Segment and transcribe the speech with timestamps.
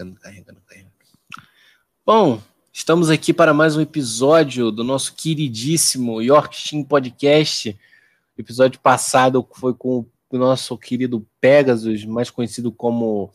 [0.00, 0.92] carregando, carregando, carregando.
[2.04, 7.78] Bom, estamos aqui para mais um episódio do nosso queridíssimo York Team Podcast.
[8.36, 13.30] O episódio passado foi com o nosso querido Pegasus, mais conhecido como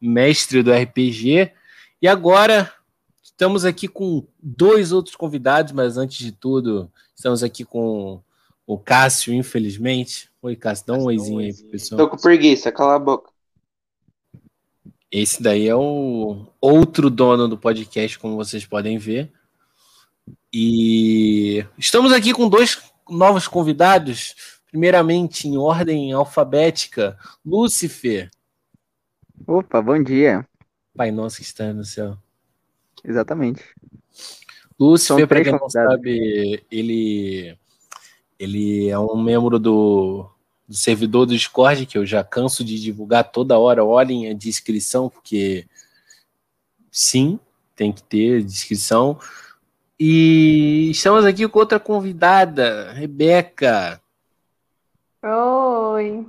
[0.00, 1.52] mestre do RPG.
[2.02, 2.72] E agora
[3.22, 8.20] estamos aqui com dois outros convidados, mas antes de tudo, estamos aqui com
[8.66, 10.28] o Cássio, infelizmente.
[10.42, 11.98] Oi, Cássio, dá um oizinho aí pro pessoal.
[11.98, 13.37] Tô com preguiça, cala a boca.
[15.10, 19.32] Esse daí é o outro dono do podcast, como vocês podem ver.
[20.52, 24.58] E estamos aqui com dois novos convidados.
[24.70, 28.30] Primeiramente, em ordem alfabética, Lúcifer.
[29.46, 30.46] Opa, bom dia.
[30.94, 32.18] Pai nosso que está no céu.
[33.02, 33.64] Exatamente.
[34.78, 37.56] Lúcifer, para quem não sabe, ele,
[38.38, 40.30] ele é um membro do
[40.68, 45.08] do servidor do Discord, que eu já canso de divulgar toda hora, olhem a descrição,
[45.08, 45.66] porque
[46.90, 47.40] sim,
[47.74, 49.18] tem que ter descrição.
[49.98, 54.00] E estamos aqui com outra convidada, Rebeca.
[55.22, 56.26] Oi.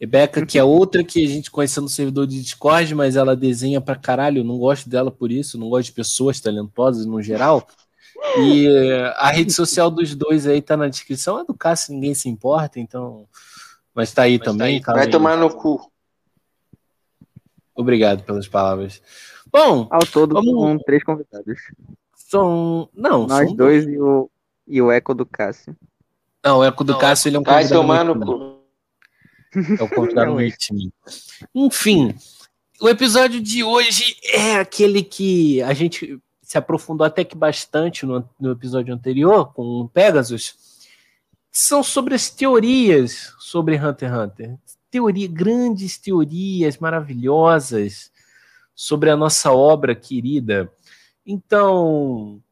[0.00, 3.80] Rebeca, que é outra que a gente conheceu no servidor de Discord, mas ela desenha
[3.80, 4.40] pra caralho.
[4.40, 7.66] Eu não gosto dela por isso, não gosto de pessoas talentosas no geral.
[8.38, 8.68] E
[9.16, 11.36] a rede social dos dois aí tá na descrição.
[11.36, 13.26] A do Cássio ninguém se importa, então.
[13.94, 14.80] Mas tá aí Mas também.
[14.80, 14.98] Tá aí.
[14.98, 15.90] Vai tomar no cu.
[17.74, 19.00] Obrigado pelas palavras.
[19.50, 20.52] Bom, ao todo vamos...
[20.52, 21.58] são três convidados.
[22.16, 22.88] São.
[22.92, 24.30] Não, Nós são dois e o,
[24.66, 25.76] e o eco do Cássio.
[26.44, 27.68] Não, o eco do Não, Cássio ele é um convidado.
[27.68, 28.58] Vai tomar no cu.
[29.78, 30.56] É o convidado muito
[31.54, 32.14] Enfim,
[32.80, 38.26] o episódio de hoje é aquele que a gente se aprofundou até que bastante no,
[38.40, 40.56] no episódio anterior com Pegasus,
[41.52, 44.58] são sobre as teorias sobre Hunter x Hunter.
[44.90, 48.10] Teoria, grandes teorias maravilhosas
[48.74, 50.72] sobre a nossa obra querida.
[51.26, 52.42] Então,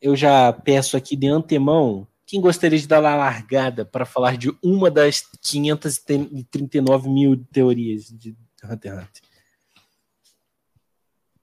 [0.00, 4.50] eu já peço aqui de antemão quem gostaria de dar a largada para falar de
[4.62, 8.34] uma das 539 mil teorias de
[8.64, 9.22] Hunter x Hunter?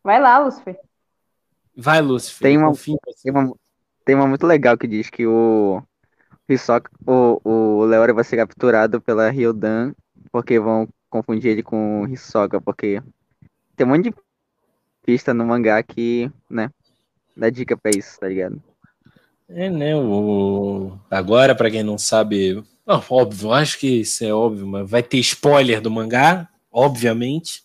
[0.03, 0.88] Vai lá, Lucifer.
[1.81, 2.41] Vai, Lúcifer.
[2.41, 3.55] Tem uma, tem uma,
[4.03, 5.81] tem uma muito legal que diz que o
[6.47, 9.93] Hisoka, o, o Leório vai ser capturado pela Ryodan
[10.29, 13.01] porque vão confundir ele com o Hisoka, porque
[13.77, 14.15] tem um monte de
[15.05, 16.69] pista no mangá que, né,
[17.35, 18.61] dá dica pra isso, tá ligado?
[19.47, 20.97] É, né, o...
[21.09, 22.61] agora, para quem não sabe,
[23.09, 27.63] óbvio, acho que isso é óbvio, mas vai ter spoiler do mangá, obviamente,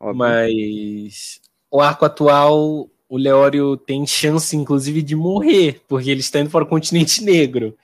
[0.00, 0.16] óbvio.
[0.16, 1.38] mas
[1.70, 6.62] o arco atual o Leório tem chance, inclusive, de morrer, porque ele está indo para
[6.62, 7.76] o continente negro.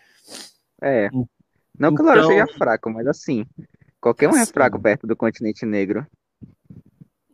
[0.81, 1.11] É.
[1.77, 3.45] Não que o Leório seja fraco, mas assim,
[4.01, 6.07] qualquer um é fraco perto do continente negro.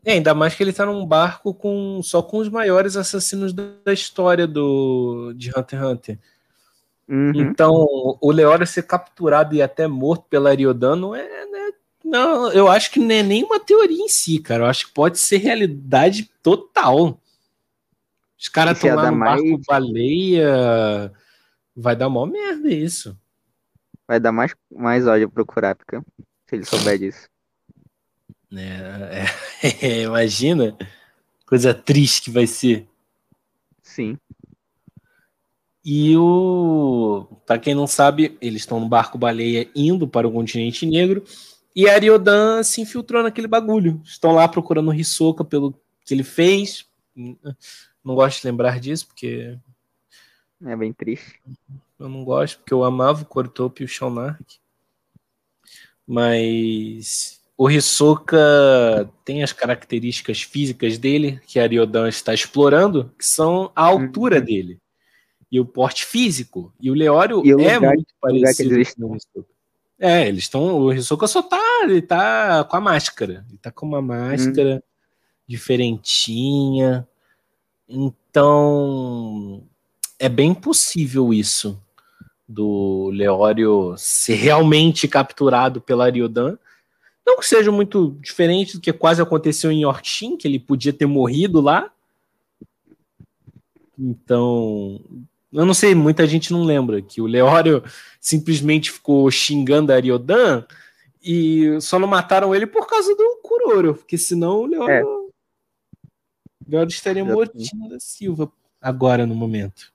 [0.03, 3.93] É, ainda mais que ele está num barco com só com os maiores assassinos da
[3.93, 6.19] história do de Hunter x Hunter.
[7.07, 7.33] Uhum.
[7.35, 7.73] Então,
[8.21, 11.71] o Leório ser capturado e até morto pela Ariodan não é, né?
[12.03, 14.65] Não, eu acho que não é nem uma teoria em si, cara.
[14.65, 17.21] Eu acho que pode ser realidade total.
[18.43, 19.41] Os caras estão lá no mais...
[19.41, 21.13] barco baleia.
[21.77, 23.17] Vai dar mó merda isso.
[24.07, 26.05] Vai dar mais, mais ódio pro Kurapika,
[26.49, 27.29] se ele souber disso.
[28.53, 29.25] É,
[29.87, 30.77] é, imagina.
[31.47, 32.89] Coisa triste que vai ser.
[33.81, 34.19] Sim.
[35.85, 37.27] E o.
[37.47, 41.23] Pra quem não sabe, eles estão no barco baleia indo para o continente negro.
[41.77, 44.01] E a Ariodan se infiltrou naquele bagulho.
[44.05, 45.73] Estão lá procurando o Hisoka pelo
[46.05, 46.85] que ele fez.
[48.05, 49.59] Não gosto de lembrar disso, porque.
[50.65, 51.41] É bem triste.
[51.99, 54.59] Eu não gosto, porque eu amava o Cortop e o Shaunark.
[56.07, 63.71] Mas o Hisoka tem as características físicas dele, que a Ryodan está explorando, que são
[63.75, 64.45] a altura uhum.
[64.45, 64.79] dele.
[65.51, 66.73] E o porte físico.
[66.81, 69.53] E o Leório e o é lugar, muito parecido com o Hisoka.
[69.99, 70.77] É, eles estão.
[70.77, 71.63] O Hisoka só tá.
[71.85, 73.45] Ele tá com a máscara.
[73.49, 74.81] Ele tá com uma máscara uhum.
[75.47, 77.07] diferentinha.
[77.89, 79.63] Então,
[80.19, 81.81] é bem possível isso
[82.49, 86.59] do Leório ser realmente capturado pela Ariodan.
[87.25, 91.07] Não que seja muito diferente do que quase aconteceu em Yorkshire, que ele podia ter
[91.07, 91.91] morrido lá.
[93.99, 95.01] Então,
[95.53, 97.83] eu não sei, muita gente não lembra que o Leório
[98.21, 100.65] simplesmente ficou xingando a Ariodan
[101.23, 105.22] e só não mataram ele por causa do Kuroro, porque senão o Leório é.
[106.69, 108.51] Leandro estaria mortinho da Silva
[108.81, 109.93] agora no momento.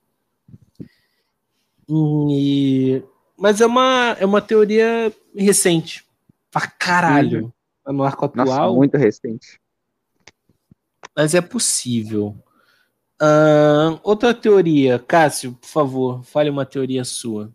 [1.88, 3.02] E...
[3.36, 6.04] Mas é uma, é uma teoria recente.
[6.50, 7.52] Pra caralho.
[7.86, 7.92] Uhum.
[7.94, 8.46] No arco atual.
[8.46, 9.60] Nossa, muito recente.
[11.16, 12.36] Mas é possível.
[13.20, 14.98] Ahn, outra teoria.
[14.98, 17.50] Cássio, por favor, fale uma teoria sua.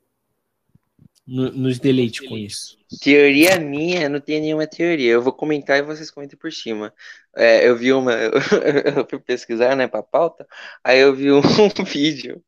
[1.25, 2.77] No- nos deleite com isso.
[3.01, 5.11] Teoria minha, não tem nenhuma teoria.
[5.13, 6.93] Eu vou comentar e vocês comentem por cima.
[7.35, 8.13] É, eu vi uma.
[8.97, 10.45] Eu fui pesquisar, né, pra pauta.
[10.83, 11.41] Aí eu vi um
[11.85, 12.43] vídeo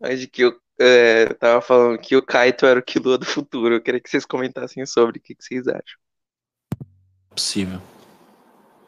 [0.00, 3.74] onde que eu é, tava falando que o Kaito era o Killua do futuro.
[3.74, 5.98] Eu queria que vocês comentassem sobre o que, que vocês acham.
[6.80, 7.82] Não é possível.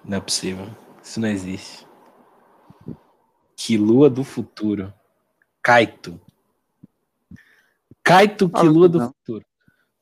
[0.05, 0.67] Não é possível.
[1.03, 1.87] Isso não existe.
[3.57, 4.93] Quilua do futuro.
[5.63, 6.21] Kaito.
[8.03, 9.09] Kaito Quilua do não.
[9.09, 9.45] futuro.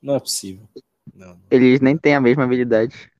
[0.02, 0.68] Não é possível.
[1.14, 1.38] Não.
[1.50, 3.10] Eles nem têm a mesma habilidade.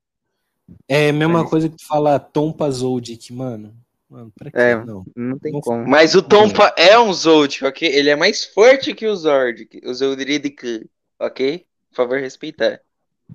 [0.88, 3.74] É a mesma Mas- coisa que tu fala Tom Pazoldic, mano.
[4.08, 4.58] Mano, pra quê?
[4.58, 4.84] É.
[4.84, 5.04] Não.
[5.14, 5.86] Não tem Não- como.
[5.88, 7.86] Mas o Tompa é um Zord, ok?
[7.88, 10.88] Ele é mais forte que o Zord, o Zoldridic,
[11.18, 11.66] ok?
[11.90, 12.80] Por favor, respeitar.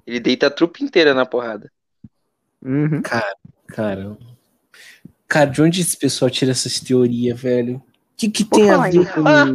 [0.06, 1.72] Ele deita a trupe inteira na porrada.
[2.62, 3.02] Uhum.
[3.02, 4.18] Cara.
[5.28, 7.82] Cara, de onde esse pessoal tira essas teorias, velho?
[8.16, 9.28] O que, que tem a ver em- com.
[9.28, 9.46] Ah,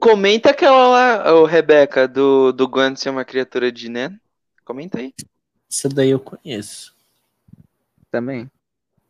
[0.00, 4.18] Comenta aquela lá, ô Rebeca, do, do Guan ser uma criatura de Nen.
[4.64, 5.12] Comenta aí.
[5.68, 6.96] Isso daí eu conheço.
[8.10, 8.50] Também.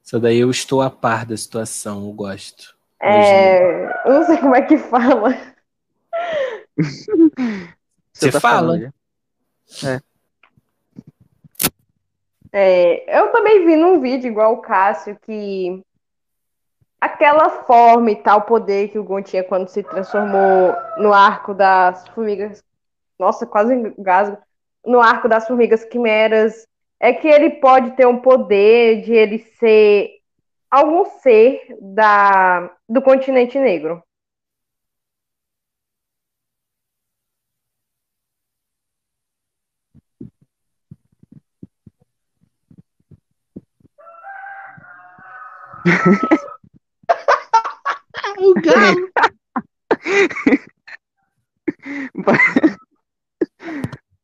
[0.04, 2.76] Isso daí eu estou a par da situação, eu gosto.
[3.00, 5.36] É, eu não sei como é que fala.
[8.12, 8.92] Você tá fala?
[9.80, 10.02] já.
[12.50, 15.82] É, eu também vi num vídeo igual o Cássio que
[17.00, 22.06] aquela forma e tal poder que o Gon tinha quando se transformou no arco das
[22.08, 22.62] formigas.
[23.18, 24.38] Nossa, quase engasgo.
[24.84, 26.66] No arco das formigas quimeras.
[27.00, 30.10] É que ele pode ter um poder de ele ser
[30.70, 34.02] algum ser da, do continente negro.
[48.40, 49.08] O galo.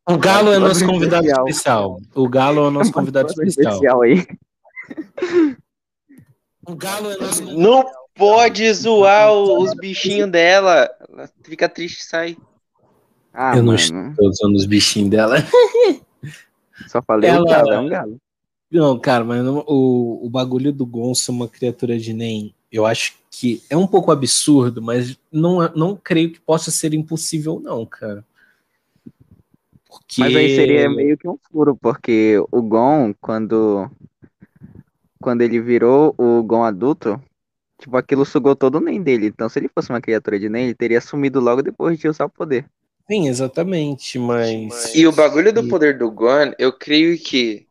[0.06, 1.99] O Galo é nosso convidado Especial.
[2.14, 4.02] O Galo é o nosso convidado especial.
[4.02, 4.26] aí.
[6.66, 7.84] O Galo é nosso Não
[8.14, 10.90] pode zoar os bichinhos dela.
[11.08, 12.37] Ela fica triste e sai.
[13.32, 14.11] Ah, Eu não mano.
[14.11, 15.37] estou usando os bichinhos dela.
[16.87, 18.19] Só falei Ela- o galo, é um galo.
[18.70, 22.85] Não, cara, mas não- o, o bagulho do Gon ser uma criatura de Nen, eu
[22.85, 27.87] acho que é um pouco absurdo, mas não, não creio que possa ser impossível, não,
[27.87, 28.25] cara.
[29.88, 30.21] Porque...
[30.21, 33.88] Mas aí seria meio que um furo, porque o Gon, quando.
[35.21, 37.23] Quando ele virou o Gon adulto,
[37.79, 39.29] tipo, aquilo sugou todo o Nen dele.
[39.29, 42.25] Então, se ele fosse uma criatura de Nen, ele teria sumido logo depois de usar
[42.25, 42.69] o poder.
[43.09, 44.94] Sim, exatamente, mas...
[44.94, 47.67] E o bagulho do poder do Guan, eu creio que.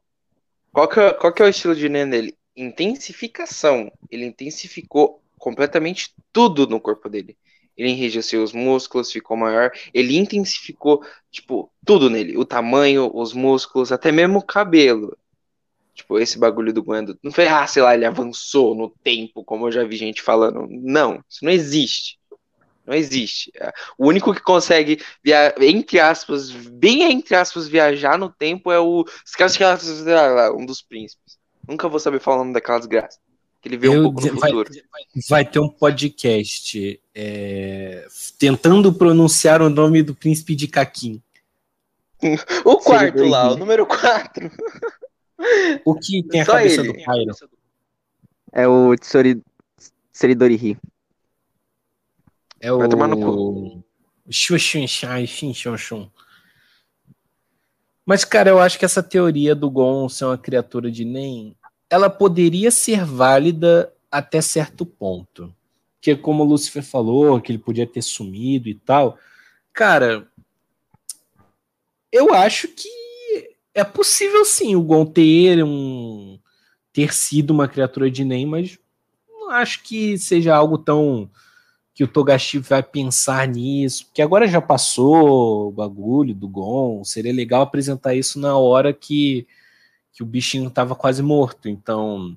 [0.71, 2.35] Qual que é, qual que é o estilo de Nen dele?
[2.55, 3.91] Intensificação.
[4.09, 7.37] Ele intensificou completamente tudo no corpo dele.
[7.75, 9.71] Ele enrijeceu os músculos, ficou maior.
[9.93, 12.37] Ele intensificou, tipo, tudo nele.
[12.37, 15.17] O tamanho, os músculos, até mesmo o cabelo.
[15.93, 17.05] Tipo, esse bagulho do Guan.
[17.21, 20.67] Não foi, ah, sei lá, ele avançou no tempo, como eu já vi gente falando.
[20.69, 22.17] Não, isso não existe.
[22.85, 23.51] Não existe.
[23.97, 25.55] O único que consegue, via...
[25.59, 29.05] entre aspas, bem entre aspas, viajar no tempo é o.
[30.57, 31.22] Um dos príncipes.
[31.67, 33.19] Nunca vou saber falar o nome daquela desgraça.
[33.61, 34.69] Que ele vê um Eu- pouco no vai, futuro.
[35.29, 38.05] vai ter um podcast é,
[38.37, 41.21] tentando pronunciar o nome do príncipe de Kakin.
[42.65, 44.49] O quarto lá, o número 4.
[45.85, 46.93] O que tem a Só cabeça ele.
[46.93, 47.31] do Cairo?
[48.53, 49.41] É o Tsori...
[50.11, 50.77] Tseridorihi.
[52.61, 52.77] É o.
[52.79, 53.83] Vai tomar no cu.
[54.29, 56.09] Xu, xu, xai, xin, xun, xun.
[58.05, 61.55] Mas, cara, eu acho que essa teoria do Gon ser uma criatura de Nen,
[61.89, 65.53] ela poderia ser válida até certo ponto.
[65.95, 69.17] Porque, como o Lucifer falou, que ele podia ter sumido e tal.
[69.71, 70.27] Cara,
[72.11, 72.89] eu acho que
[73.73, 76.37] é possível sim o Gon ter um
[76.91, 78.77] ter sido uma criatura de Nen, mas
[79.27, 81.29] não acho que seja algo tão
[81.93, 87.31] que o Togashi vai pensar nisso, porque agora já passou o bagulho do Gon, seria
[87.31, 89.45] legal apresentar isso na hora que,
[90.11, 91.69] que o bichinho tava quase morto.
[91.69, 92.35] Então,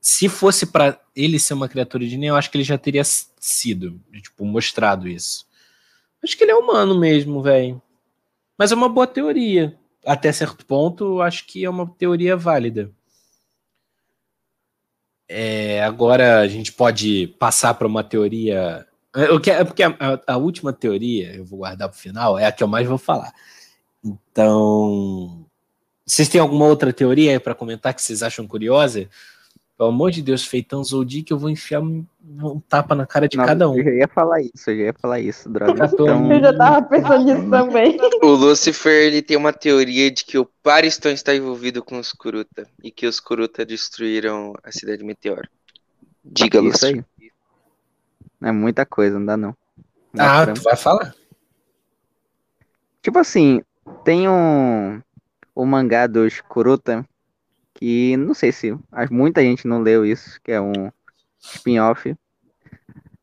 [0.00, 3.02] se fosse para ele ser uma criatura de Nen, eu acho que ele já teria
[3.04, 5.46] sido, tipo, mostrado isso.
[6.22, 7.80] Acho que ele é humano mesmo, velho.
[8.56, 9.78] Mas é uma boa teoria.
[10.04, 12.90] Até certo ponto, acho que é uma teoria válida.
[15.28, 18.86] É, agora a gente pode passar para uma teoria.
[19.14, 19.94] Eu quero, é porque a,
[20.26, 22.98] a- última teoria, eu vou guardar para o final, é a que eu mais vou
[22.98, 23.32] falar.
[24.04, 25.44] Então,
[26.06, 29.08] vocês têm alguma outra teoria para comentar que vocês acham curiosa?
[29.78, 32.04] Pelo amor de Deus, feitão Zoldi, que eu vou enfiar um,
[32.42, 33.78] um tapa na cara de Nossa, cada um.
[33.78, 35.84] Eu já ia falar isso, eu já ia falar isso, droga.
[35.86, 37.96] Então, Eu já tava pensando nisso também.
[38.20, 42.68] O Lucifer ele tem uma teoria de que o Pariston está envolvido com os Kuruta
[42.82, 45.48] e que os Kuruta destruíram a cidade Meteoro.
[46.24, 47.04] Diga, isso Lucifer.
[47.20, 47.30] aí.
[48.42, 49.56] É muita coisa, não dá não.
[50.12, 51.14] Não Ah, pra- tu vai falar?
[53.00, 53.62] Tipo assim,
[54.04, 55.00] tem um
[55.54, 57.06] o mangá dos Kuruta
[57.78, 58.76] que não sei se
[59.10, 60.90] muita gente não leu isso, que é um
[61.38, 62.16] spin-off.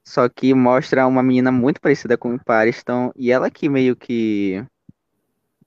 [0.03, 4.63] Só que mostra uma menina muito parecida com o Pariston e ela que meio que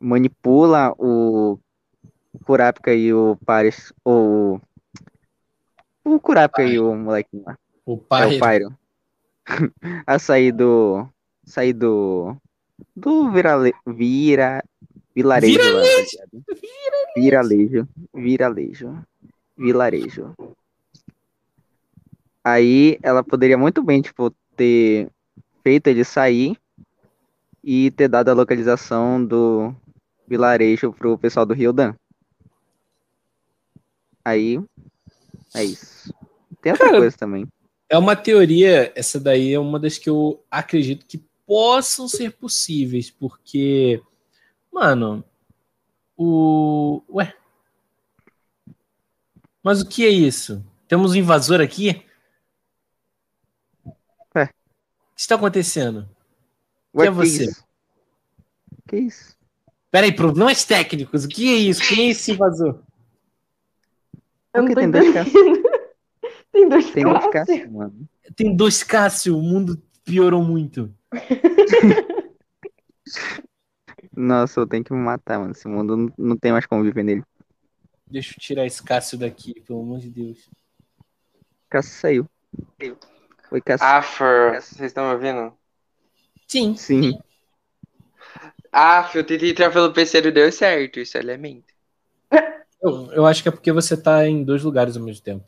[0.00, 1.59] manipula o
[2.45, 4.59] Kurapika e o Paris o
[6.04, 7.59] o Kurapika e o molequinho lá.
[7.85, 8.37] O É pai.
[8.37, 8.78] o Pyro.
[10.07, 11.07] a sair do.
[11.45, 12.35] Sair do.
[12.97, 14.64] Do virale, vira,
[15.18, 16.44] vilarejo lá, tá ligado?
[17.16, 17.88] Viralejo.
[18.14, 19.04] Viralejo.
[19.56, 20.34] Vilarejo.
[22.44, 25.10] Aí ela poderia muito bem, tipo, ter
[25.62, 26.56] feito ele sair
[27.62, 29.75] e ter dado a localização do
[30.26, 31.94] vilarejo pro pessoal do Riodan.
[34.25, 34.60] Aí.
[35.54, 36.14] É isso.
[36.62, 37.46] Tem outra Cara, coisa também.
[37.90, 43.10] É uma teoria, essa daí é uma das que eu acredito que possam ser possíveis,
[43.10, 44.02] porque,
[44.78, 45.25] mano,
[46.16, 47.02] o.
[47.11, 47.35] Ué.
[49.62, 50.64] Mas o que é isso?
[50.87, 52.04] Temos um invasor aqui?
[54.35, 54.44] É.
[54.44, 54.52] O que
[55.16, 56.08] está acontecendo?
[56.94, 57.44] Ué, é você?
[57.44, 57.64] isso?
[58.88, 59.37] Que isso?
[59.90, 61.25] Peraí, problemas técnicos.
[61.25, 61.82] O que é isso?
[61.82, 62.80] Quem é esse invasor?
[64.54, 65.14] Eu não que tô tem dois.
[66.50, 67.32] Tem dois Tem dois Cássio.
[67.32, 68.08] Cássio, mano.
[68.35, 70.92] Tem dois Cássio, o mundo piorou muito.
[74.20, 75.52] Nossa, eu tenho que me matar, mano.
[75.52, 77.22] Esse mundo não, não tem mais como viver nele.
[78.10, 80.50] Deixa eu tirar esse Cássio daqui, pelo amor de Deus.
[81.70, 82.26] Cássio saiu.
[83.52, 83.87] Oi, Cássio.
[83.87, 85.56] Afer, vocês estão me ouvindo?
[86.48, 86.75] Sim.
[86.75, 87.16] Sim.
[88.72, 91.72] Ah, eu tentei entrar pelo PC e deu certo, isso é elemento.
[92.82, 95.46] Eu, eu acho que é porque você tá em dois lugares ao mesmo tempo.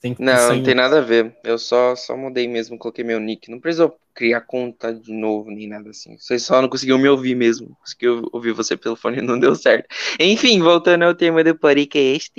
[0.00, 1.36] Tem que Não, não em- tem nada a ver.
[1.44, 3.50] Eu só, só mudei mesmo, coloquei meu nick.
[3.50, 6.16] Não precisou criar conta de novo, nem nada assim.
[6.18, 7.76] Vocês só não conseguiam me ouvir mesmo.
[7.80, 9.86] Conseguiu ouvir você pelo fone e não deu certo.
[10.18, 12.32] Enfim, voltando ao tema do podcast.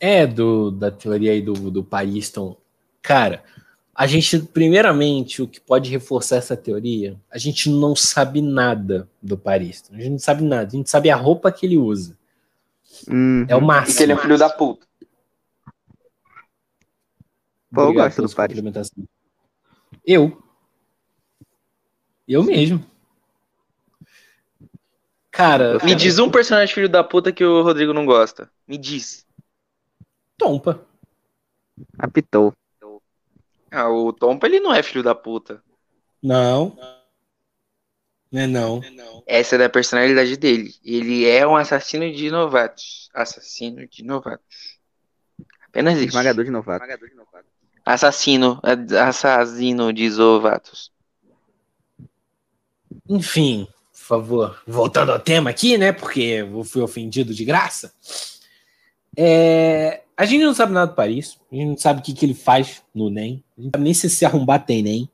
[0.00, 2.56] É, do, da teoria aí do, do Pariston.
[3.02, 3.42] Cara,
[3.94, 9.36] a gente, primeiramente, o que pode reforçar essa teoria, a gente não sabe nada do
[9.38, 9.94] Pariston.
[9.94, 10.68] A gente não sabe nada.
[10.68, 12.16] A gente sabe a roupa que ele usa.
[13.10, 13.44] Hum.
[13.48, 13.96] É o E máximo.
[13.98, 14.85] que ele é filho da puta.
[17.76, 18.58] Pô, eu gosto do Paris.
[20.02, 20.42] Eu.
[22.26, 22.82] Eu mesmo.
[25.30, 28.50] Cara, Me diz um personagem filho da puta que o Rodrigo não gosta.
[28.66, 29.26] Me diz.
[30.38, 30.86] Tompa.
[31.98, 32.54] Apitou.
[33.70, 35.62] Ah, o Tompa ele não é filho da puta.
[36.22, 36.78] Não.
[38.32, 38.80] Não é não.
[39.26, 40.74] Essa é da personalidade dele.
[40.82, 43.10] Ele é um assassino de novatos.
[43.12, 44.78] Assassino de novatos.
[45.68, 46.06] Apenas isso.
[46.06, 46.86] Esmagador de novato.
[47.86, 48.60] Assassino.
[49.00, 50.90] Assassino de novatos.
[53.08, 55.92] Enfim, por favor, voltando ao tema aqui, né?
[55.92, 57.94] Porque eu fui ofendido de graça.
[59.16, 62.26] É, a gente não sabe nada do Paris, a gente não sabe o que, que
[62.26, 65.08] ele faz no NEM, a gente não sabe nem se esse arrombar tem NEM,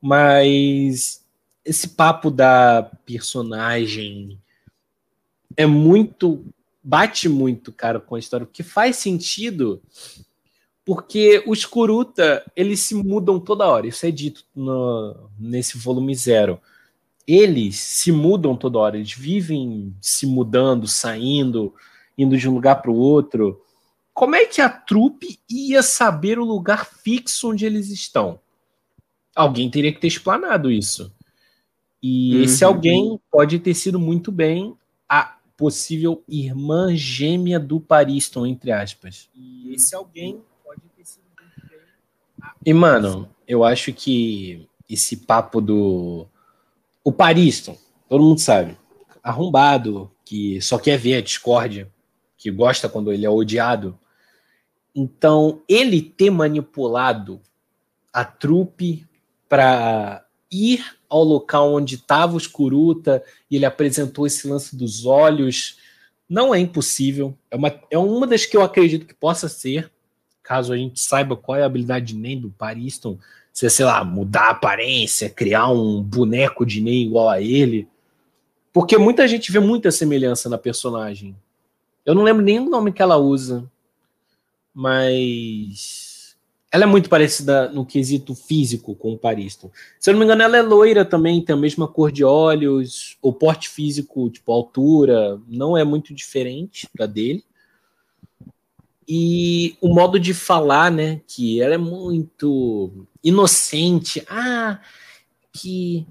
[0.00, 1.22] mas
[1.64, 4.40] esse papo da personagem
[5.56, 6.44] é muito.
[6.82, 9.82] bate muito, cara, com a história, porque faz sentido.
[10.84, 13.86] Porque os Kuruta, eles se mudam toda hora.
[13.86, 16.60] Isso é dito no- nesse volume zero
[17.26, 21.74] eles se mudam toda hora, eles vivem se mudando, saindo,
[22.18, 23.62] indo de um lugar para o outro.
[24.12, 28.38] Como é que a trupe ia saber o lugar fixo onde eles estão?
[29.34, 31.14] Alguém teria que ter explanado isso.
[32.02, 32.42] E Uhum.
[32.42, 34.76] esse alguém pode ter sido muito bem
[35.08, 39.30] a possível irmã gêmea do Pariston, entre aspas.
[39.34, 41.78] E esse alguém pode ter sido muito bem.
[41.78, 42.33] a-
[42.64, 46.26] E, mano, eu acho que esse papo do.
[47.02, 47.76] O Pariston,
[48.08, 48.76] todo mundo sabe.
[49.22, 51.90] Arrombado, que só quer ver a discórdia,
[52.36, 53.98] que gosta quando ele é odiado.
[54.94, 57.40] Então, ele ter manipulado
[58.12, 59.06] a trupe
[59.48, 65.78] para ir ao local onde estava os Kuruta e ele apresentou esse lance dos olhos,
[66.28, 67.36] não é impossível.
[67.50, 69.92] É uma, é uma das que eu acredito que possa ser,
[70.44, 73.18] caso a gente saiba qual é a habilidade de Nen do Pariston,
[73.52, 77.88] se é, sei lá, mudar a aparência, criar um boneco de Nen igual a ele.
[78.72, 81.34] Porque muita gente vê muita semelhança na personagem.
[82.04, 83.68] Eu não lembro nem o nome que ela usa.
[84.74, 86.36] mas
[86.72, 89.70] ela é muito parecida no quesito físico com o Pariston.
[90.00, 93.16] Se eu não me engano, ela é loira também, tem a mesma cor de olhos,
[93.22, 97.44] o porte físico, tipo, altura, não é muito diferente da dele.
[99.06, 104.24] E o modo de falar, né, que ela é muito inocente.
[104.28, 104.80] Ah,
[105.52, 106.06] que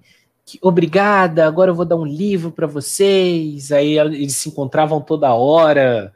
[0.46, 3.72] que, obrigada, agora eu vou dar um livro para vocês.
[3.72, 6.14] Aí eles se encontravam toda hora.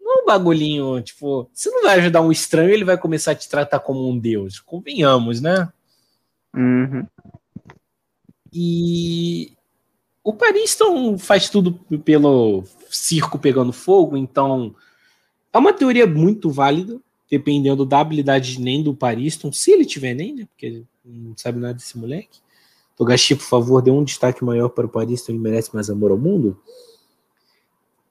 [0.00, 3.34] Não é um bagulhinho, tipo, você não vai ajudar um estranho, ele vai começar a
[3.34, 4.58] te tratar como um deus.
[4.58, 5.68] Convenhamos, né?
[6.54, 7.06] Uhum.
[8.52, 9.52] E
[10.24, 11.72] o Pariston faz tudo
[12.04, 14.74] pelo circo pegando fogo, então
[15.52, 20.14] é uma teoria muito válida, dependendo da habilidade de nem do Pariston, se ele tiver
[20.14, 20.46] nem, né?
[20.46, 22.40] Porque ele não sabe nada desse moleque.
[22.96, 26.10] Togashi, por favor, dê um destaque maior para o Paris, então ele merece mais amor
[26.10, 26.60] ao mundo.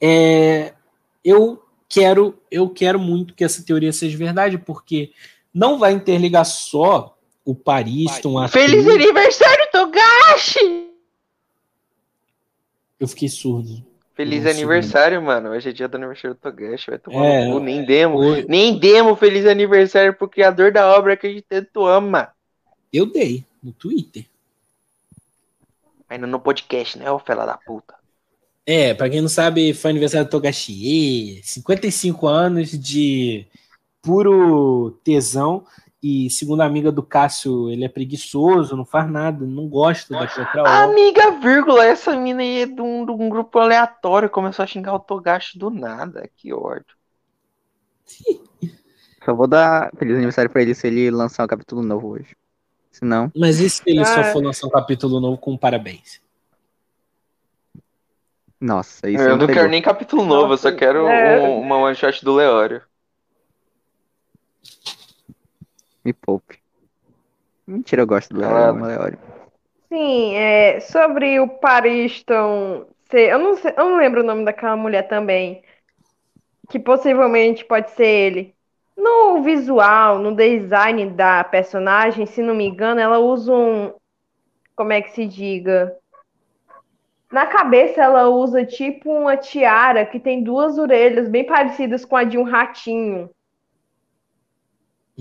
[0.01, 0.74] É,
[1.24, 5.12] eu quero, eu quero muito que essa teoria seja verdade, porque
[5.53, 8.48] não vai interligar só o Pariston.
[8.48, 10.89] Feliz aniversário, Togashi!
[13.00, 13.86] Eu fiquei surdo.
[14.19, 15.51] Feliz aniversário, mano.
[15.51, 16.89] Hoje é dia do aniversário do Togashi.
[16.89, 17.59] Vai tomar É, cu.
[17.61, 18.17] Nem demo.
[18.17, 22.27] Hoje- Nem demo feliz aniversário pro criador da obra que a gente tanto ama.
[22.91, 24.25] Eu dei no Twitter.
[26.09, 27.93] Ainda no podcast, né, ô fela da puta?
[28.65, 31.39] É, pra quem não sabe, foi aniversário do Togashi.
[31.41, 33.45] 55 anos de
[34.01, 35.65] puro tesão.
[36.01, 40.22] E segundo a amiga do Cássio, ele é preguiçoso, não faz nada, não gosta da
[40.22, 40.84] outra obra.
[40.86, 44.29] Amiga, vírgula, essa mina aí é de um, de um grupo aleatório.
[44.29, 46.29] Começou a xingar o Togashi do nada.
[46.38, 46.96] Que ódio.
[49.25, 52.34] Só vou dar feliz aniversário pra ele se ele lançar um capítulo novo hoje.
[52.91, 54.24] Senão, Mas e se ele só Ah.
[54.32, 56.22] for lançar um capítulo novo com parabéns?
[58.60, 59.56] nossa, isso eu não pegou.
[59.56, 61.39] quero nem capítulo novo, eu só quero É.
[61.41, 62.82] um- uma one shot do Leório.
[66.10, 66.58] Me poupe.
[67.68, 68.78] Mentira, eu gosto do Claro.
[68.78, 69.19] Leão, Leório.
[69.88, 73.30] Sim, é, sobre o Pariston ser.
[73.30, 75.62] Eu não, sei- eu não lembro o nome daquela mulher também.
[76.67, 78.56] Que possivelmente pode ser ele.
[78.98, 83.93] No visual, no design da personagem, se não me engano, ela usa um.
[84.76, 85.95] Como é que se diga?
[87.32, 92.24] Na cabeça, ela usa tipo uma tiara que tem duas orelhas bem parecidas com a
[92.24, 93.30] de um ratinho.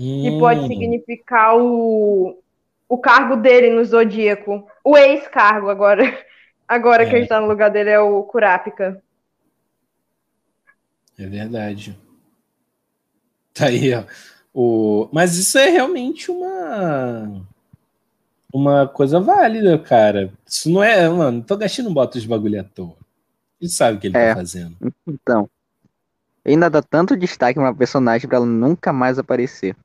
[0.01, 2.41] Que pode significar o,
[2.87, 4.65] o cargo dele no Zodíaco.
[4.83, 6.03] O ex-cargo agora.
[6.65, 7.17] Agora que É.
[7.19, 9.01] ele tá no lugar dele é o Kurapika.
[11.17, 11.97] É verdade.
[13.53, 14.03] Tá aí, ó.
[14.53, 15.09] O...
[15.11, 17.43] Mas isso é realmente uma.
[18.53, 20.31] Uma coisa válida, cara.
[20.45, 21.09] Isso não é.
[21.09, 22.95] Mano, Togashi não bota os bagulho à toa.
[23.59, 24.29] Ele sabe o que ele É.
[24.29, 24.75] tá fazendo.
[25.07, 25.49] Então,
[26.45, 29.75] ainda dá tanto destaque pra uma personagem pra ela nunca mais aparecer.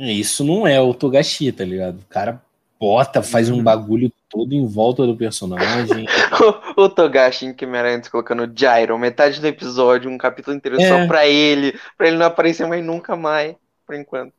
[0.00, 1.98] Isso não é o Togashi, tá ligado?
[2.00, 2.42] O cara
[2.78, 3.62] bota, faz um Uhum.
[3.62, 6.06] bagulho todo em volta do personagem.
[6.76, 10.88] O, o Togashi em Kimerantes colocando Gyro, metade do episódio, um capítulo inteiro É.
[10.88, 13.54] só pra ele, pra ele não aparecer mais nunca mais,
[13.86, 14.32] por enquanto.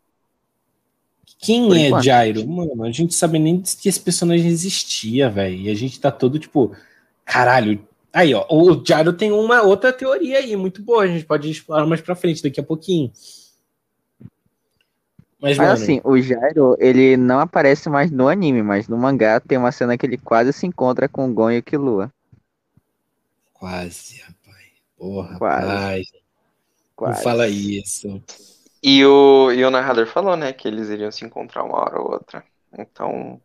[1.39, 2.03] Quem Por é enquanto.
[2.03, 2.47] Jairo?
[2.47, 5.55] Mano, a gente sabe nem que esse personagem existia, velho.
[5.55, 6.75] E a gente tá todo tipo,
[7.25, 7.79] caralho.
[8.13, 11.03] Aí, ó, o Jairo tem uma outra teoria aí, muito boa.
[11.03, 13.11] A gente pode explorar mais pra frente, daqui a pouquinho.
[15.41, 19.39] Mas, Mas mano, assim, o Jairo, ele não aparece mais no anime, mas no mangá
[19.39, 22.11] tem uma cena que ele quase se encontra com o Gon e o Killua.
[23.53, 24.71] quase, rapaz.
[24.97, 26.01] Porra, Quase.
[26.01, 26.07] rapaz.
[27.03, 27.23] Não Quase.
[27.23, 28.23] fala isso.
[28.83, 32.11] E o, e o narrador falou, né, que eles iriam se encontrar uma hora ou
[32.13, 32.43] outra.
[32.77, 33.41] Então,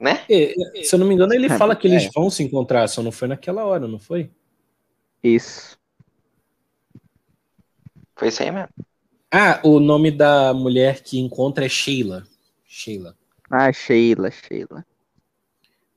[0.00, 0.28] né?
[0.28, 2.10] É, se eu não me engano, ele É, fala que eles é.
[2.14, 4.30] vão se encontrar, só não foi naquela hora, não foi?
[5.22, 5.76] Isso.
[8.16, 8.86] Foi isso aí mesmo.
[9.38, 12.26] Ah, o nome da mulher que encontra é Sheila.
[12.66, 13.14] Sheila.
[13.50, 14.82] Ah, Sheila, Sheila.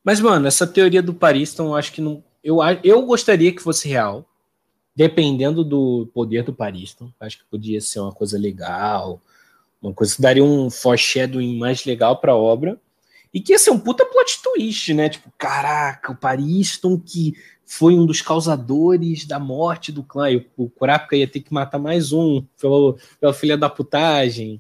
[0.03, 2.21] Mas, mano, essa teoria do Pariston, eu acho que não.
[2.43, 4.27] Eu, eu gostaria que fosse real.
[4.93, 7.13] Dependendo do poder do Pariston.
[7.17, 9.21] Acho que podia ser uma coisa legal.
[9.81, 12.77] Uma coisa que daria um foreshadowing mais legal pra obra.
[13.33, 15.07] E que ia ser um puta plot twist, né?
[15.07, 17.35] Tipo, caraca, o Pariston que
[17.71, 20.31] foi um dos causadores da morte do clã.
[20.31, 24.59] E o, Kurapika ia ter que matar mais um pelo, pela filha da putagem.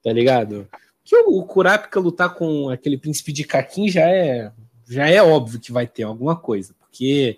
[0.00, 0.68] Tá ligado?
[1.02, 4.52] Que o, o Kurapika lutar com aquele príncipe de Kakin já é,
[4.88, 6.72] já é óbvio que vai ter alguma coisa.
[6.78, 7.36] Porque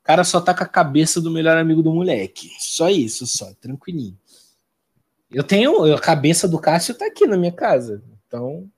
[0.00, 2.52] o cara só tá com a cabeça do melhor amigo do moleque.
[2.60, 4.16] Só isso, só, tranquilinho.
[5.28, 5.92] Eu tenho.
[5.92, 8.00] A cabeça do Cássio tá aqui na minha casa.
[8.28, 8.70] Então.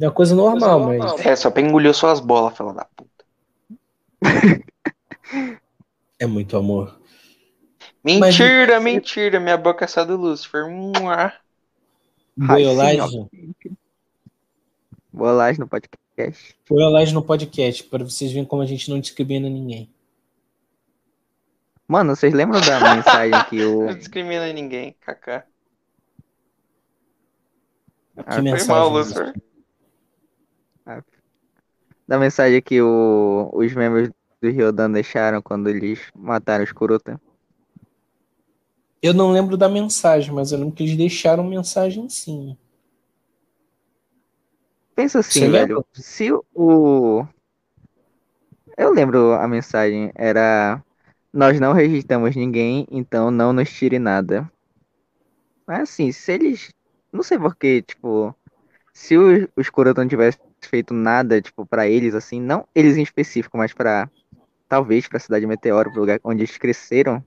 [0.00, 1.24] É uma coisa normal, mas.
[1.24, 3.13] É, só pra engolir suas bolas, fela da puta.
[6.18, 6.98] É muito amor.
[8.04, 9.40] Mentira, mentira.
[9.40, 10.68] Minha boca é só do Lucifer.
[10.70, 11.32] Mua.
[12.36, 13.28] Boiolagem.
[15.12, 16.56] Boiolagem no podcast.
[16.68, 19.90] Boiolagem no podcast, para vocês verem como a gente não discrimina ninguém.
[21.88, 23.86] Mano, vocês lembram da mensagem que o.
[23.86, 25.40] Não discrimina ninguém, kaká.
[28.14, 28.68] Que Ah, foi mensagem?
[28.68, 29.34] mal, Lucifer?
[32.06, 33.50] Da mensagem que o...
[33.52, 37.20] os membros do Ryodan deixaram quando eles mataram os Kuruta.
[39.02, 42.56] Eu não lembro da mensagem, mas eu lembro que eles deixaram mensagem sim.
[44.94, 45.76] Pensa assim, Você velho.
[45.76, 45.84] lembra?
[45.92, 47.26] Se o.
[48.76, 50.10] Eu lembro a mensagem.
[50.14, 50.82] Era.
[51.32, 54.50] Nós não registramos ninguém, então não nos tire nada.
[55.66, 56.72] Mas assim, se eles.
[57.12, 58.34] Não sei porquê, tipo.
[58.92, 63.02] Se os, os Kuruta não tivessem feito nada, tipo, pra eles, assim, não eles em
[63.02, 64.10] específico, mas pra.
[64.68, 67.22] Talvez pra cidade Meteoro, pro lugar onde eles cresceram.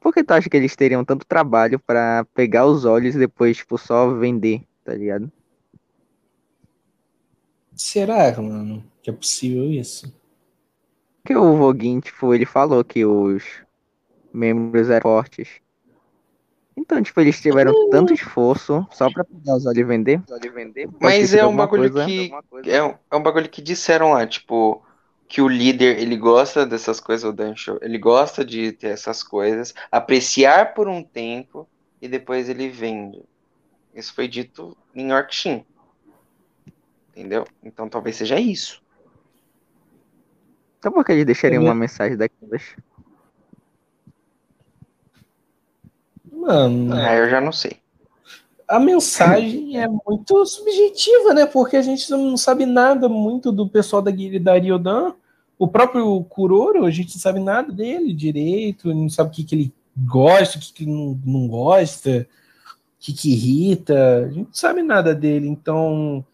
[0.00, 3.56] Por que tu acha que eles teriam tanto trabalho pra pegar os olhos e depois,
[3.56, 5.32] tipo, só vender, tá ligado?
[7.74, 10.14] Será, mano, que é possível isso?
[11.22, 13.42] Porque o Voguin, tipo, ele falou que os
[14.32, 15.63] membros eram fortes.
[16.76, 20.20] Então, tipo, eles tiveram tanto esforço só pra pegar os olhos e vender.
[21.00, 22.32] Mas é um bagulho coisa- que.
[22.68, 24.82] É um, é um bagulho que disseram lá, tipo,
[25.28, 29.72] que o líder, ele gosta dessas coisas, o Dancho, ele gosta de ter essas coisas,
[29.90, 31.68] apreciar por um tempo
[32.02, 33.22] e depois ele vende.
[33.94, 35.64] Isso foi dito em Yorkshin.
[37.10, 37.44] Entendeu?
[37.62, 38.82] Então talvez seja isso.
[40.80, 42.62] Então por que eles deixariam Eu- uma mensagem daquelas?
[46.44, 47.78] Mano, Ah, eu já não sei.
[48.68, 51.46] a mensagem é muito subjetiva, né?
[51.46, 55.14] Porque a gente não sabe nada muito do pessoal da guilda da Ryodan.
[55.58, 59.54] O próprio Kuroro, a gente não sabe nada dele direito, não sabe o que, que
[59.54, 64.24] ele gosta, o que, que ele não, não gosta, o que, que irrita.
[64.26, 65.46] A gente não sabe nada dele.
[65.48, 66.24] Então,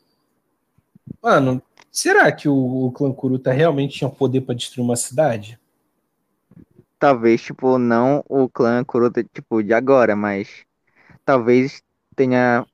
[1.22, 5.58] mano, será que o, o clã Kuruta realmente tinha poder para destruir uma cidade?
[7.00, 10.64] Talvez, tipo, não o clã Kuruta, tipo, de agora, mas
[11.24, 11.82] talvez
[12.16, 12.66] tenha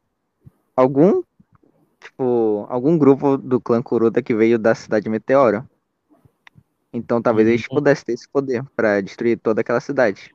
[0.76, 1.22] algum,
[2.00, 5.68] tipo, algum grupo do clã Kuruta que veio da cidade Meteoro.
[6.92, 7.68] Então talvez eles Uhum.
[7.68, 10.34] pudessem ter esse poder pra destruir toda aquela cidade.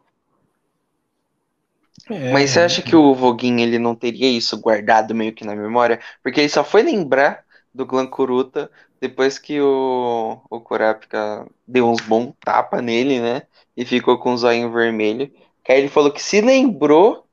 [2.09, 5.55] É, Mas você acha que o Voguin ele não teria isso guardado meio que na
[5.55, 5.99] memória?
[6.23, 12.01] Porque ele só foi lembrar do clã Kuruta depois que o, o Kurapika deu uns
[12.01, 13.43] bons tapas nele, né?
[13.81, 15.31] E ficou com o zoinho vermelho.
[15.63, 17.25] Que aí ele falou que se lembrou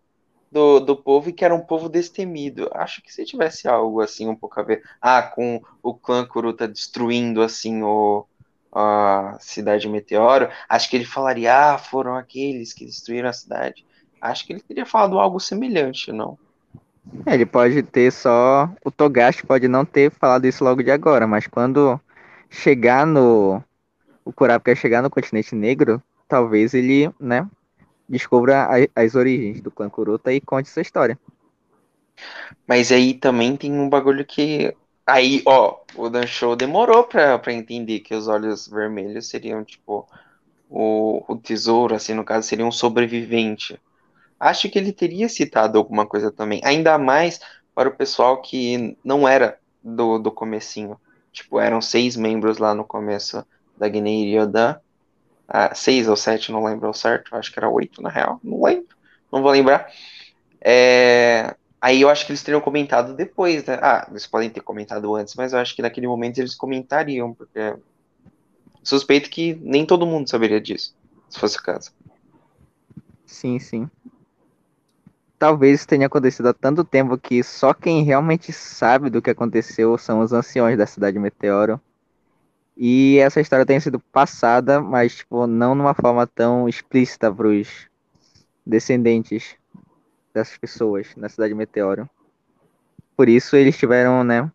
[0.51, 2.71] do, do povo e que era um povo destemido.
[2.73, 4.83] Acho que se tivesse algo assim um pouco a ver.
[4.99, 8.25] Ah, com o clã Kuruta destruindo assim o,
[8.73, 13.85] a cidade Meteoro, acho que ele falaria: Ah, foram aqueles que destruíram a cidade.
[14.19, 16.39] Acho que ele teria falado algo semelhante, não?
[17.27, 18.73] É, ele pode ter só.
[18.83, 22.01] O Togashi pode não ter falado isso logo de agora, mas quando
[22.49, 23.63] chegar no.
[24.25, 27.49] O Kurapika chegar no continente negro, talvez ele, né,
[28.09, 31.19] descubra a- as origens do clã Kuruta e conte sua história.
[32.67, 34.75] Mas aí também tem um bagulho que.
[35.07, 40.07] Aí, ó, o Dan Show demorou pra, pra entender que os olhos vermelhos seriam, tipo,
[40.69, 43.81] o, o tesouro, assim, no caso, seria um sobrevivente.
[44.41, 46.61] Acho que ele teria citado alguma coisa também.
[46.65, 47.41] Ainda mais
[47.75, 50.99] para o pessoal que não era do, do comecinho.
[51.33, 53.45] Tipo, eram seis membros lá no começo
[53.77, 54.77] da Guiné Ryodan.
[55.49, 57.35] Ah, seis ou sete, não lembro certo.
[57.35, 58.39] Acho que era oito, na real.
[58.45, 58.97] Não lembro.
[59.33, 59.91] Não vou lembrar.
[60.65, 63.79] É, Aí eu acho que eles teriam comentado depois, né?
[63.81, 67.77] Ah, eles podem ter comentado antes, mas eu acho que naquele momento eles comentariam, porque
[68.83, 70.93] suspeito que nem todo mundo saberia disso,
[71.31, 71.93] se fosse o caso.
[73.27, 73.89] Sim, sim.
[75.39, 80.19] Talvez tenha acontecido há tanto tempo que só quem realmente sabe do que aconteceu são
[80.19, 81.81] os anciões da cidade Meteoro.
[82.79, 87.89] E essa história tenha sido passada, mas tipo, não numa forma tão explícita para os
[88.67, 89.57] descendentes
[90.35, 92.09] dessas pessoas na cidade Meteoro.
[93.17, 94.51] Por isso eles tiveram, né,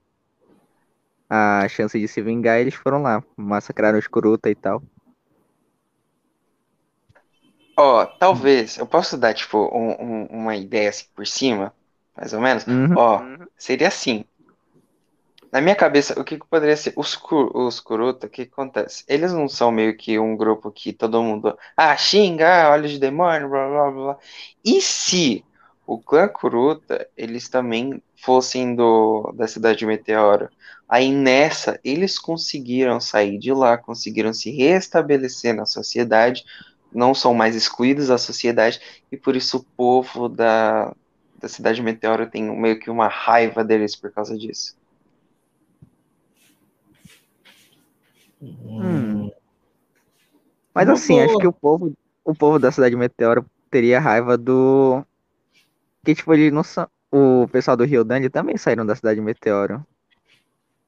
[1.29, 4.81] a chance de se vingar, e eles foram lá, massacraram os Kuruta e tal.
[7.77, 11.75] Ó, talvez, eu posso dar, tipo, um- um- uma ideia assim por cima,
[12.15, 12.65] mais ou menos?
[12.67, 12.95] Uhum.
[12.95, 13.21] Ó,
[13.57, 14.25] seria assim.
[15.53, 16.93] Na minha cabeça, o que que poderia ser?
[16.95, 17.15] Os,
[17.53, 19.03] os Kuruta, o que que acontece?
[19.07, 22.97] Eles não são meio que um grupo que todo mundo, ah, xinga, ah, olhos de
[22.97, 24.17] demônio, blá blá blá.
[24.65, 25.45] E se
[25.85, 30.49] o clã Kuruta, eles também fossem do, da cidade de Meteoro?
[30.89, 36.43] Aí nessa, eles conseguiram sair de lá, conseguiram se restabelecer na sociedade
[36.91, 38.79] não são mais excluídos da sociedade
[39.11, 40.95] e por isso o povo da,
[41.39, 44.75] da cidade Meteoro tem meio que uma raiva deles por causa disso.
[48.43, 49.31] Hum.
[50.73, 51.93] Mas assim, acho que o povo,
[52.25, 55.03] o povo da cidade Meteoro teria raiva do.
[56.03, 56.87] Que tipo, eles não são.
[57.11, 59.85] O pessoal do Rio Dande também saíram da cidade Meteoro.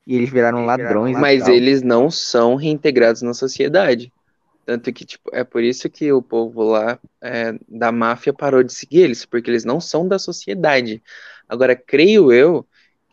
[0.07, 1.17] E eles viraram ladrões.
[1.17, 4.11] Mas eles não são reintegrados na sociedade.
[4.65, 8.73] Tanto que, tipo, é por isso que o povo lá é, da máfia parou de
[8.73, 11.01] seguir eles, porque eles não são da sociedade.
[11.47, 12.65] Agora, creio eu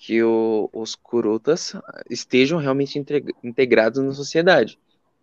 [0.05, 1.77] que o, os curutas
[2.11, 3.01] estejam realmente
[3.45, 4.77] integrados na sociedade.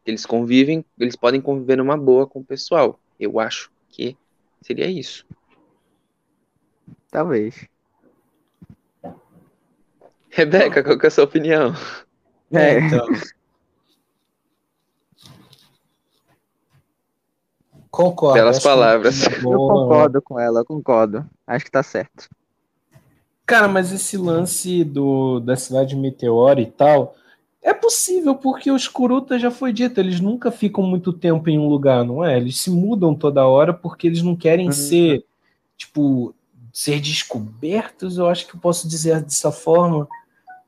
[0.05, 2.97] Eles convivem, eles podem conviver numa boa com o pessoal.
[3.19, 4.15] Eu acho que
[4.61, 5.25] seria isso.
[7.11, 7.67] Talvez.
[10.29, 11.73] Rebeca, qual que é a sua opinião?
[12.53, 13.05] É, então.
[17.91, 18.39] Concordo.
[18.39, 19.27] Pelas palavras.
[19.43, 21.29] Eu concordo com ela, concordo.
[21.45, 22.29] Acho que tá certo.
[23.49, 27.15] Cara, mas esse lance do, da cidade meteora e tal,
[27.63, 31.67] é possível, porque os Kurutas já foi dito, eles nunca ficam muito tempo em um
[31.67, 32.37] lugar, não é?
[32.37, 34.71] Eles se mudam toda hora porque eles não querem uhum.
[34.71, 35.25] ser,
[35.75, 36.35] tipo,
[36.71, 40.07] ser descobertos, eu acho que eu posso dizer dessa forma,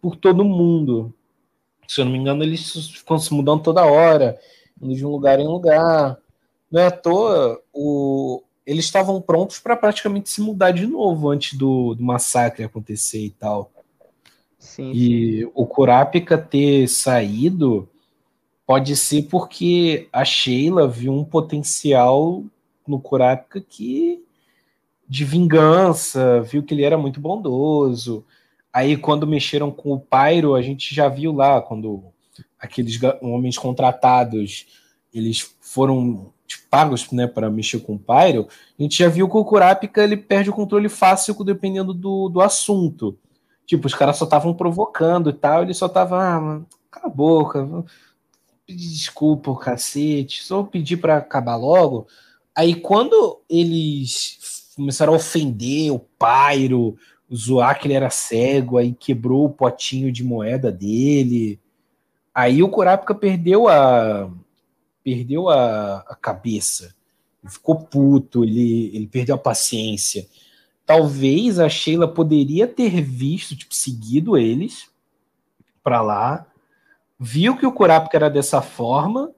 [0.01, 1.13] por todo mundo.
[1.87, 4.39] Se eu não me engano, eles ficam se mudando toda hora,
[4.81, 6.17] indo de um lugar em lugar.
[6.71, 11.57] Não é à toa, o, eles estavam prontos para praticamente se mudar de novo antes
[11.57, 13.71] do, do massacre acontecer e tal.
[14.59, 15.51] Sim, e sim.
[15.55, 17.89] o Kurapika ter saído
[18.65, 22.43] pode ser porque a Sheila viu um potencial
[22.87, 24.23] no Kurapika que
[25.07, 28.23] de vingança, viu que ele era muito bondoso.
[28.71, 32.05] Aí quando mexeram com o Pyro, a gente já viu lá quando
[32.57, 34.67] aqueles homens contratados,
[35.13, 36.31] eles foram
[36.71, 38.47] pagos né, para mexer com o Pyro,
[38.79, 42.41] a gente já viu que o Kurapika ele perde o controle fácil dependendo do, do
[42.41, 43.17] assunto.
[43.65, 47.09] Tipo, os caras só estavam provocando e tal, ele só tava, ah, mano, cala a
[47.09, 47.85] boca,
[48.65, 52.07] pedir desculpa, cacete, só pedir para acabar logo.
[52.55, 56.97] Aí quando eles começaram a ofender o Pyro,
[57.33, 61.59] zoar que ele era cego, aí quebrou o potinho de moeda dele.
[62.33, 64.29] Aí o Kurapika perdeu a
[65.03, 66.95] perdeu a, a cabeça,
[67.47, 70.27] ficou puto, ele, ele perdeu a paciência.
[70.85, 74.89] Talvez a Sheila poderia ter visto, tipo, seguido eles
[75.83, 76.45] para lá,
[77.19, 79.31] viu que o Kurapika era dessa forma,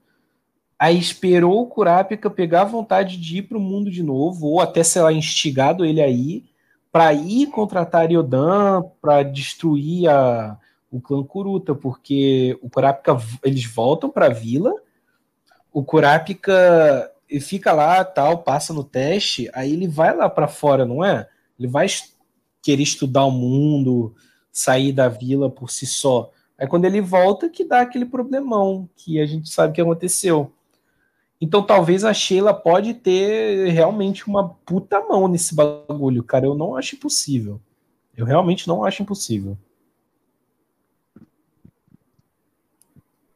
[0.77, 4.83] aí esperou o Kurapika pegar vontade de ir para o mundo de novo, ou até,
[4.83, 6.43] sei lá, instigado ele aí,
[6.91, 10.57] para ir contratar Ariodan, para destruir a,
[10.91, 14.73] o clã Kuruta, porque o Kurapika, eles voltam para a vila,
[15.73, 21.03] o Kurapika fica lá, tal, passa no teste, aí ele vai lá para fora, não
[21.03, 21.27] é?
[21.59, 21.87] Ele vai
[22.61, 24.15] querer estudar o mundo,
[24.51, 26.31] sair da vila por si só.
[26.57, 30.53] Aí quando ele volta que dá aquele problemão que a gente sabe que aconteceu.
[31.41, 36.45] Então talvez a Sheila pode ter realmente uma puta mão nesse bagulho, cara.
[36.45, 37.59] Eu não acho impossível.
[38.15, 39.57] Eu realmente não acho impossível.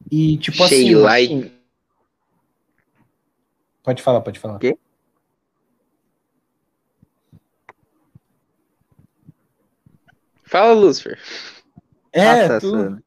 [0.09, 1.56] E tipo Sheila assim.
[3.87, 4.59] Pode falar, pode falar.
[4.59, 4.77] Quê?
[10.43, 11.17] Fala, Lucifer.
[12.11, 13.01] É, ah, tá, tu...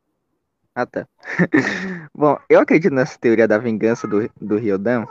[0.75, 1.07] Ah, tá.
[2.17, 5.05] Bom, eu acredito nessa teoria da vingança do, do Ryodan,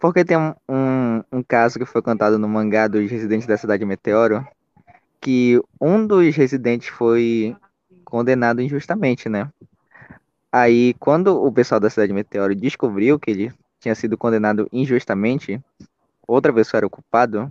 [0.00, 3.84] porque tem um, um, um, caso que foi contado no mangá dos residentes da cidade
[3.84, 4.44] Meteoro,
[5.20, 7.56] que um dos residentes foi
[8.04, 9.48] condenado injustamente, né?
[10.50, 15.60] Aí, quando o pessoal da cidade Meteoro descobriu que ele tinha sido condenado injustamente,
[16.26, 17.50] outra pessoa era o culpado,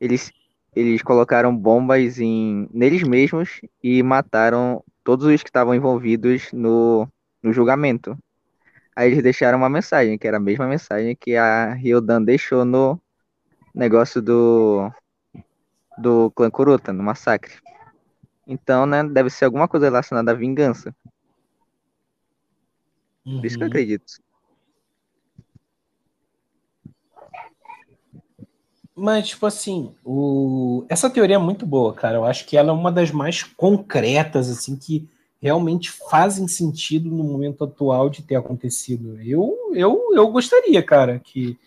[0.00, 0.32] eles,
[0.74, 7.08] eles colocaram bombas em, neles mesmos e mataram todos os que estavam envolvidos no,
[7.42, 8.16] no julgamento.
[8.94, 13.00] Aí eles deixaram uma mensagem, que era a mesma mensagem que a Ryodan deixou no
[13.74, 14.90] negócio do
[15.98, 17.54] do clã Kuruta, no massacre.
[18.46, 20.94] Então, né, deve ser alguma coisa relacionada à vingança.
[23.24, 23.36] Uhum.
[23.36, 23.70] Por isso que eu uhum.
[23.70, 24.12] acredito.
[28.94, 30.84] Mas, tipo assim, o...
[30.88, 32.16] essa teoria é muito boa, cara.
[32.16, 35.08] Eu acho que ela é uma das mais concretas, assim, que
[35.40, 39.18] realmente fazem sentido no momento atual de ter acontecido.
[39.20, 41.58] Eu, eu, eu gostaria, cara, que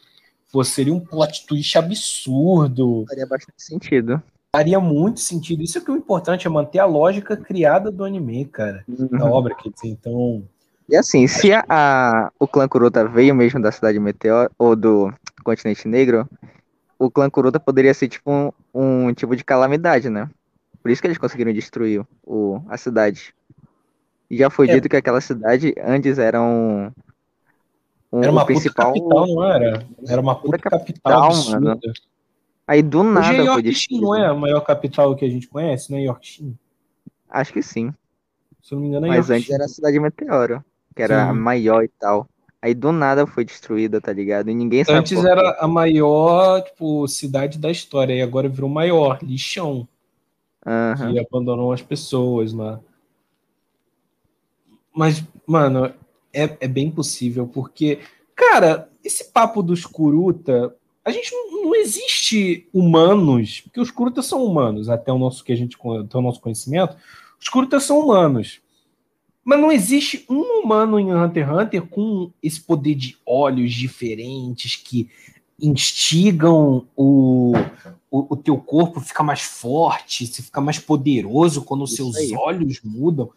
[0.52, 3.04] fosse seria um plot twist absurdo.
[3.10, 4.24] Faria bastante sentido.
[4.56, 5.62] Faria muito sentido.
[5.62, 8.86] Isso é que o importante é manter a lógica criada do anime, cara.
[8.88, 9.08] Uhum.
[9.08, 10.44] Da obra, quer dizer, então.
[10.88, 15.12] E assim, se a, a, o clã Kuruta veio mesmo da cidade Meteor, ou do
[15.44, 16.30] continente negro,
[17.00, 18.52] o clã Kuruta poderia ser tipo um,
[19.08, 20.30] um tipo de calamidade, né?
[20.82, 23.34] Por isso que eles conseguiram destruir o, a cidade.
[24.30, 24.76] E já foi É.
[24.76, 26.92] dito que aquela cidade antes era um.
[28.12, 28.94] um Era uma principal.
[28.94, 29.88] puta capital, não era?
[30.08, 31.80] Era uma puta Puta capital, capital, mano.
[32.68, 34.02] Aí do Hoje nada é foi Yorkshire, destruído.
[34.02, 36.56] não é a maior capital que a gente conhece, não é Yorkshire?
[37.30, 37.94] Acho que sim.
[38.62, 40.64] Se não me engano, é Mas antes era a cidade Meteoro,
[40.96, 41.40] que era a Sim.
[41.40, 42.28] maior e tal.
[42.66, 44.50] Aí do nada foi destruída, tá ligado?
[44.50, 44.98] E ninguém sabe.
[44.98, 49.88] Antes era a maior, tipo, cidade da história, e agora virou maior, lixão,
[50.66, 51.14] Aham.
[51.14, 52.80] que abandonou as pessoas lá.
[54.92, 55.94] Mas, mano,
[56.34, 58.00] é, é bem possível, porque,
[58.34, 60.76] cara, esse papo dos Kuruta,
[61.06, 65.54] a gente não, não existe humanos, porque os Kuruta são humanos, até o nosso que
[65.54, 66.98] a gente até o nosso conhecimento,
[67.40, 68.60] os Kuruta são humanos.
[69.46, 74.76] Mas não existe um humano em Hunter x Hunter com esse poder de olhos diferentes
[74.76, 75.08] que
[75.62, 77.54] instigam o,
[78.10, 82.34] o, o teu corpo fica mais forte, você fica mais poderoso quando os seus aí.
[82.36, 83.30] olhos mudam.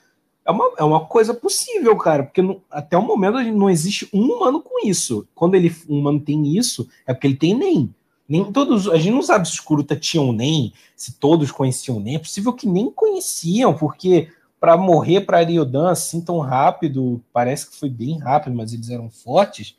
[0.44, 4.22] É uma, é uma coisa possível, cara, porque não- até o momento não existe um
[4.22, 5.28] humano com isso.
[5.34, 7.94] Quando ele, um humano tem isso, é porque ele tem NEM.
[8.26, 12.16] Nem todos, a gente não sabe se os Kuruta tinham NEM, se todos conheciam NEM.
[12.16, 14.28] É possível que nem conheciam, porque
[14.60, 19.10] para morrer para Ariodan assim tão rápido, parece que foi bem rápido, mas eles eram
[19.10, 19.76] fortes.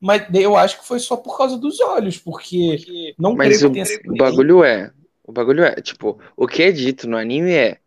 [0.00, 2.82] Mas eu acho que foi só por causa dos olhos, porque
[3.18, 4.92] não Mas o, o bagulho é.
[5.24, 7.80] O bagulho é, tipo, o que é dito no anime é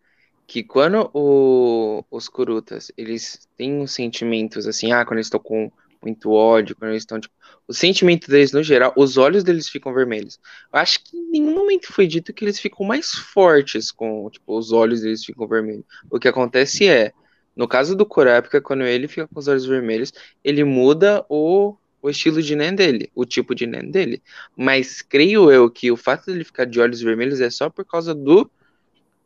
[0.48, 5.72] que quando o- os Kurutas, eles têm uns sentimentos assim, ah, quando eles estão com
[6.06, 7.34] muito ódio, quando eles estão, tipo,
[7.68, 10.40] o sentimento deles no geral, os olhos deles ficam vermelhos.
[10.72, 14.56] Eu acho que em nenhum momento foi dito que eles ficam mais fortes com, tipo,
[14.56, 15.84] os olhos deles ficam vermelhos.
[16.10, 17.12] O que acontece é,
[17.56, 20.14] no caso do Kurapika, quando ele fica com os olhos vermelhos,
[20.44, 24.22] ele muda o, o estilo de Nen dele, o tipo de Nen dele.
[24.56, 28.14] Mas creio eu que o fato dele ficar de olhos vermelhos é só por causa
[28.14, 28.50] do,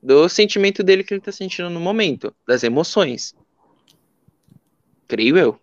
[0.02, 3.36] do sentimento dele que ele tá sentindo no momento, das emoções.
[5.08, 5.60] Creio eu.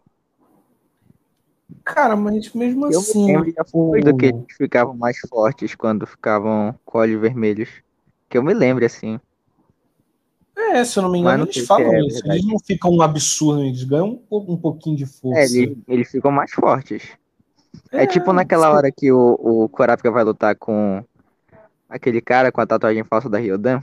[1.87, 3.27] Cara, mas mesmo Eu assim.
[3.27, 7.69] me lembro do que eles ficavam mais fortes quando ficavam com olhos vermelhos.
[8.29, 9.21] Que eu me lembro, assim.
[10.57, 12.15] É, se eu não me engano, não eles falam é isso.
[12.17, 12.39] verdade.
[12.41, 15.39] Eles não ficam um absurdo, eles ganham um, um pouquinho de força.
[15.41, 17.05] É, eles, eles ficam mais fortes.
[17.93, 18.75] É, É, tipo naquela sim.
[18.77, 21.05] hora que o, o Kurapika vai lutar com
[21.89, 23.81] aquele cara com a tatuagem falsa da Ryodan.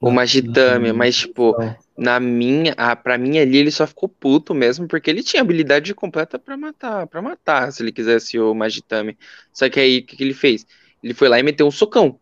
[0.00, 1.76] O Magitame, mas tipo, Não.
[1.96, 5.94] Na minha, ah, pra mim ali ele só ficou puto mesmo, porque ele tinha habilidade
[5.94, 9.16] completa pra matar, para matar, se ele quisesse o Magitame.
[9.52, 10.66] Só que aí o que, que ele fez?
[11.02, 12.18] Ele foi lá e meteu um socão.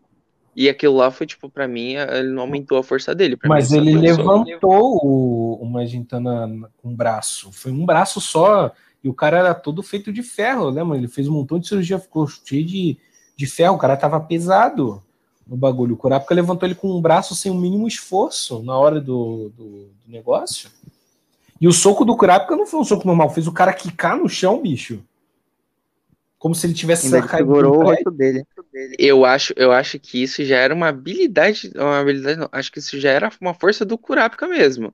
[0.55, 3.37] E aquilo lá foi tipo, pra mim, ele não aumentou a força dele.
[3.43, 7.51] Mas mim, ele levantou o, o Magintana com um braço.
[7.51, 8.71] Foi um braço só.
[9.03, 10.97] E o cara era todo feito de ferro, lembra?
[10.97, 12.97] Ele fez um montão de cirurgia, ficou cheio de,
[13.35, 13.75] de ferro.
[13.75, 15.03] O cara tava pesado
[15.47, 15.95] no bagulho.
[15.95, 19.65] O Kurapika levantou ele com um braço sem o mínimo esforço na hora do, do,
[20.05, 20.69] do negócio.
[21.59, 24.27] E o soco do Kurapika não foi um soco normal, fez o cara quicar no
[24.29, 25.03] chão, bicho.
[26.37, 28.43] Como se ele tivesse Ainda caído segurou o rosto dele.
[28.99, 32.79] Eu acho, eu acho que isso já era uma habilidade, uma habilidade, não, acho que
[32.79, 34.93] isso já era uma força do Kurapika mesmo.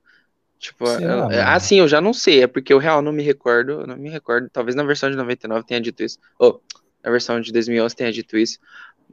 [0.58, 1.32] Tipo, eu- mano?
[1.48, 4.08] assim, eu já não sei, é porque eu real não me recordo, eu não me
[4.10, 6.62] recordo, talvez na versão de 99 tenha dito isso, ou
[7.02, 8.58] na versão de 2011 tenha dito isso,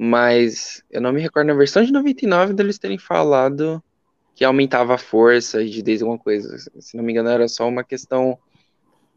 [0.01, 3.83] mas eu não me recordo na versão de 99 deles terem falado
[4.33, 7.83] que aumentava a força de desde alguma coisa, se não me engano era só uma
[7.83, 8.39] questão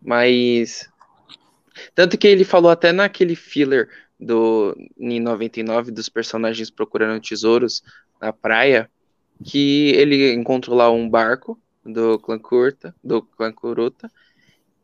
[0.02, 0.90] mais...
[1.94, 7.84] Tanto que ele falou até naquele filler do em 99 dos personagens procurando tesouros
[8.20, 8.90] na praia,
[9.44, 14.10] que ele encontrou lá um barco do clã Kurta, do clã Kuruta,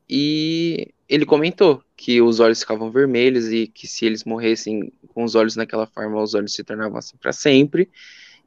[0.09, 5.35] e ele comentou que os olhos ficavam vermelhos e que se eles morressem com os
[5.35, 7.90] olhos naquela forma, os olhos se tornavam assim para sempre.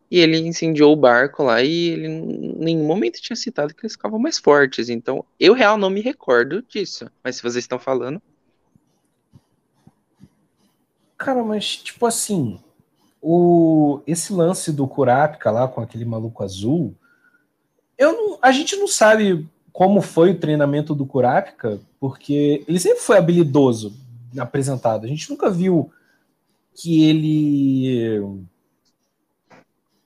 [0.10, 3.94] E ele incendiou o barco lá e ele em nenhum momento tinha citado que eles
[3.94, 4.90] ficavam mais fortes.
[4.90, 7.10] Então, eu real não me recordo disso.
[7.24, 8.22] Mas se vocês estão falando,
[11.18, 12.60] Cara, mas tipo assim,
[13.22, 16.96] o esse lance do Kurapika lá com aquele maluco azul,
[17.96, 23.00] eu não- a gente não sabe como foi o treinamento do Kurapika, porque ele sempre
[23.00, 23.94] foi habilidoso
[24.38, 25.06] apresentado.
[25.06, 25.92] A gente nunca viu
[26.74, 28.22] que ele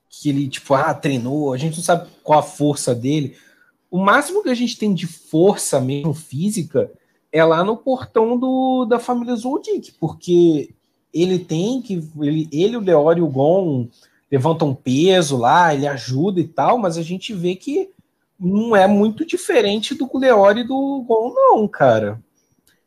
[0.09, 1.53] que ele tipo ah treinou.
[1.53, 3.35] A gente não sabe qual a força dele.
[3.89, 6.91] O máximo que a gente tem de força mesmo física
[7.31, 10.73] é lá no portão do, da família Zoldyck, porque
[11.13, 12.03] ele tem que.
[12.19, 13.87] Ele, ele o Leório e o Gon
[14.31, 17.89] levantam peso lá, ele ajuda e tal, mas a gente vê que
[18.39, 22.21] não é muito diferente do e do Gon, não, cara.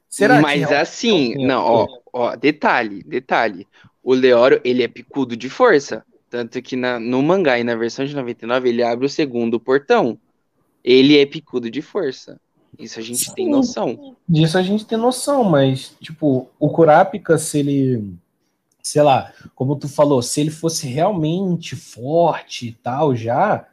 [0.08, 3.66] Será Mas que assim, realmente- não, ó, ó, detalhe, detalhe.
[4.02, 6.04] O Leório, ele é picudo de força.
[6.30, 10.18] Tanto que na, no mangá e na versão de 99, ele abre o segundo portão.
[10.84, 12.40] Ele é picudo de força.
[12.78, 13.50] Isso a gente tem Sim.
[13.50, 14.16] noção.
[14.28, 18.14] Disso a gente tem noção, mas, tipo, o Kurapika, se ele.
[18.82, 23.66] Sei lá, como tu falou, se ele fosse realmente forte e tal já,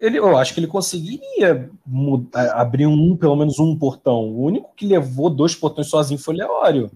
[0.00, 4.30] ele, eu acho que ele conseguiria mudar- abrir um, pelo menos um portão.
[4.30, 6.90] O único que levou dois portões sozinho foi o Leório.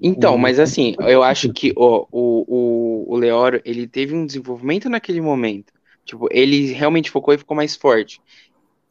[0.00, 4.26] Então, O- mas assim, eu acho que ó, o, o, o Leório, ele teve um
[4.26, 5.72] desenvolvimento naquele momento.
[6.04, 8.20] Tipo, ele realmente focou e ficou mais forte.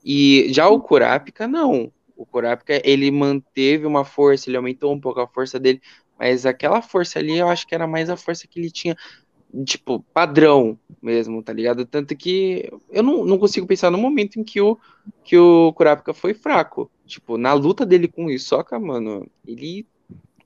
[0.03, 1.91] E já o Kurapika, não.
[2.18, 5.82] O Kurapika, ele manteve uma força, ele aumentou um pouco a força dele,
[6.20, 8.95] mas aquela força ali, eu acho que era mais a força que ele tinha,
[9.66, 11.86] tipo, padrão mesmo, tá ligado?
[11.86, 14.78] Tanto que eu não, não consigo pensar no momento em que o,
[15.24, 16.89] que o Kurapika foi fraco.
[17.06, 19.86] Tipo, na luta dele com o Hisoka, mano, ele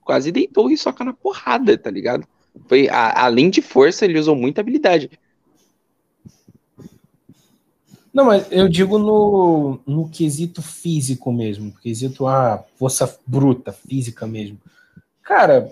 [0.04, 2.26] quase deitou o Hisoka na porrada, tá ligado?
[2.68, 5.10] Foi, a- além de força, ele usou muita habilidade.
[8.12, 14.58] Não, mas eu digo no, no quesito físico mesmo, quesito a força bruta, física mesmo.
[15.22, 15.70] Cara,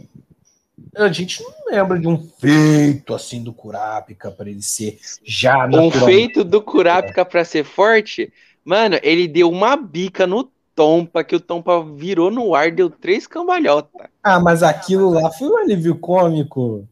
[0.94, 5.90] a gente não lembra de um feito assim do Kurapika para ele ser já Um
[5.90, 8.32] feito do Kurapika pra ser forte,
[8.64, 13.26] mano, ele deu uma bica no Tompa, que o Tompa virou no ar, deu três
[13.26, 14.08] cambalhotas.
[14.22, 16.86] Ah, mas aquilo lá foi um alívio cômico.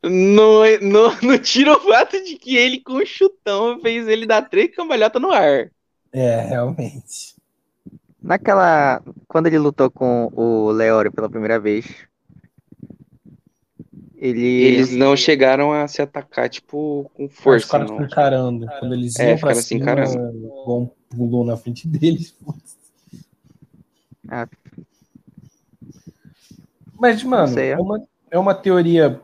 [0.00, 4.42] Não, não, não tira o fato de que ele, com o chutão, fez ele dar
[4.42, 5.70] três cambalhotas no ar.
[6.12, 7.34] É, realmente.
[8.22, 9.02] Naquela.
[9.26, 11.84] Quando ele lutou com o Leório pela primeira vez.
[14.26, 14.40] Ele.
[14.64, 17.96] Eles não chegaram a se atacar, tipo, com Os força, caras não.
[17.96, 18.66] ficam encarando.
[18.78, 20.18] Quando eles É, iam pra se cima, encarando.
[20.46, 22.34] o Gon pulou na frente deles.
[24.26, 24.48] Ah.
[26.98, 29.20] Mas, mano, é uma, é uma teoria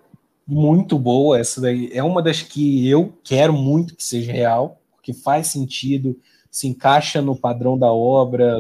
[0.46, 1.38] muito boa.
[1.38, 6.18] Essa daí é uma das que eu quero muito que seja real, porque faz sentido,
[6.51, 8.59] se encaixa no padrão da obra.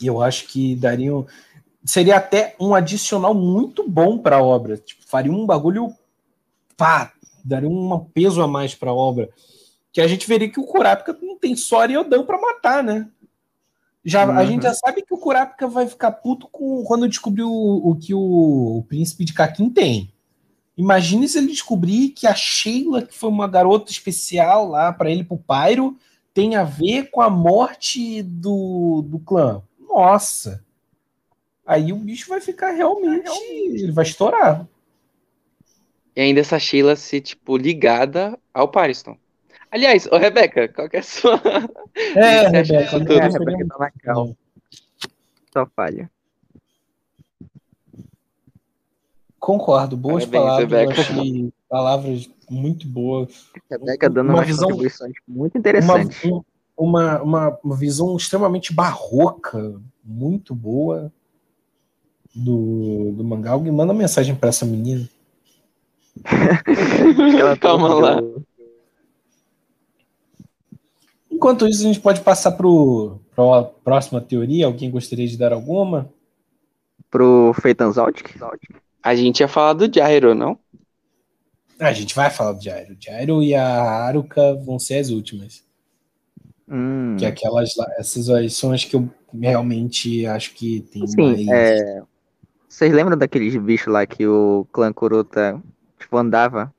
[0.00, 1.24] E eu acho que daria um-
[1.84, 4.76] seria até um adicional muito bom para a obra.
[4.76, 5.94] Tipo, faria um bagulho
[6.76, 7.12] pá,
[7.44, 9.28] daria um peso a mais para a obra.
[9.92, 13.08] Que a gente veria que o Kurapika não tem só Ariodan para matar, né?
[14.04, 14.46] Já, A Uhum.
[14.46, 17.50] gente já sabe que o Kurapika vai ficar puto com, quando descobrir o,
[17.84, 20.12] o que o, o príncipe de Kakin tem.
[20.76, 25.22] Imagine se ele descobrir que a Sheila, que foi uma garota especial lá para ele,
[25.22, 25.96] pro Pyro,
[26.32, 29.62] tem a ver com a morte do, do clã.
[29.78, 30.64] Nossa!
[31.66, 33.28] Aí o bicho vai ficar realmente.
[33.30, 34.66] Ele vai estourar.
[36.14, 39.16] E ainda essa Sheila ser, tipo, ligada ao Pariston.
[39.70, 41.40] Aliás, ô Rebeca, qual que é a sua.
[42.14, 42.90] É, Rebeca.
[42.90, 43.12] tudo?
[43.12, 44.36] É, a Rebeca tá na cal.
[45.52, 46.10] Só falha.
[49.38, 50.98] Concordo, boas Parabéns, palavras.
[50.98, 53.50] Achei palavras muito boas.
[53.70, 54.68] Rebeca dando Uma umas visão-
[55.26, 56.24] muito Uma, interessantes.
[56.24, 56.42] um-
[56.76, 61.12] uma, uma, uma visão extremamente barroca, muito boa
[62.34, 63.50] do, do mangá.
[63.52, 65.08] Alguém manda mensagem para essa menina.
[67.38, 68.22] Ela Calma deu- lá.
[71.30, 72.66] Enquanto isso, a gente pode passar para
[73.58, 74.66] a próxima teoria.
[74.66, 76.12] Alguém gostaria de dar alguma?
[77.10, 78.36] Pro Feitanzaltic?
[79.02, 80.58] A gente ia falar do Gyro, não?
[81.80, 82.96] Ah, a gente vai falar do Jairo.
[83.00, 85.64] Jairo e a Haruka vão ser as últimas.
[86.68, 87.16] Hum.
[87.18, 91.48] Que aquelas lá, essas aí são as que eu realmente acho que tem Sim, mais.
[91.48, 92.02] é...
[92.72, 95.62] Vocês lembram daqueles bichos lá que o clã Kuruta
[95.98, 96.74] tipo, andava?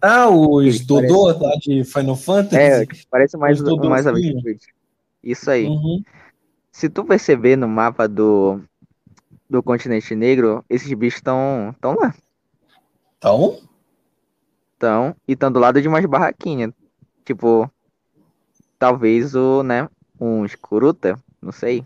[0.00, 2.56] Ah, os Dodô lá de Final Fantasy?
[2.56, 4.62] É, parece mais, mais avestruz.
[5.22, 5.66] Isso aí.
[5.66, 6.02] Uhum.
[6.72, 8.58] Se tu perceber no mapa do,
[9.50, 12.14] do continente negro, esses bichos estão tão lá.
[13.18, 13.60] Então,
[14.78, 16.72] Tão, e estão do lado de umas barraquinhas.
[17.22, 17.70] Tipo,
[18.78, 19.86] talvez o, né,
[20.18, 21.84] um escuruta, não sei.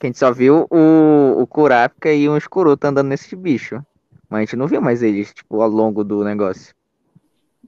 [0.00, 3.80] Que a gente só viu o, o Kurapika e um escuruta andando nesses bichos.
[4.28, 6.74] Mas a gente não viu mais eles, tipo, ao longo do negócio.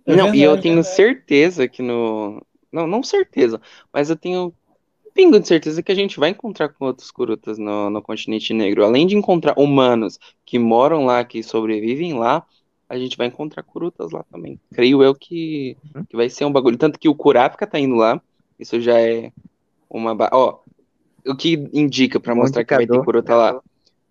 [0.07, 0.97] É não, e eu verdade, tenho verdade.
[0.97, 2.45] certeza que no.
[2.73, 3.61] Não, não certeza,
[3.93, 7.59] mas eu tenho um pingo de certeza que a gente vai encontrar com outros Kurutas
[7.59, 8.83] no, no continente negro.
[8.83, 12.47] Além de encontrar humanos que moram lá, que sobrevivem lá,
[12.89, 14.59] a gente vai encontrar Kurutas lá também.
[14.73, 15.77] Creio eu que,
[16.09, 16.79] que vai ser um bagulho.
[16.79, 18.21] Tanto que o Kurapika tá indo lá.
[18.59, 19.31] Isso já é
[19.91, 20.15] uma.
[20.15, 20.61] ba- Ó,
[21.27, 23.05] o que indica pra Um mostrar que vai ter.
[23.05, 23.61] Kuruta lá?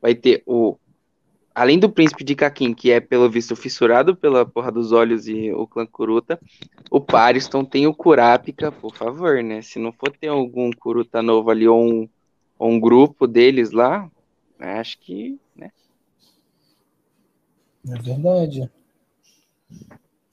[0.01, 0.77] Vai ter o
[1.53, 5.51] além do príncipe de Kakin, que é pelo visto fissurado pela porra dos olhos e
[5.51, 6.39] o clã Kuruta,
[6.89, 9.61] o Pariston tem o Kurapika, por favor, né?
[9.61, 12.09] Se não for ter algum Kuruta novo ali ou um,
[12.57, 14.09] ou um grupo deles lá,
[14.59, 15.71] acho que, né?
[17.87, 18.69] É verdade.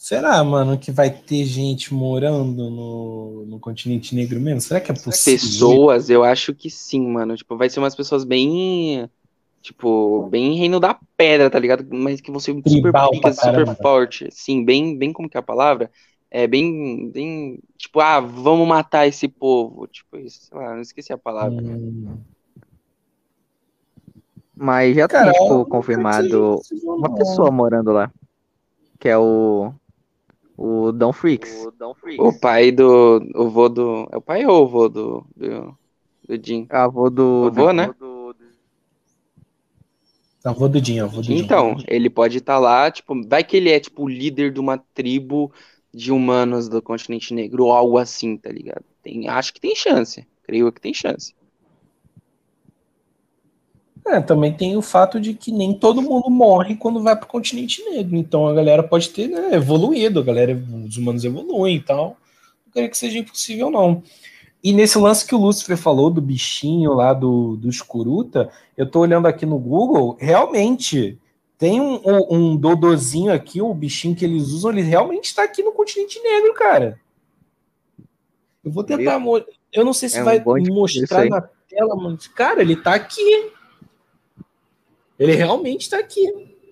[0.08, 4.58] Será, mano, que vai ter gente morando no, no continente negro mesmo?
[4.62, 5.38] Será que é possível?
[5.38, 7.36] Pessoas, eu acho que sim, mano.
[7.36, 9.06] Tipo, vai ser umas pessoas bem.
[9.60, 11.86] Tipo, bem reino da pedra, tá ligado?
[11.90, 14.28] Mas que vão ser super Tribal picas, super forte.
[14.30, 15.90] Sim, bem, bem como que é a palavra?
[16.30, 17.58] É bem, bem.
[17.76, 19.86] Tipo, ah, vamos matar esse povo.
[19.88, 21.62] Tipo, isso, sei lá, não esqueci a palavra.
[21.62, 22.16] Hum,
[24.56, 28.10] Mas já tem, eu tipo, confirmado uma pessoa morando lá.
[28.98, 29.74] Que é o.
[30.60, 31.68] O Don Freaks.
[32.18, 33.24] O pai do.
[33.36, 34.08] O vô do.
[34.10, 35.24] É o pai ou o vô do.
[35.36, 35.78] Do,
[36.28, 36.66] do Jim?
[36.68, 37.46] Avô do.
[37.46, 37.94] O vô, né?
[40.44, 41.38] Não, vou do Dinho, vou do Dinho.
[41.38, 44.78] Então, ele pode estar lá, tipo, vai que ele é, tipo, o líder de uma
[44.94, 45.52] tribo
[45.94, 48.84] de humanos do continente negro, ou algo assim, tá ligado?
[49.00, 50.26] Tem, acho que tem chance.
[50.42, 51.34] Creio que tem chance.
[54.10, 57.82] É, também tem o fato de que nem todo mundo morre quando vai pro continente
[57.84, 58.16] negro.
[58.16, 62.16] Então a galera pode ter né, evoluído, a galera, os humanos evoluem e tal.
[62.64, 64.02] Não creio que seja impossível, não.
[64.62, 69.00] E nesse lance que o Lúcifer falou do bichinho lá do, do Escuruta, eu tô
[69.00, 71.18] olhando aqui no Google, realmente
[71.58, 75.62] tem um, um, um dodozinho aqui, o bichinho que eles usam, ele realmente está aqui
[75.62, 77.00] no continente negro, cara.
[78.64, 79.20] Eu vou tentar.
[79.72, 83.52] Eu não sei se É um vai mostrar na tela, mas, cara, ele tá aqui.
[85.18, 86.26] Ele realmente tá aqui.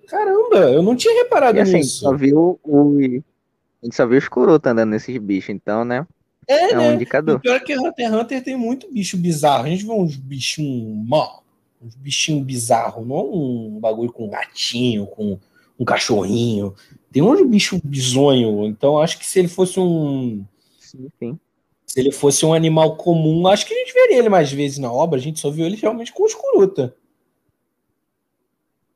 [0.07, 2.01] Caramba, eu não tinha reparado E assim, nisso.
[2.01, 2.97] só viu o.
[3.83, 6.07] A gente só viu os Kuruta andando nesses bichos, então, né?
[6.49, 6.95] É, É um né?
[6.95, 7.37] indicador.
[7.37, 9.65] O pior é que Hunter x Hunter tem muito bicho bizarro.
[9.65, 11.43] A gente vê uns bichinhos mal,
[11.83, 15.39] uns bichinhos bizarros, não um bagulho com um gatinho, com
[15.79, 16.73] um cachorrinho.
[17.11, 18.65] Tem uns bichos bizonho.
[18.67, 20.45] Então acho que se ele fosse um.
[20.79, 21.39] Sim, sim.
[21.85, 24.93] Se ele fosse um animal comum, acho que a gente veria ele mais vezes na
[24.93, 25.19] obra.
[25.19, 26.95] A gente só viu ele realmente com os curuta.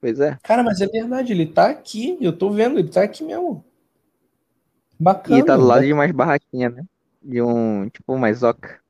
[0.01, 0.39] Pois é.
[0.43, 2.17] Cara, mas é verdade, ele tá aqui.
[2.21, 3.65] Eu tô vendo, ele tá aqui mesmo.
[4.99, 5.39] Bacana.
[5.39, 6.85] E tá do lado de mais barraquinha, né?
[7.23, 7.89] De um.
[7.89, 8.81] Tipo, uma zoca.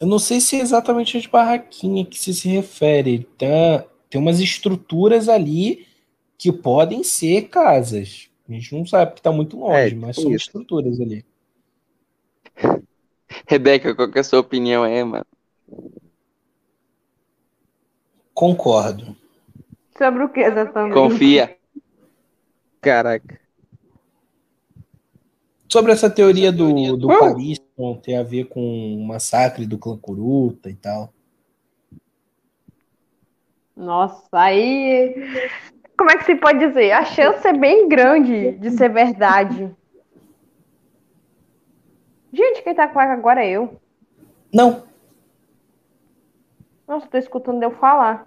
[0.00, 3.24] Eu não sei se é exatamente as barraquinhas que se, se refere.
[3.38, 5.86] Tá, tem umas estruturas ali
[6.38, 8.28] que podem ser casas.
[8.48, 10.46] A gente não sabe porque tá muito longe, É, mas tipo são isso.
[10.46, 11.24] estruturas ali.
[13.46, 15.26] Rebeca, qual que é a sua opinião é, mano?
[18.34, 19.16] Concordo.
[20.00, 20.94] Sobre o que exatamente?
[20.94, 21.58] Confia.
[22.80, 23.38] Caraca.
[25.68, 27.60] Sobre essa teoria do, do Paris
[28.02, 31.12] ter a ver com o massacre do clã Kuruta e tal.
[33.76, 35.14] Nossa, aí.
[35.98, 36.92] Como é que se pode dizer?
[36.92, 39.70] A chance é bem grande de ser verdade.
[42.32, 43.78] Gente, quem tá com a agora é eu.
[44.52, 44.82] Não,
[46.88, 48.26] Nossa, tô escutando eu falar.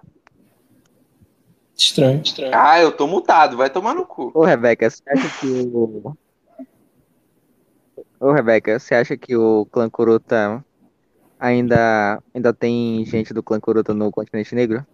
[1.76, 2.22] Estranho.
[2.22, 2.52] estranho.
[2.54, 4.30] Ah, eu tô mutado, vai tomar no cu.
[4.34, 6.16] Ô, Rebeca, você acha que o.
[8.20, 10.64] Ô, Rebeca, você acha que o clã Kuruta
[11.38, 14.86] ainda, ainda tem gente do clã Kuruta no continente negro?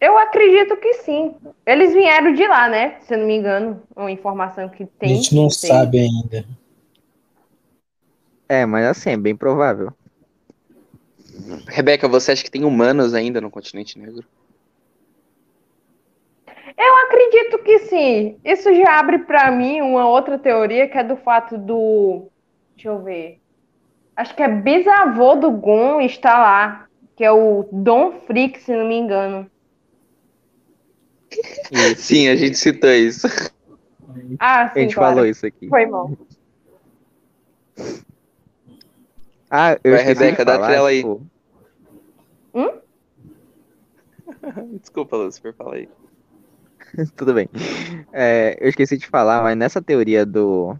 [0.00, 1.34] Eu acredito que sim.
[1.64, 3.00] Eles vieram de lá, né?
[3.02, 3.82] Se eu não me engano.
[3.94, 5.16] Uma informação que A tem.
[5.16, 5.70] gente não sei.
[5.70, 6.44] sabe ainda.
[8.48, 9.92] É, mas assim, é bem provável.
[11.68, 14.24] Rebeca, você acha que tem humanos ainda no continente negro?
[16.84, 18.40] Eu acredito que sim.
[18.44, 22.28] Isso já abre pra mim uma outra teoria que é do fato do.
[22.74, 23.38] Deixa eu ver.
[24.16, 26.86] Acho que é bisavô do Gon está lá.
[27.14, 29.48] Que é o Don Frick, se não me engano.
[31.96, 33.28] Sim, a gente citou isso.
[34.40, 35.14] Ah, A sim, gente claro.
[35.14, 35.68] falou isso aqui.
[35.68, 36.10] Foi mal.
[39.50, 41.02] Ah, eu Vai, esqueci de Rebeca, dá falar, trela aí.
[41.02, 41.22] tipo,
[44.80, 45.88] Desculpa, Lucifer, fala aí.
[47.16, 47.48] Tudo bem.
[48.12, 50.76] É, eu esqueci de falar, mas nessa teoria do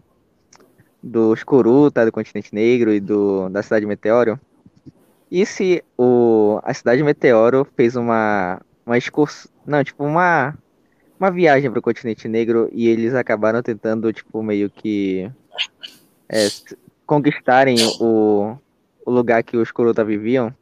[1.01, 4.39] dos Kuruta, do continente negro e do da cidade Meteoro,
[5.29, 10.57] e se o a cidade Meteoro fez uma uma excursão, não, tipo uma
[11.19, 15.29] uma viagem para o continente negro e eles acabaram tentando tipo meio que
[16.29, 16.47] é,
[17.05, 18.57] conquistarem o,
[19.05, 20.53] o lugar que os Kuruta viviam.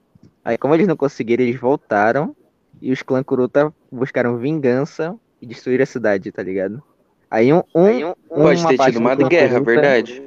[0.43, 2.35] Aí como eles não conseguiram, eles voltaram
[2.81, 6.81] e os clã Kuruta buscaram vingança e destruir a cidade, tá ligado?
[7.29, 10.21] Aí um, um, Pode uma ter parte tido do uma guerra, Kuruta- verdade?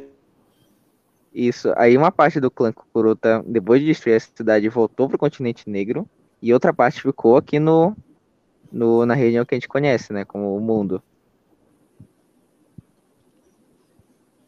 [1.32, 1.72] Isso.
[1.76, 6.08] Aí uma parte do clã Kuruta, depois de destruir a cidade, voltou pro continente negro
[6.40, 7.96] e outra parte ficou aqui no
[8.72, 10.24] no, na região que a gente conhece, né?
[10.24, 11.00] Como o mundo.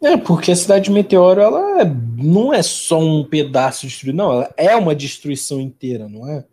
[0.02, 1.84] É, porque a cidade de Meteoro, ela
[2.16, 6.44] não é só um pedaço destruído, não, ela é uma destruição inteira, não é?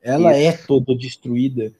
[0.00, 0.62] Ela Isso.
[0.62, 1.72] é toda destruída.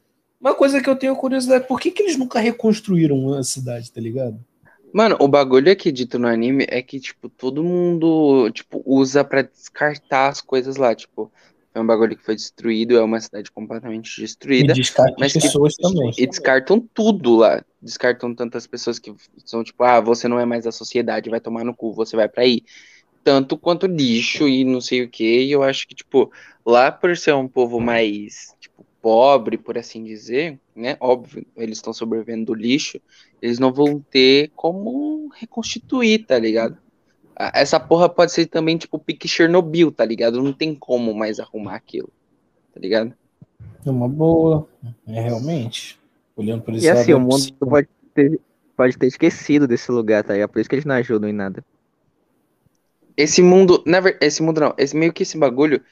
[0.43, 4.01] Uma coisa que eu tenho curiosidade, por que, que eles nunca reconstruíram a cidade, tá
[4.01, 4.45] ligado?
[4.93, 9.43] Mano, o bagulho aqui dito no anime é que, tipo, todo mundo, tipo, usa para
[9.43, 11.31] descartar as coisas lá, tipo,
[11.73, 14.75] é um bagulho que foi destruído, é uma cidade completamente destruída.
[14.75, 14.83] E
[15.19, 16.13] mas pessoas que, também.
[16.19, 17.65] E descartam tudo lá.
[17.81, 19.15] Descartam tantas pessoas que
[19.45, 22.29] são tipo, ah, você não é mais da sociedade, vai tomar no cu, você vai
[22.29, 22.63] para aí.
[23.25, 25.45] Tanto quanto lixo e não sei o que.
[25.45, 26.31] E eu acho que, tipo,
[26.67, 28.55] lá por ser um povo mais,
[29.03, 30.97] pobre, por assim dizer, né?
[31.01, 33.01] Óbvio, eles estão sobrevivendo do lixo,
[33.43, 36.79] eles não vão ter como reconstituir, tá ligado?
[37.53, 40.41] Essa porra pode ser também tipo pique Chernobyl, tá ligado?
[40.41, 42.11] Não tem como mais arrumar aquilo,
[42.73, 43.13] tá ligado?
[43.85, 44.69] É uma boa,
[45.09, 45.99] é realmente.
[46.37, 46.87] Olhando por isso.
[46.87, 48.41] E assim, o mundo pode ter,
[48.77, 50.51] pode ter esquecido desse lugar, tá ligado?
[50.51, 51.65] Por isso que eles não ajudam em nada.
[53.17, 55.83] Esse mundo, verdade, esse mundo não, esse meio que esse bagulho,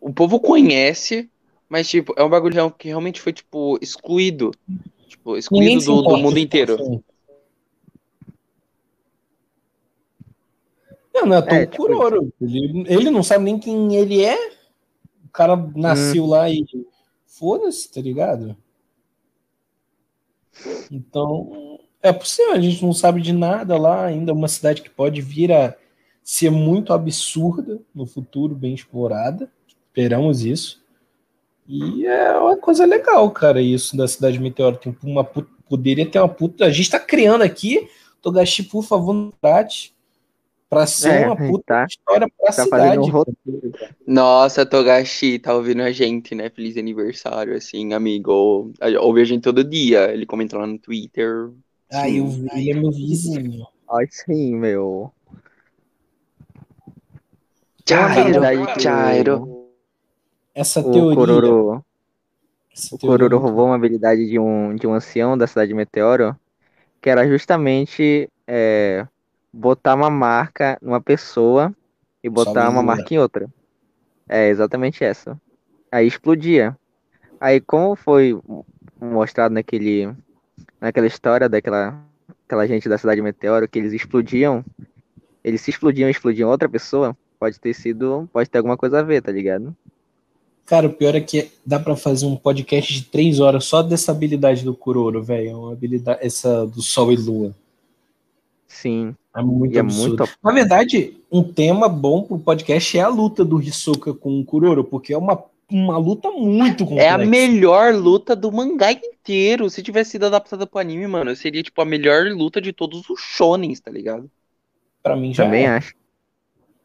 [0.00, 1.30] o povo conhece,
[1.72, 4.50] mas tipo, é um bagulho que realmente foi tipo excluído,
[5.08, 7.02] tipo, excluído do, do mundo inteiro.
[11.14, 12.30] Não, não é tão é, tipo Kuroro.
[12.38, 14.36] Ele, ele não sabe nem quem ele é.
[15.24, 16.28] O cara nasceu hum.
[16.28, 16.62] lá e
[17.24, 18.54] foda-se, tá ligado?
[20.90, 24.34] Então, é possível, a gente não sabe de nada lá ainda.
[24.34, 25.74] Uma cidade que pode vir a
[26.22, 29.50] ser muito absurda no futuro, bem explorada.
[29.88, 30.81] Esperamos isso.
[31.66, 34.76] E é uma coisa legal, cara, isso da cidade meteoro.
[34.76, 36.66] Tem uma, poderia ter uma puta.
[36.66, 37.88] A gente tá criando aqui.
[38.20, 39.94] Togashi, por favor, não trate
[40.72, 42.98] Pra ser é, uma puta tá, história pra tá cidade.
[42.98, 43.22] Um
[44.06, 46.48] Nossa, Togashi tá ouvindo a gente, né?
[46.48, 48.72] Feliz aniversário, assim, amigo.
[48.98, 50.10] Ouve a gente todo dia.
[50.10, 51.50] Ele comenta lá no Twitter.
[51.92, 53.66] Ah, eu vi, ele é meu vizinho.
[53.90, 55.12] Ai, sim, meu.
[57.86, 59.51] Jairo, Jairo.
[60.54, 61.14] Essa o teoria.
[61.16, 61.84] Kororo,
[62.92, 66.36] o Kororo roubou uma habilidade de um, de um ancião da cidade de Meteoro,
[67.00, 69.06] que era justamente é,
[69.52, 71.74] botar uma marca numa pessoa
[72.22, 73.48] e botar uma marca em outra.
[74.28, 75.40] É exatamente essa.
[75.90, 76.76] Aí explodia.
[77.40, 78.38] Aí como foi
[79.00, 80.14] mostrado naquele
[80.80, 82.00] naquela história daquela
[82.46, 84.64] aquela gente da cidade Meteoro que eles explodiam,
[85.42, 89.02] eles se explodiam e explodiam outra pessoa, pode ter sido, pode ter alguma coisa a
[89.02, 89.74] ver, tá ligado?
[90.64, 94.12] Cara, o pior é que dá para fazer um podcast de três horas só dessa
[94.12, 95.50] habilidade do Kuroro, velho.
[95.50, 97.54] É uma habilidade, essa do Sol e Lua.
[98.66, 99.14] Sim.
[99.36, 100.24] É muito absurdo.
[100.24, 100.38] É muito...
[100.42, 104.84] Na verdade, um tema bom pro podcast é a luta do Hisoka com o Kuroro,
[104.84, 107.08] porque é uma, uma luta muito complexa.
[107.08, 109.68] É a melhor luta do mangá inteiro.
[109.68, 113.20] Se tivesse sido adaptada pro anime, mano, seria tipo a melhor luta de todos os
[113.20, 114.30] shonens, tá ligado?
[115.02, 115.68] Pra mim já Também é.
[115.68, 115.94] acho.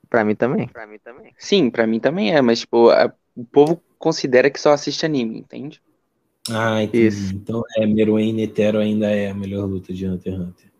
[0.09, 0.67] Pra mim também.
[0.67, 1.33] Pra mim também.
[1.37, 5.37] Sim, pra mim também é, mas tipo, a, o povo considera que só assiste anime,
[5.39, 5.79] entende?
[6.49, 7.05] Ah, entendi.
[7.05, 7.35] Isso.
[7.35, 10.71] Então é, Meruem Netero ainda é a melhor luta de Hunter x Hunter.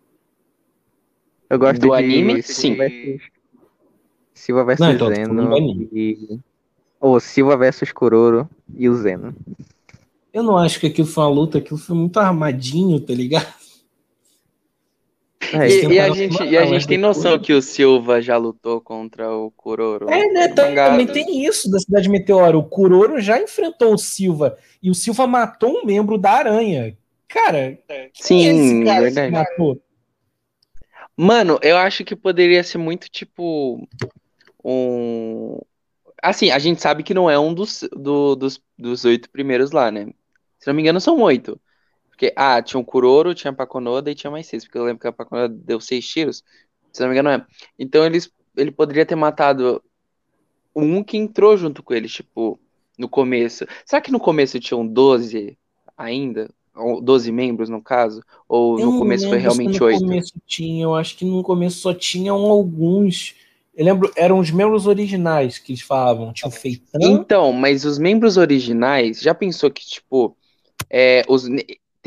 [1.49, 2.75] Eu gosto do de anime, sim.
[4.33, 6.39] Silva vs Não, então, Zeno e...
[6.99, 9.35] Ou Silva vs Kuroro e o Zeno.
[10.33, 13.53] Eu não acho que aquilo foi uma luta, aquilo foi muito armadinho, tá ligado?
[15.53, 18.81] É, e, e, a gente, e a gente tem noção que o Silva já lutou
[18.81, 20.09] contra o Kuroro.
[20.09, 20.47] É, né?
[20.49, 22.59] Também tem isso da Cidade Meteoro.
[22.59, 24.57] O Kuroro já enfrentou o Silva.
[24.81, 26.97] E o Silva matou um membro da aranha.
[27.27, 27.77] Cara,
[28.13, 29.31] sim, é cara verdade.
[29.31, 29.81] matou?
[31.15, 33.87] Mano, eu acho que poderia ser muito tipo
[34.63, 35.59] um.
[36.21, 39.91] Assim, a gente sabe que não é um dos, do, dos, dos oito primeiros lá,
[39.91, 40.07] né?
[40.59, 41.59] Se não me engano, são oito.
[42.17, 44.65] Porque, ah, tinha o Kuroro, tinha a Pakonoda e tinha mais seis.
[44.65, 46.43] Porque eu lembro que a Pakonoda deu seis tiros.
[46.91, 47.45] Se não me engano, é.
[47.77, 49.83] Então eles, ele poderia ter matado
[50.75, 52.59] um que entrou junto com eles, tipo,
[52.97, 53.67] no começo.
[53.85, 55.55] Será que no começo tinham 12
[55.95, 56.49] ainda?
[57.03, 58.23] 12 membros, no caso?
[58.49, 60.01] Ou eu no começo foi realmente oito?
[60.01, 63.35] No começo tinha, eu acho que no começo só tinham alguns.
[63.75, 66.99] Eu lembro, eram os membros originais que eles falavam, tinha o Feitão.
[66.99, 70.35] Então, mas os membros originais, já pensou que, tipo,
[70.89, 71.47] é, os,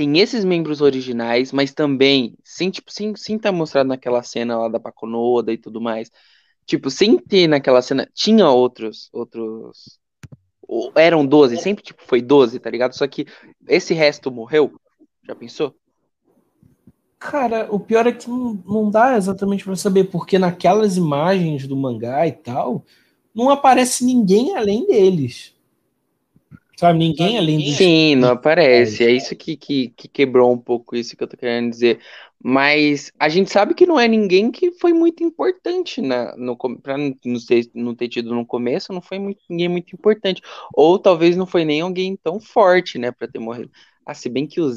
[0.01, 4.67] tem esses membros originais, mas também, sem, tipo, sem estar tá mostrado naquela cena lá
[4.67, 6.11] da Paconoda e tudo mais,
[6.65, 10.01] tipo, sem ter naquela cena, tinha outros, outros
[10.95, 12.97] eram 12, sempre tipo foi 12, tá ligado?
[12.97, 13.27] Só que
[13.69, 14.73] esse resto morreu.
[15.23, 15.75] Já pensou?
[17.19, 21.77] Cara, o pior é que não, não dá exatamente para saber, porque naquelas imagens do
[21.77, 22.87] mangá e tal,
[23.35, 25.55] não aparece ninguém além deles.
[26.81, 27.71] Sabe, ninguém além do.
[27.73, 29.05] Sim, não aparece.
[29.05, 32.01] É isso que, que, que quebrou um pouco isso que eu tô querendo dizer.
[32.43, 36.97] Mas a gente sabe que não é ninguém que foi muito importante na, no, pra
[36.97, 37.13] não
[37.47, 40.41] ter, não ter tido no começo, não foi muito, ninguém muito importante.
[40.73, 43.71] Ou talvez não foi nem alguém tão forte, né, pra ter morrido.
[44.07, 44.71] Ah, se bem que o,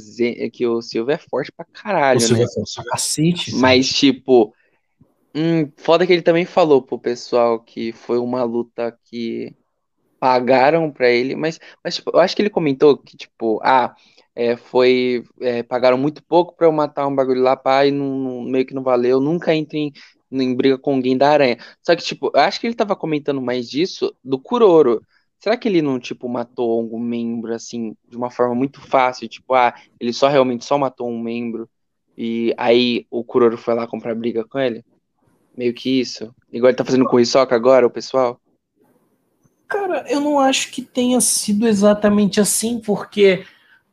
[0.51, 2.43] que o Silva é forte pra caralho, o né?
[2.43, 3.55] é forte pra cacete.
[3.55, 4.53] Mas, tipo,
[5.33, 9.55] hum, foda que ele também falou pro pessoal que foi uma luta que
[10.23, 13.93] pagaram para ele, mas, mas tipo, eu acho que ele comentou que, tipo, ah,
[14.33, 15.21] é, foi.
[15.41, 18.73] É, pagaram muito pouco para eu matar um bagulho lá, pai, não, não, meio que
[18.73, 19.93] não valeu, nunca entre em,
[20.31, 21.57] em briga com alguém da aranha.
[21.81, 25.01] Só que, tipo, eu acho que ele tava comentando mais disso do Kuroro.
[25.39, 29.27] Será que ele não, tipo, matou algum membro, assim, de uma forma muito fácil?
[29.27, 31.69] Tipo, ah, ele só realmente só matou um membro
[32.17, 34.85] e aí o Kuroro foi lá comprar briga com ele?
[35.57, 36.33] Meio que isso.
[36.49, 38.39] Igual ele tá fazendo com o Hisoka agora, o pessoal?
[39.73, 43.43] Cara, eu não acho que tenha sido exatamente assim, porque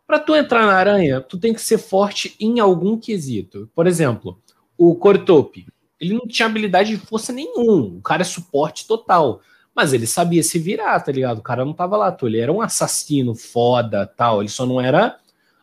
[0.06, 3.70] para tu entrar na aranha, tu tem que ser forte em algum quesito.
[3.74, 4.38] Por exemplo,
[4.76, 5.66] o Cortope,
[5.98, 9.40] ele não tinha habilidade de força nenhum, o cara é suporte total.
[9.74, 11.38] Mas ele sabia se virar, tá ligado?
[11.38, 14.80] O cara não tava lá, tu, ele era um assassino foda, tal, ele só não
[14.80, 15.16] era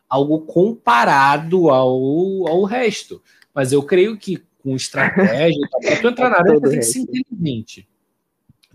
[0.08, 3.22] algo comparado ao, ao resto.
[3.54, 6.98] Mas eu creio que com estratégia, pra tu entrar na aranha, tu tem que ser
[6.98, 7.87] inteligente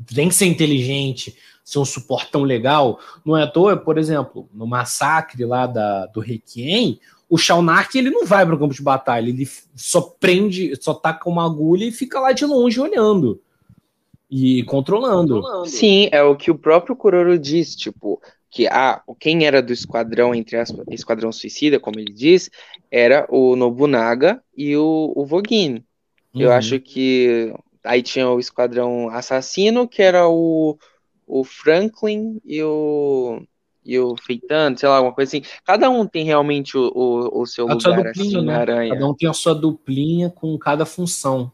[0.06, 3.00] tem que ser inteligente, ser um suportão legal.
[3.26, 7.00] Não é à toa, por exemplo, no massacre lá da, do Requiem,
[7.30, 11.28] o Shaunark ele não vai para o campo de batalha, ele só prende, só taca
[11.28, 13.42] uma agulha e fica lá de longe olhando
[14.30, 15.42] e controlando.
[15.66, 20.34] Sim, é o que o próprio Kuroro diz, tipo, que ah, quem era do esquadrão,
[20.36, 22.52] entre aspas, esquadrão suicida, como ele diz,
[22.92, 25.84] era o Nobunaga e o, o Vogin.
[26.34, 26.42] Uhum.
[26.42, 27.52] Eu acho que
[27.84, 30.78] Aí tinha o Esquadrão Assassino, que era o,
[31.28, 33.42] o Franklin e o,
[33.86, 35.46] e o Feitano, sei lá, alguma coisa assim.
[35.66, 38.56] Cada um tem realmente o, o, o seu a lugar duplinha, assim, né?
[38.56, 38.94] aranha.
[38.94, 41.52] Cada um tem a sua duplinha com cada função.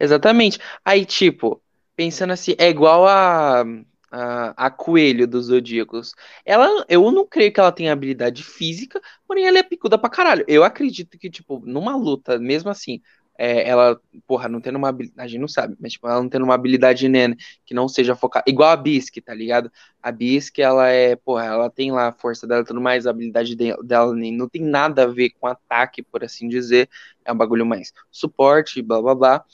[0.00, 0.58] Exatamente.
[0.84, 1.60] Aí, tipo,
[1.96, 3.64] pensando assim, é igual a,
[4.10, 6.14] a, a Coelho dos Zodíacos.
[6.44, 10.44] Ela, eu não creio que ela tenha habilidade física, porém ela é picuda pra caralho.
[10.48, 13.02] Eu acredito que, tipo, numa luta, mesmo assim,
[13.38, 16.28] é, ela, porra, não tendo uma habilidade, a gente não sabe, mas tipo, ela não
[16.28, 19.70] tendo uma habilidade nena que não seja focada, igual a Bisque, tá ligado?
[20.02, 23.54] A Bisque, ela é, porra, ela tem lá a força dela tudo mais, a habilidade
[23.56, 26.90] dela nem, não tem nada a ver com ataque, por assim dizer,
[27.24, 29.44] é um bagulho mais suporte, blá blá blá,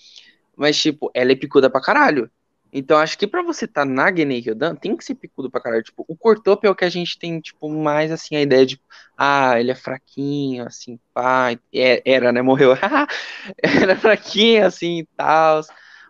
[0.56, 2.30] mas tipo, ela é picuda pra caralho,
[2.76, 5.60] então, acho que para você estar tá na Genei Ryodan, tem que ser picudo pra
[5.60, 5.84] caralho.
[5.84, 8.80] Tipo, o Cortop é o que a gente tem, tipo, mais, assim, a ideia de,
[9.16, 12.72] ah, ele é fraquinho, assim, pá, é, era, né, morreu.
[13.62, 15.60] era fraquinho, assim, e tal.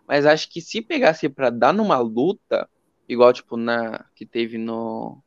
[0.07, 2.67] Mas acho que se pegasse para dar numa luta,
[3.07, 5.21] igual, tipo, na que teve no,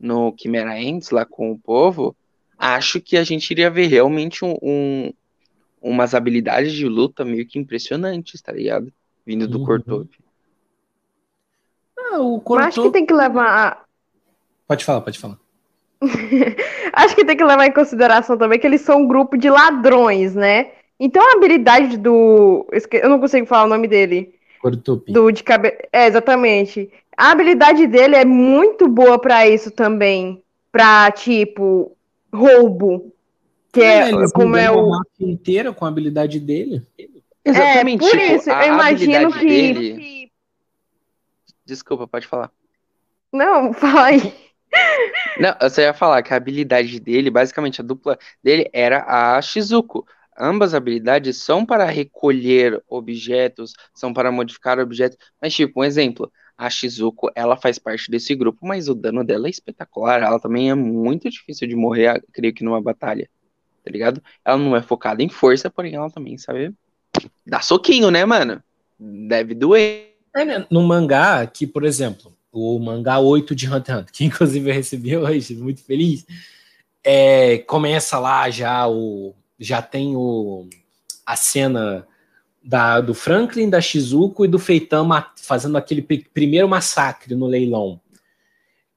[0.00, 2.16] no Chimera Ends, lá com o povo,
[2.56, 5.12] acho que a gente iria ver realmente um, um
[5.82, 8.90] umas habilidades de luta meio que impressionantes, tá ligado?
[9.26, 9.66] Vindo do uhum.
[9.66, 10.23] Cortop.
[12.14, 12.68] Ah, o Cortop...
[12.68, 13.84] Acho que tem que levar.
[14.68, 15.38] Pode falar, pode falar.
[16.92, 20.34] acho que tem que levar em consideração também que eles são um grupo de ladrões,
[20.34, 20.70] né?
[20.98, 22.66] Então a habilidade do.
[22.92, 24.34] Eu não consigo falar o nome dele.
[24.60, 25.12] Cortop.
[25.12, 25.76] Do de cabe...
[25.92, 26.90] É, exatamente.
[27.16, 30.42] A habilidade dele é muito boa para isso também.
[30.70, 31.96] Pra, tipo,
[32.32, 33.12] roubo.
[33.72, 35.00] Que é, é como é o.
[35.20, 36.82] inteira com a habilidade dele.
[37.44, 38.04] Exatamente.
[38.04, 39.46] É, por tipo, isso, eu imagino que.
[39.46, 40.30] Dele
[41.64, 42.50] Desculpa, pode falar.
[43.32, 44.34] Não, fala aí.
[45.38, 50.06] Não, só ia falar que a habilidade dele, basicamente a dupla dele era a Shizuko.
[50.38, 55.16] Ambas habilidades são para recolher objetos, são para modificar objetos.
[55.40, 59.46] Mas, tipo, um exemplo, a Shizuko, ela faz parte desse grupo, mas o dano dela
[59.46, 60.22] é espetacular.
[60.22, 63.28] Ela também é muito difícil de morrer, creio que numa batalha.
[63.84, 64.22] Tá ligado?
[64.44, 66.74] Ela não é focada em força, porém ela também sabe
[67.46, 68.62] dar soquinho, né, mano?
[68.98, 70.13] Deve doer.
[70.34, 70.66] É, né?
[70.70, 74.74] No mangá, que, por exemplo, o mangá 8 de Hunter x Hunter, que inclusive eu
[74.74, 76.26] recebi hoje, muito feliz,
[77.02, 79.34] é, começa lá já o.
[79.58, 80.68] Já tem o,
[81.24, 82.06] a cena
[82.62, 88.00] da, do Franklin, da Shizuko e do Feitama fazendo aquele primeiro massacre no leilão.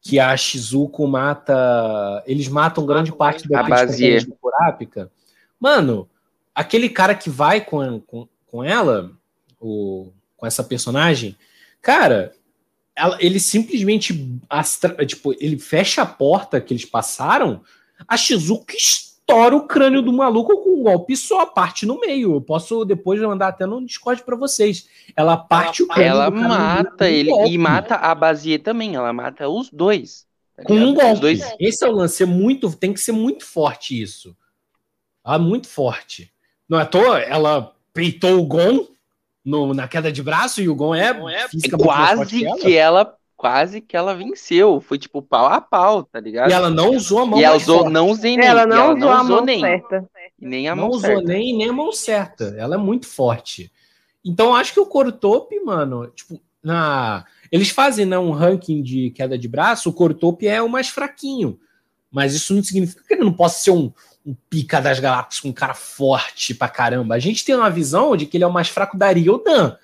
[0.02, 2.24] Que a Shizuko mata.
[2.26, 5.12] Eles matam grande parte daqueles do Kurapika.
[5.60, 6.10] Mano,
[6.56, 9.12] aquele cara que vai com, com, com ela,
[9.60, 11.36] o com essa personagem,
[11.82, 12.32] cara,
[12.96, 17.62] ela, ele simplesmente astra, tipo, ele fecha a porta que eles passaram,
[18.08, 18.74] a Shizuka
[19.28, 22.36] tora o crânio do maluco com um golpe só, parte no meio.
[22.36, 24.88] Eu posso depois mandar até no Discord para vocês.
[25.16, 28.96] Ela parte ela, o crânio Ela mata ele e mata a Basie também.
[28.96, 30.26] Ela mata os dois.
[30.56, 31.20] Tá com um golpe.
[31.20, 31.42] Dois...
[31.60, 32.24] Esse é o lance.
[32.24, 34.36] É muito, tem que ser muito forte isso.
[35.22, 36.32] Ah, muito forte.
[36.70, 38.88] Não é à toa, ela peitou o Gon
[39.48, 43.80] no, na queda de braço e o Gon é, é, é quase que ela quase
[43.80, 44.82] que ela venceu.
[44.82, 46.50] Foi tipo pau a pau, tá ligado?
[46.50, 47.94] E ela não usou a mão E ela usou, forte.
[47.94, 48.46] não usei nem.
[48.46, 49.62] Ela não, ela usou, não usou a mão nem.
[49.62, 50.10] certa.
[50.38, 51.24] Nem a não usou certa.
[51.24, 52.56] nem, nem a mão certa.
[52.58, 53.72] Ela é muito forte.
[54.26, 59.38] Então acho que o Cortope, mano, tipo, na eles fazem né, um ranking de queda
[59.38, 61.58] de braço, o Cortope é o mais fraquinho.
[62.12, 63.94] Mas isso não significa que ele não possa ser um,
[64.28, 67.16] um pica das galáxias, um cara forte pra caramba.
[67.16, 69.78] A gente tem uma visão de que ele é o mais fraco da Ryodan.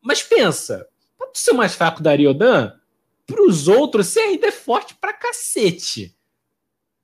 [0.00, 0.88] Mas pensa,
[1.18, 2.72] pra tu ser o mais fraco da Ryodan,
[3.26, 6.16] pros outros, você ainda é forte pra cacete.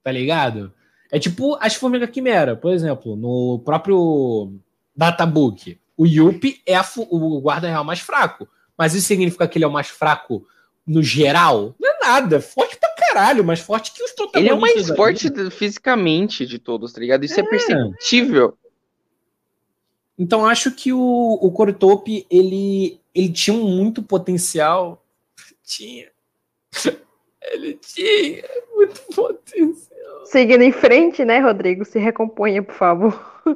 [0.02, 0.72] Tá ligado?
[1.12, 4.54] É tipo as formigas quimera, por exemplo, no próprio
[4.96, 5.78] Databook.
[5.98, 8.48] O Yuppie é o guarda real mais fraco.
[8.76, 10.46] Mas isso significa que ele é o mais fraco
[10.86, 11.74] no geral?
[11.78, 12.40] Não é nada.
[12.40, 12.83] Forte pra
[13.14, 14.42] caralho, mais forte que os protagonistas.
[14.42, 17.24] Ele é o mais forte fisicamente de todos, tá ligado?
[17.24, 18.58] Isso é, é perceptível.
[20.18, 25.04] Então acho que o, o Cortope, ele, ele tinha muito potencial.
[25.62, 26.10] Tinha.
[27.52, 28.44] Ele tinha
[28.74, 29.93] muito potencial.
[30.24, 31.84] Seguindo em frente, né, Rodrigo?
[31.84, 33.34] Se recomponha, por favor.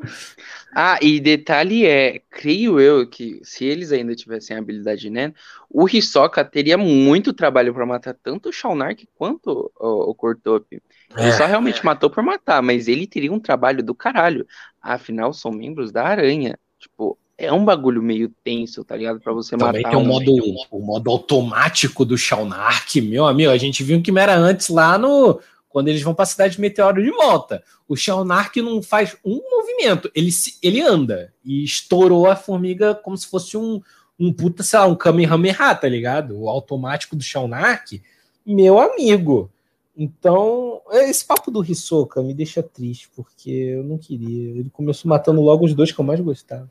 [0.74, 5.32] Ah, e detalhe é, creio eu que se eles ainda tivessem a habilidade né,
[5.70, 10.66] o Hisoka teria muito trabalho para matar tanto o Shaunark quanto o, o Cortop.
[10.70, 11.32] Ele é.
[11.32, 14.46] só realmente matou por matar, mas ele teria um trabalho do caralho.
[14.80, 16.58] Afinal, são membros da aranha.
[16.78, 19.20] Tipo, é um bagulho meio tenso, tá ligado?
[19.20, 19.96] Pra você Também matar.
[19.96, 20.34] Tem um modo,
[20.70, 23.50] o modo automático do Shaunark, meu amigo.
[23.50, 25.40] A gente viu que era antes lá no
[25.78, 27.62] quando eles vão para a cidade de Meteoro de volta.
[27.86, 33.28] O Shalnark não faz um movimento, ele, ele anda e estourou a formiga como se
[33.28, 33.80] fosse um,
[34.18, 36.36] um puta, sei lá, um Kamehameha, tá ligado?
[36.36, 38.02] O automático do Shalnark,
[38.44, 39.52] meu amigo.
[39.96, 44.58] Então, esse papo do Hisoka me deixa triste, porque eu não queria.
[44.58, 46.68] Ele começou matando logo os dois que eu mais gostava.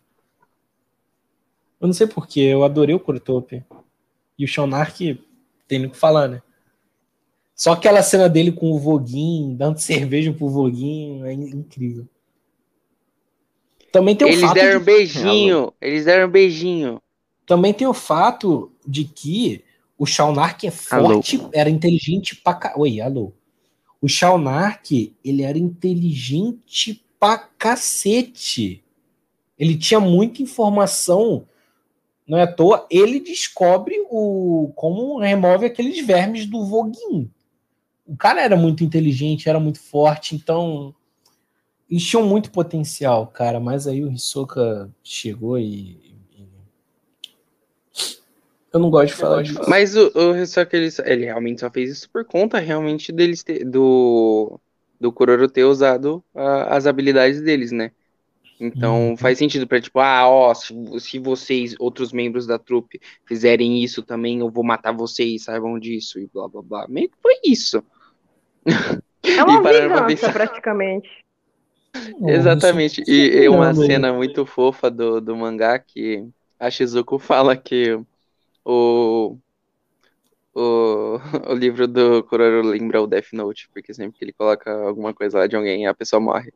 [1.79, 3.63] Eu não sei porquê, eu adorei o Kurotop.
[4.37, 5.17] E o Shalnark
[5.65, 6.41] tem o que falar, né?
[7.57, 12.07] Só aquela cena dele com o Voguinho, dando cerveja pro Voguinho, é incrível.
[13.91, 14.85] Também tem o eles fato deram de...
[14.85, 17.01] beijinho, eles deram beijinho.
[17.47, 19.63] Também tem o fato de que
[19.97, 21.49] o Shaunark é forte, alô.
[21.51, 22.73] era inteligente pra ca...
[22.77, 23.33] Oi, alô.
[23.99, 28.83] O Shaunark, ele era inteligente pra cacete.
[29.57, 31.47] Ele tinha muita informação,
[32.27, 37.31] não é à toa, ele descobre o como remove aqueles vermes do Voguinho
[38.07, 40.95] o cara era muito inteligente, era muito forte, então
[41.89, 46.47] eles tinham muito potencial, cara, mas aí o Hisoka chegou e, e...
[48.73, 49.61] eu não gosto de falar disso.
[49.67, 53.63] Mas o, o Hisoka, ele, ele realmente só fez isso por conta realmente deles ter,
[53.65, 54.59] do
[54.99, 57.91] do Kuroro ter usado uh, as habilidades deles, né?
[58.59, 59.17] Então uhum.
[59.17, 64.01] faz sentido para tipo, ah, ó, se, se, vocês, outros membros da trupe, fizerem isso
[64.01, 66.87] também, eu vou matar vocês, saibam disso, e blá blá blá.
[66.87, 67.83] Meio que foi isso.
[69.24, 71.09] É uma vingança, praticamente.
[72.26, 73.03] Exatamente.
[73.07, 76.28] E é uma cena muito fofa do, do mangá que
[76.59, 77.99] a Shizuko fala que
[78.63, 79.38] o,
[80.53, 85.13] o, o livro do Kuroro lembra o Death Note, porque sempre que ele coloca alguma
[85.13, 86.51] coisa lá de alguém, a pessoa morre.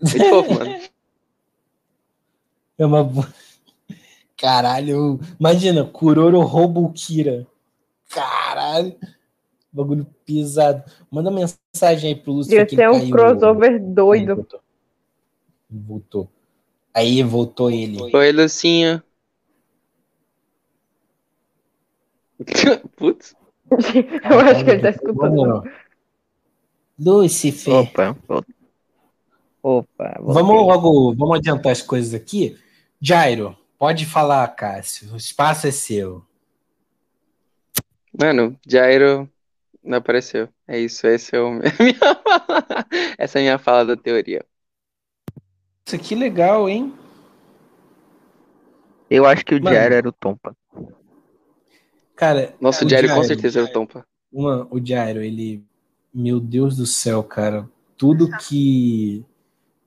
[0.00, 0.80] Muito fofo, mano.
[2.78, 3.06] É uma.
[4.36, 7.46] Caralho, imagina, Kuroro rouba o Kira.
[8.08, 8.96] Caralho.
[9.72, 10.84] Bagulho pisado.
[11.10, 12.50] Manda mensagem aí pro Lúcio.
[12.50, 14.32] Devia ser um crossover doido.
[14.32, 14.60] Aí, voltou.
[15.70, 16.28] voltou.
[16.94, 18.14] Aí voltou ele.
[18.14, 19.02] Oi, Lucinho.
[22.96, 23.34] Putz.
[23.72, 25.62] Eu acho que ele tá escutando.
[26.98, 27.74] Lucifer.
[27.74, 28.16] Opa.
[29.62, 30.18] Opa.
[30.20, 32.58] Vamos logo, vamos adiantar as coisas aqui.
[33.00, 35.12] Jairo, pode falar, Cássio.
[35.14, 36.22] O espaço é seu.
[38.18, 39.28] Mano, Jairo
[39.82, 40.48] não apareceu.
[40.66, 41.60] É isso, esse é o
[43.18, 44.44] essa é a minha fala da teoria.
[45.86, 46.94] Isso aqui legal, hein?
[49.10, 50.56] Eu acho que o Mano, Jairo era o Tompa.
[52.16, 54.06] Cara, nossa, o, Jairo, com certeza era o Tompa.
[54.32, 55.62] Uma, o Jairo, ele,
[56.14, 59.24] meu Deus do céu, cara, tudo que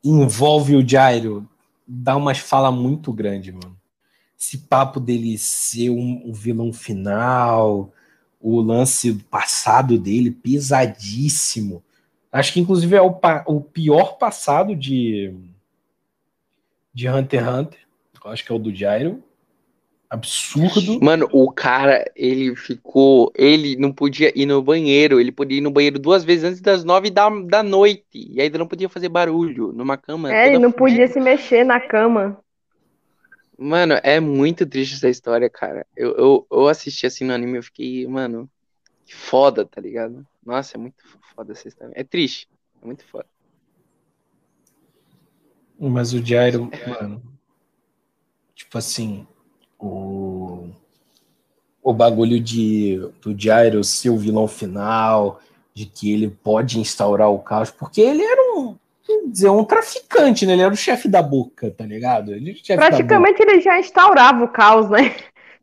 [0.03, 1.47] envolve o Jairo
[1.87, 3.75] dá umas fala muito grande, mano.
[4.39, 7.91] Esse papo dele ser um, um vilão final,
[8.39, 11.83] o lance passado dele pesadíssimo.
[12.31, 13.15] Acho que inclusive é o,
[13.47, 15.33] o pior passado de
[16.93, 17.79] de Hunter x Hunter.
[18.23, 19.21] Eu acho que é o do Gyro.
[20.09, 20.99] Absurdo.
[21.03, 23.31] Mano, o cara, ele ficou.
[23.35, 25.19] Ele não podia ir no banheiro.
[25.19, 28.03] Ele podia ir no banheiro duas vezes antes das nove da, da noite.
[28.13, 30.33] E ainda não podia fazer barulho numa cama.
[30.33, 32.37] É, ele não podia se mexer na cama.
[33.57, 35.85] Mano, é muito triste essa história, cara.
[35.95, 38.49] Eu, eu, eu assisti assim no anime e eu fiquei, mano,
[39.05, 40.25] que foda, tá ligado?
[40.45, 40.95] Nossa, é muito
[41.33, 41.93] foda essa história.
[41.95, 42.49] É triste.
[42.81, 43.27] É muito foda.
[45.79, 47.21] Mas o Jairo, mano,
[48.53, 49.27] tipo assim,
[49.77, 50.69] o,
[51.83, 55.41] o bagulho de do Jairo ser o vilão final,
[55.73, 58.34] de que ele pode instaurar o caos, porque ele um,
[59.35, 60.53] dizer, um traficante, né?
[60.53, 62.33] Ele era o chefe da boca, tá ligado?
[62.33, 65.13] Ele Praticamente ele já instaurava o caos, né?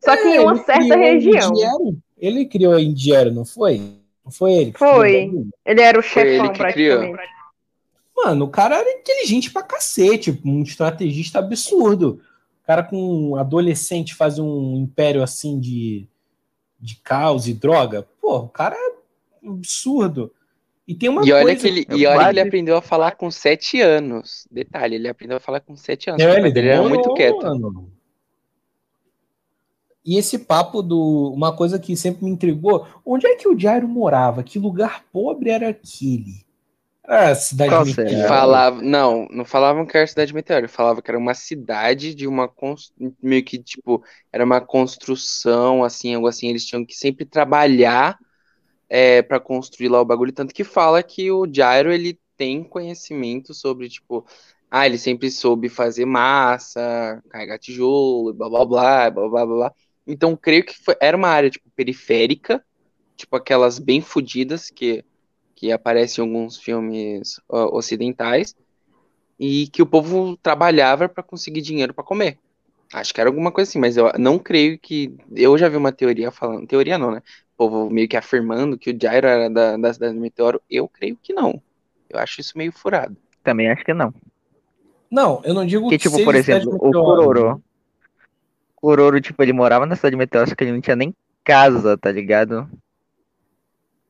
[0.05, 1.51] Só que é, em uma certa região.
[1.51, 1.97] Indiero.
[2.19, 3.79] Ele criou a Indiero, não foi?
[4.25, 4.73] Não foi ele?
[4.77, 5.31] Foi.
[5.65, 7.13] Ele era o chefão, praticamente.
[7.13, 7.17] Criou.
[8.15, 12.21] Mano, o cara era inteligente pra cacete, um estrategista absurdo.
[12.63, 16.07] O cara com um adolescente faz um império assim de,
[16.79, 18.07] de caos e droga.
[18.21, 20.33] Pô, o cara é absurdo.
[20.87, 21.61] E tem uma e olha coisa.
[21.61, 24.47] Que ele, e olha que ele aprendeu a falar com sete anos.
[24.51, 26.23] Detalhe, ele aprendeu a falar com sete anos.
[26.23, 27.43] É, ele, ele era muito quieto.
[27.43, 27.93] Mano.
[30.05, 31.33] E esse papo do.
[31.33, 34.43] Uma coisa que sempre me intrigou: onde é que o Jairo morava?
[34.43, 36.45] Que lugar pobre era aquele?
[37.07, 38.29] É, cidade Qual meteoro.
[38.29, 42.51] Falava, não, não falavam que era cidade meteoro, falava que era uma cidade de uma
[43.21, 44.03] meio que tipo,
[44.33, 48.17] era uma construção assim, algo assim, eles tinham que sempre trabalhar
[48.95, 53.55] é, para construir lá o bagulho, tanto que fala que o Jairo ele tem conhecimento
[53.55, 54.27] sobre tipo,
[54.71, 59.75] ah, ele sempre soube fazer massa, carregar tijolo, blá blá blá, blá blá blá.
[60.07, 62.63] Então, creio que foi, era uma área tipo periférica,
[63.17, 65.03] tipo aquelas bem fodidas que
[65.55, 68.55] que aparece em alguns filmes ocidentais,
[69.39, 72.39] e que o povo trabalhava para conseguir dinheiro para comer.
[72.93, 75.15] Acho que era alguma coisa assim, mas eu não creio que.
[75.35, 76.67] Eu já vi uma teoria falando.
[76.67, 77.23] Teoria não, né?
[77.63, 80.61] O povo meio que afirmando que o Jairo era da, da cidade do meteoro.
[80.69, 81.63] Eu creio que não.
[82.11, 83.17] Eu acho isso meio furado.
[83.45, 84.13] Também acho que não.
[85.09, 85.97] Não, eu não digo que.
[85.97, 87.63] Que, tipo, por exemplo, o Kuroro.
[88.77, 91.15] O Kuroro, tipo, ele morava na cidade de meteoro, só que ele não tinha nem
[91.45, 92.69] casa, tá ligado?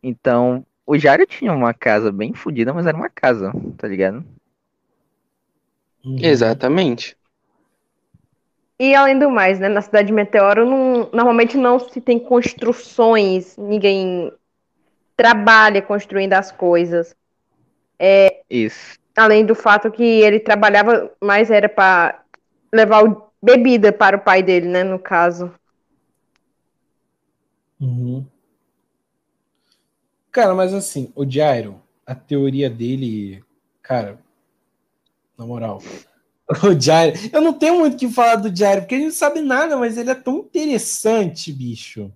[0.02, 4.24] Então, o Jairo tinha uma casa bem fodida, mas era uma casa, tá ligado?
[6.02, 6.16] Uhum.
[6.18, 7.16] Exatamente.
[8.78, 13.56] E além do mais, né, na cidade de Meteoro não, normalmente não se tem construções,
[13.56, 14.32] ninguém
[15.16, 17.14] trabalha construindo as coisas.
[17.98, 18.98] É, Isso.
[19.16, 22.24] Além do fato que ele trabalhava mais era para
[22.72, 25.52] levar o, bebida para o pai dele, né, no caso.
[27.80, 28.24] Uhum.
[30.30, 33.44] Cara, mas assim, o Jairo, a teoria dele,
[33.82, 34.18] cara,
[35.36, 35.82] na moral,
[36.62, 39.40] o Jairo, eu não tenho muito o que falar do Jairo, porque ele não sabe
[39.40, 42.10] nada, mas ele é tão interessante, bicho.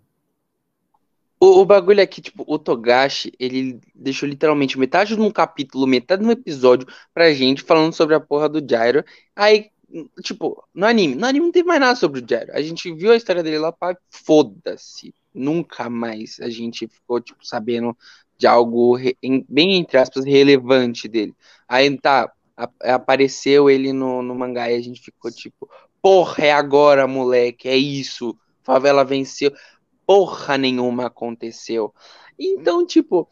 [1.38, 5.86] O, o bagulho é que, tipo, o Togashi, ele deixou literalmente metade de um capítulo,
[5.86, 9.04] metade de um episódio pra gente falando sobre a porra do Jairo.
[9.34, 9.70] Aí,
[10.22, 12.52] tipo, no anime, no anime não teve mais nada sobre o Jairo.
[12.52, 17.46] A gente viu a história dele lá, pá, foda-se nunca mais a gente ficou, tipo,
[17.46, 17.96] sabendo
[18.38, 18.98] de algo
[19.48, 21.34] bem, entre aspas, relevante dele.
[21.68, 25.68] Aí tá, apareceu ele no, no mangá e a gente ficou tipo,
[26.00, 28.36] porra, é agora, moleque, é isso.
[28.62, 29.52] Favela venceu.
[30.06, 31.92] Porra nenhuma aconteceu.
[32.38, 33.28] Então, tipo,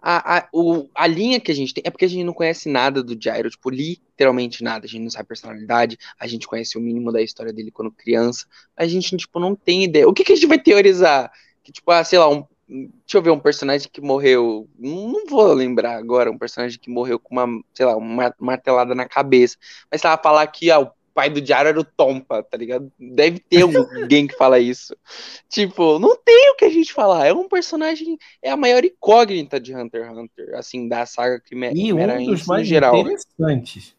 [0.00, 2.68] a, a, o, a linha que a gente tem é porque a gente não conhece
[2.68, 4.84] nada do Jairo, tipo, literalmente nada.
[4.84, 7.90] A gente não sabe a personalidade, a gente conhece o mínimo da história dele quando
[7.90, 8.46] criança.
[8.76, 10.08] A gente, tipo, não tem ideia.
[10.08, 11.32] O que, que a gente vai teorizar?
[11.62, 14.68] Que, tipo, ah, sei lá, um, deixa eu ver, um personagem que morreu.
[14.78, 19.06] Não vou lembrar agora, um personagem que morreu com uma, sei lá, uma martelada na
[19.06, 19.56] cabeça.
[19.90, 22.90] Mas se ela falar que ah, o pai do Diário era o Tompa, tá ligado?
[22.98, 23.62] Deve ter
[24.02, 24.96] alguém que fala isso.
[25.48, 27.26] Tipo, não tem o que a gente falar.
[27.26, 31.54] É um personagem, é a maior incógnita de Hunter x Hunter, assim, da saga que
[31.54, 32.96] me, e um dos mais geral.
[32.96, 33.94] interessantes.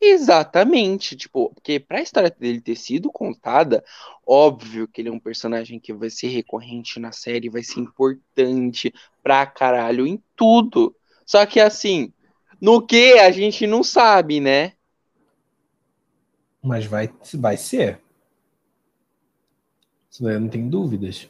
[0.00, 3.84] Exatamente, tipo, porque pra história dele ter sido contada,
[4.24, 8.94] óbvio que ele é um personagem que vai ser recorrente na série, vai ser importante
[9.22, 10.94] pra caralho em tudo.
[11.26, 12.12] Só que assim,
[12.60, 14.74] no que a gente não sabe, né?
[16.62, 18.00] Mas vai, vai ser.
[20.08, 21.28] Isso daí não tem dúvidas.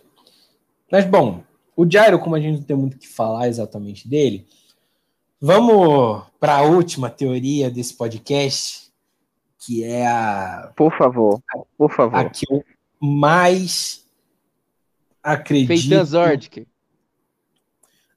[0.91, 1.43] Mas bom,
[1.75, 4.47] o Jairo, como a gente não tem muito o que falar exatamente dele,
[5.41, 8.91] Vamos para a última teoria desse podcast,
[9.59, 10.73] que é a.
[10.77, 11.41] Por favor,
[11.77, 12.17] por favor.
[12.19, 12.65] A que eu
[13.01, 14.05] mais
[15.23, 15.69] acredito.
[15.69, 16.67] Feitan Zordic.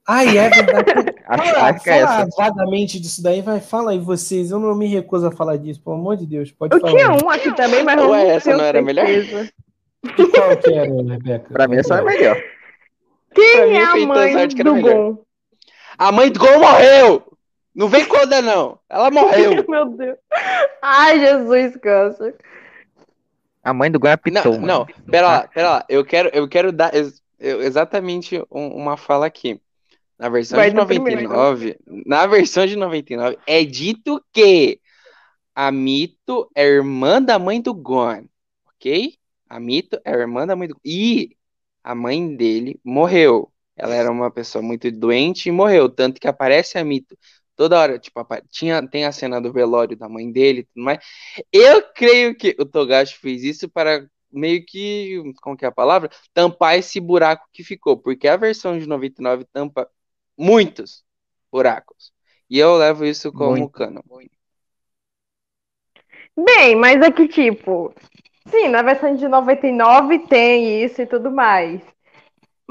[0.08, 1.12] Ai, é verdade.
[1.32, 2.30] Fala, acho que é fala essa.
[2.36, 4.52] vagamente disso daí, vai, fala aí vocês.
[4.52, 6.52] Eu não me recuso a falar disso, pelo amor de Deus.
[6.52, 6.92] Pode Eu falar.
[6.94, 9.06] tinha um aqui também, mas eu Ué, não essa não era melhor?
[9.06, 9.54] certeza.
[10.04, 11.54] E qual que era, Rebeca?
[11.54, 12.36] Pra mim, essa é melhor.
[12.36, 12.46] Pra
[13.36, 14.94] Quem mim, é a Feito mãe do melhor.
[15.14, 15.18] Gon?
[16.02, 17.38] A mãe do Gon morreu!
[17.76, 18.80] Não vem conta, não.
[18.90, 19.64] Ela morreu.
[19.70, 20.18] Meu Deus.
[20.82, 22.36] Ai, Jesus, câncer.
[23.64, 24.88] A mãe do Gon é a Pitou, Não, não, mano.
[25.12, 25.86] pera lá, pera lá.
[25.88, 29.62] Eu quero, eu quero dar ex- eu- exatamente um- uma fala aqui.
[30.18, 31.22] Na versão Vai de no primeiro.
[31.30, 34.80] 99, na versão de 99, é dito que
[35.56, 38.24] a Mito é irmã da mãe do Gon,
[38.76, 39.14] ok?
[39.48, 41.36] A Mito é irmã da mãe do E
[41.84, 43.52] a mãe dele morreu.
[43.82, 45.90] Ela era uma pessoa muito doente e morreu.
[45.90, 47.18] Tanto que aparece a Mito
[47.56, 47.98] toda hora.
[47.98, 51.00] Tipo, tinha, tem a cena do velório da mãe dele e tudo mais.
[51.52, 56.12] Eu creio que o Togashi fez isso para meio que, como que é a palavra?
[56.34, 57.98] Tampar esse buraco que ficou.
[57.98, 59.90] Porque a versão de 99 tampa
[60.38, 61.04] muitos
[61.52, 62.14] buracos.
[62.50, 63.72] E eu levo isso como Muito.
[63.72, 64.04] cano.
[66.38, 67.94] Bem, mas é que tipo,
[68.48, 71.82] sim, na versão de 99 tem isso e tudo mais.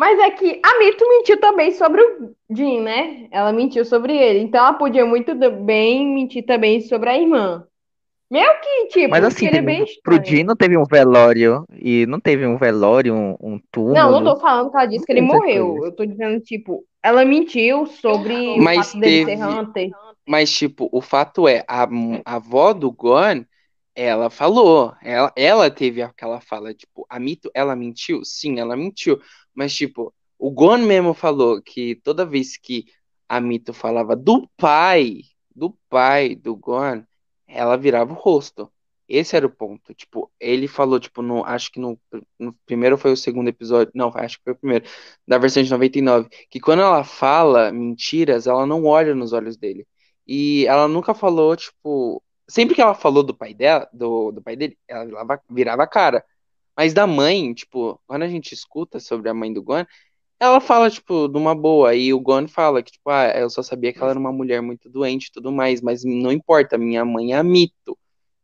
[0.00, 3.28] Mas é que a Mito mentiu também sobre o Jin, né?
[3.30, 4.38] Ela mentiu sobre ele.
[4.38, 7.66] Então ela podia muito bem mentir também sobre a irmã.
[8.30, 10.24] Meio que, tipo, Mas assim, teve- bem pro.
[10.24, 13.92] Jin não teve um velório e não teve um velório, um, um túmulo.
[13.94, 15.72] Não, não tô falando que ela disse que ele morreu.
[15.72, 15.86] coisa.
[15.88, 19.90] Eu tô dizendo, tipo, ela mentiu sobre Mas o fato dele teve- ser Hunter.
[20.26, 21.82] Mas, tipo, o fato é, a,
[22.24, 23.44] a avó do Gon,
[23.94, 28.24] ela falou, ela, ela teve aquela fala, tipo, a Mito, ela mentiu?
[28.24, 29.20] Sim, ela mentiu.
[29.60, 32.86] Mas, tipo, o Gon mesmo falou que toda vez que
[33.28, 35.20] a Mito falava do pai,
[35.54, 37.04] do pai do Gon,
[37.46, 38.72] ela virava o rosto.
[39.06, 39.92] Esse era o ponto.
[39.92, 42.00] Tipo, ele falou, tipo, no, acho que no,
[42.38, 44.86] no primeiro foi o segundo episódio, não, acho que foi o primeiro,
[45.28, 49.86] da versão de 99, que quando ela fala mentiras, ela não olha nos olhos dele.
[50.26, 52.22] E ela nunca falou, tipo.
[52.48, 55.86] Sempre que ela falou do pai dela, do, do pai dele, ela virava, virava a
[55.86, 56.24] cara.
[56.80, 59.84] Mas da mãe, tipo, quando a gente escuta sobre a mãe do Gon,
[60.40, 61.94] ela fala, tipo, de uma boa.
[61.94, 64.62] E o Gon fala que, tipo, ah, eu só sabia que ela era uma mulher
[64.62, 67.98] muito doente e tudo mais, mas não importa, minha mãe é mito.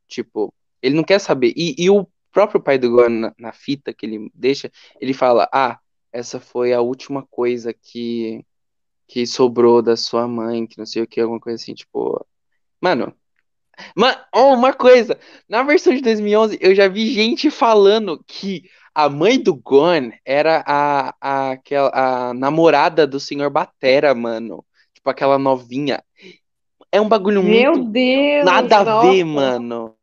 [0.06, 1.54] Tipo, ele não quer saber.
[1.56, 4.70] E, e o próprio pai do Gon, na, na fita que ele deixa,
[5.00, 5.80] ele fala: Ah,
[6.12, 8.44] essa foi a última coisa que
[9.06, 12.26] que sobrou da sua mãe, que não sei o que, alguma coisa assim, tipo.
[12.80, 13.14] Mano.
[13.94, 15.18] Ma oh, uma coisa,
[15.48, 18.64] na versão de 2011 eu já vi gente falando que
[18.94, 24.64] a mãe do Gon era a, a, aquela, a namorada do senhor Batera, mano.
[24.94, 26.02] Tipo, aquela novinha.
[26.90, 28.44] É um bagulho Meu muito Deus!
[28.46, 29.24] nada a ver, nossa.
[29.26, 29.94] mano.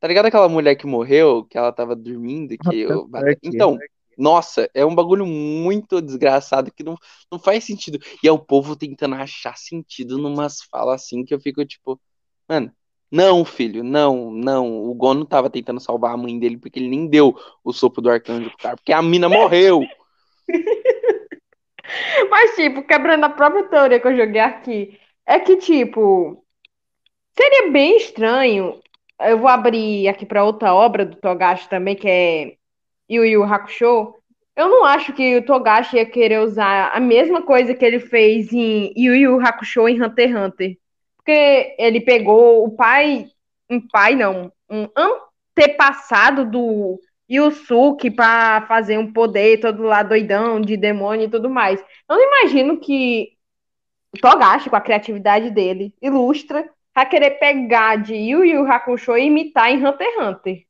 [0.00, 2.84] Tá ligado aquela mulher que morreu, que ela tava dormindo, que
[3.14, 3.38] Aqui.
[3.44, 3.78] Então,
[4.18, 6.96] nossa, é um bagulho muito desgraçado que não,
[7.30, 7.98] não faz sentido.
[8.22, 12.00] E é o povo tentando achar sentido numas falas assim que eu fico tipo,
[12.48, 12.72] mano,
[13.10, 14.84] não, filho, não, não.
[14.84, 18.00] O Gon não tava tentando salvar a mãe dele porque ele nem deu o sopro
[18.00, 19.82] do arcanjo pro cara, porque a mina morreu.
[22.30, 26.44] Mas, tipo, quebrando a própria teoria que eu joguei aqui, é que, tipo,
[27.32, 28.80] seria bem estranho.
[29.20, 32.54] Eu vou abrir aqui para outra obra do Togashi também, que é
[33.10, 34.14] Yu Yu Hakusho.
[34.56, 38.52] Eu não acho que o Togashi ia querer usar a mesma coisa que ele fez
[38.52, 40.79] em Yu Yu Hakusho em Hunter x Hunter.
[41.30, 43.28] Porque ele pegou o pai,
[43.70, 47.00] um pai não, um antepassado do
[47.30, 51.78] Yusuke para fazer um poder todo lá doidão de demônio e tudo mais.
[52.08, 53.28] Eu não imagino que
[54.12, 59.26] o Togashi, com a criatividade dele, ilustra, vai querer pegar de Yu Yu Hakusho e
[59.26, 60.62] imitar em Hunter x Hunter.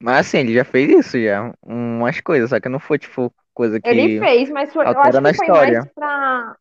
[0.00, 1.52] Mas assim, ele já fez isso já.
[1.60, 3.88] Umas coisas, só que não foi, tipo, coisa que.
[3.88, 5.80] Ele fez, mas foi, eu acho que foi história.
[5.80, 6.56] mais pra.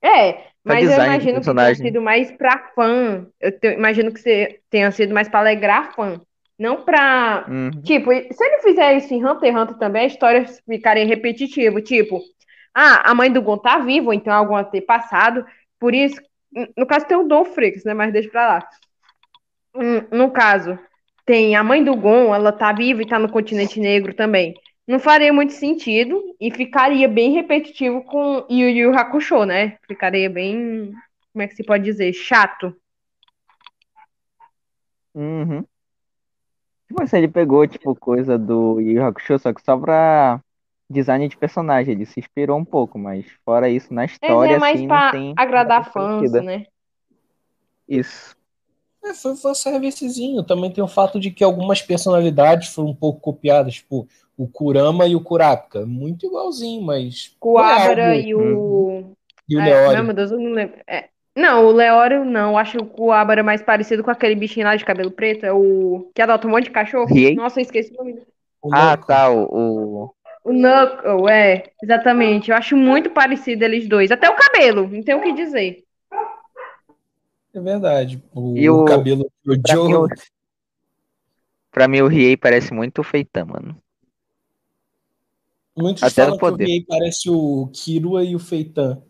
[0.00, 3.26] É, mas eu imagino que tenha sido mais pra fã.
[3.40, 6.20] Eu te- imagino que se- tenha sido mais pra alegrar fã.
[6.58, 7.44] Não pra.
[7.48, 7.70] Uhum.
[7.82, 11.82] Tipo, se ele fizer isso em Hunter x Hunter também, a história ficaria repetitiva.
[11.82, 12.20] Tipo,
[12.74, 15.44] ah, a mãe do Gon tá viva, ou então algum antepassado.
[15.80, 16.20] Por isso,
[16.76, 17.92] no caso tem o Dolphrix, né?
[17.92, 18.68] Mas deixa pra lá.
[19.74, 20.78] Hum, No caso,
[21.26, 24.54] tem a mãe do Gon, ela tá viva e tá no continente negro também.
[24.86, 29.78] Não faria muito sentido e ficaria bem repetitivo com Yu Yu Hakusho, né?
[29.86, 30.92] Ficaria bem,
[31.32, 32.76] como é que se pode dizer, chato.
[35.14, 35.64] Uhum.
[36.86, 40.40] Tipo assim, ele pegou, tipo, coisa do Yu Yu Hakusho, só que só pra
[40.90, 41.94] design de personagem.
[41.94, 45.04] Ele se inspirou um pouco, mas fora isso, na Mas história, é mais assim, pra
[45.04, 46.66] não tem agradar fãs, né?
[47.88, 48.36] Isso.
[49.02, 50.42] É, foi fanservicezinho.
[50.42, 54.06] Também tem o fato de que algumas personalidades foram um pouco copiadas, tipo
[54.36, 55.84] o Kurama e o Kurapika.
[55.86, 57.36] Muito igualzinho, mas.
[57.42, 59.14] Não é e o
[59.48, 59.98] E o É, Leório?
[59.98, 60.76] não, meu Deus, eu não lembro.
[60.86, 62.52] É, Não, o Leório não.
[62.52, 65.44] Eu Acho que o Coabra é mais parecido com aquele bichinho lá de cabelo preto.
[65.44, 67.06] É o que adota um monte de cachorro.
[67.12, 67.34] Riei?
[67.34, 68.22] Nossa, eu esqueci o nome.
[68.62, 71.70] O Ah, tá, o, o- O Knuckle, é.
[71.82, 72.50] Exatamente.
[72.50, 74.10] Eu acho muito parecido eles dois.
[74.12, 75.82] Até o cabelo, não tem o que dizer.
[77.52, 78.22] É verdade.
[78.34, 79.94] O, E o- cabelo do pra mim, Joe.
[79.96, 80.08] o-
[81.70, 83.76] Pra mim, o Riei parece muito o Feitan, mano.
[85.76, 86.64] Muitos até falam no que o poder.
[86.66, 89.02] Riei parece o Kirua e o Feitan.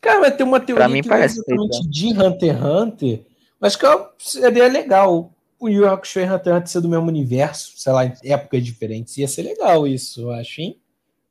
[0.00, 3.26] Cara, vai ter uma teoria mim que é parece exatamente de Hunter x Hunter,
[3.60, 7.06] mas que eu- seria legal o Yu Hakusho e Hunter x Hunter ser do mesmo
[7.08, 9.16] universo, sei lá, em épocas diferentes.
[9.18, 10.78] Ia ser legal isso, eu acho, hein?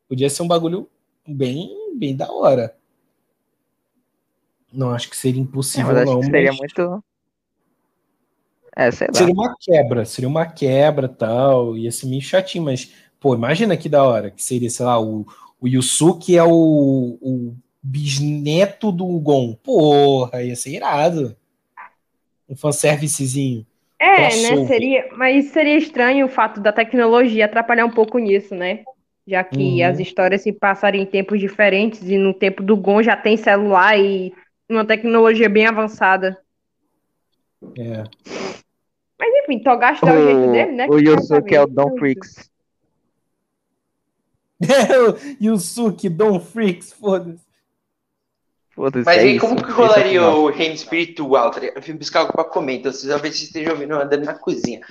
[0.07, 0.89] Podia ser um bagulho
[1.27, 2.75] bem, bem da hora.
[4.71, 6.21] Não acho que seria É, impossível, mas acho não.
[6.23, 7.03] seria mas- muito.
[8.75, 9.13] É, sei lá.
[9.13, 13.87] Seria uma quebra, seria uma quebra tal, ia ser meio chatinho, mas, pô, imagina que
[13.87, 15.25] da hora, que seria, sei lá, o,
[15.61, 19.55] o Yusuke é o, o bisneto do Gon.
[19.63, 21.35] Porra, ia ser irado.
[22.49, 23.65] Um fanservicezinho.
[23.97, 24.67] É, né?
[24.67, 28.83] Seria, mas seria estranho o fato da tecnologia atrapalhar um pouco nisso, né?
[29.25, 29.89] Já que Uhum.
[29.89, 33.97] as histórias se passarem em tempos diferentes e no tempo do Gon já tem celular
[33.97, 34.33] e
[34.69, 36.37] uma tecnologia bem avançada.
[37.79, 38.03] É.
[39.47, 40.87] Mas enfim, Togashi dá o jeito dele, né?
[40.89, 41.67] O, Yusuke é o.
[41.67, 42.49] Don Freaks.
[45.41, 47.43] Yusuke, Don Freaks, foda-se.
[48.71, 49.45] Foda-se, Mas é aí, isso.
[49.45, 51.49] como que Esse é rolaria o reino espiritual?
[51.51, 51.61] tá?
[51.63, 54.81] Eu fui buscar algo pra comer, então vocês talvez estejam ouvindo andando na cozinha.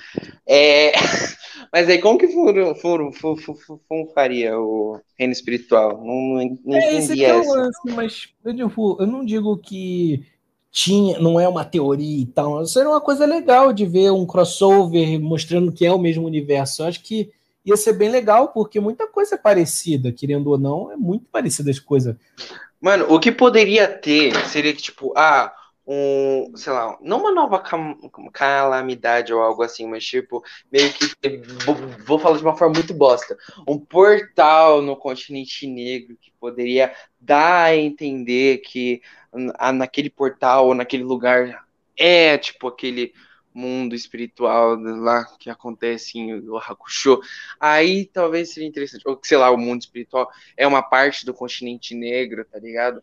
[0.47, 0.91] É...
[1.71, 6.03] Mas aí, como que for, for, for, for, for- for- faria o reino espiritual?
[6.03, 7.53] Não, não É, esse entendi aqui é o essa.
[7.55, 10.25] lance, mas eu, digo, eu não digo que
[10.75, 12.65] tinha, não é uma teoria e tal.
[12.65, 16.81] Seria uma coisa legal de ver um crossover mostrando que é o mesmo universo.
[16.81, 17.31] Eu acho que
[17.63, 21.71] ia ser bem legal, porque muita coisa é parecida, querendo ou não, é muito parecida
[21.71, 22.17] as coisas.
[22.81, 25.53] Mano, o que poderia ter seria que, tipo, ah,
[25.87, 27.63] um, sei lá, não uma nova
[28.33, 31.05] calamidade ou algo assim, mas tipo, meio que,
[31.63, 31.75] vou,
[32.05, 33.37] vou falar de uma forma muito bosta,
[33.67, 36.91] um portal no continente negro que poderia
[37.25, 39.01] dar a entender que
[39.73, 41.65] naquele portal naquele lugar
[41.97, 43.13] é, tipo, aquele
[43.53, 47.21] mundo espiritual lá que acontece em Yu Hakusho,
[47.59, 51.95] aí talvez seria interessante, ou sei lá, o mundo espiritual é uma parte do continente
[51.95, 53.01] negro, tá ligado?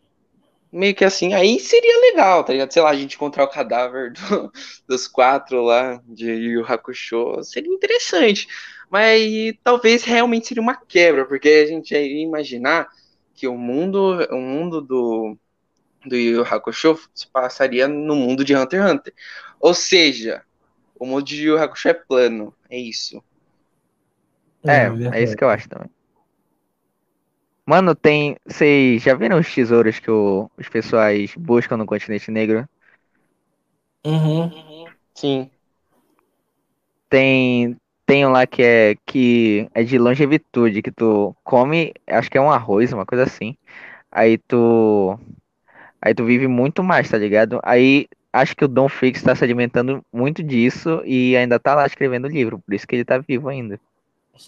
[0.71, 2.71] Meio que assim, aí seria legal, tá ligado?
[2.71, 4.51] Sei lá, a gente encontrar o cadáver do-
[4.87, 8.47] dos quatro lá de Yu Hakusho, seria interessante.
[8.89, 12.87] Mas talvez realmente seria uma quebra, porque a gente ia imaginar
[13.33, 15.37] que o mundo, o mundo do,
[16.05, 19.13] do Yu Yu Hakusho se passaria no mundo de Hunter x Hunter.
[19.59, 20.43] Ou seja,
[20.99, 23.23] o mundo de Yu Yu Hakusho é plano, é isso.
[24.63, 25.17] É, verdade.
[25.17, 25.89] é isso que eu acho também.
[27.65, 28.35] Mano, tem.
[28.45, 32.67] Vocês já viram os tesouros que o- os pessoais buscam no continente negro?
[34.05, 34.85] Uhum.
[35.15, 35.49] Sim.
[37.09, 37.77] Tem.
[38.05, 42.41] Tem um lá que é que é de longevitude, que tu come, acho que é
[42.41, 43.55] um arroz, uma coisa assim.
[44.11, 45.17] Aí tu.
[46.01, 47.59] Aí tu vive muito mais, tá ligado?
[47.63, 51.85] Aí acho que o Don Freaks tá se alimentando muito disso e ainda tá lá
[51.85, 53.79] escrevendo o livro, por isso que ele tá vivo ainda.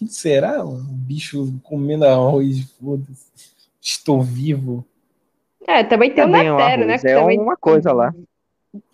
[0.08, 0.64] Será?
[0.64, 3.30] Um bicho comendo arroz, foda-se.
[3.80, 4.84] Estou vivo.
[5.66, 6.86] É, também tem o Também um Netero, né?
[6.88, 8.14] arroz, que é também uma coisa lá.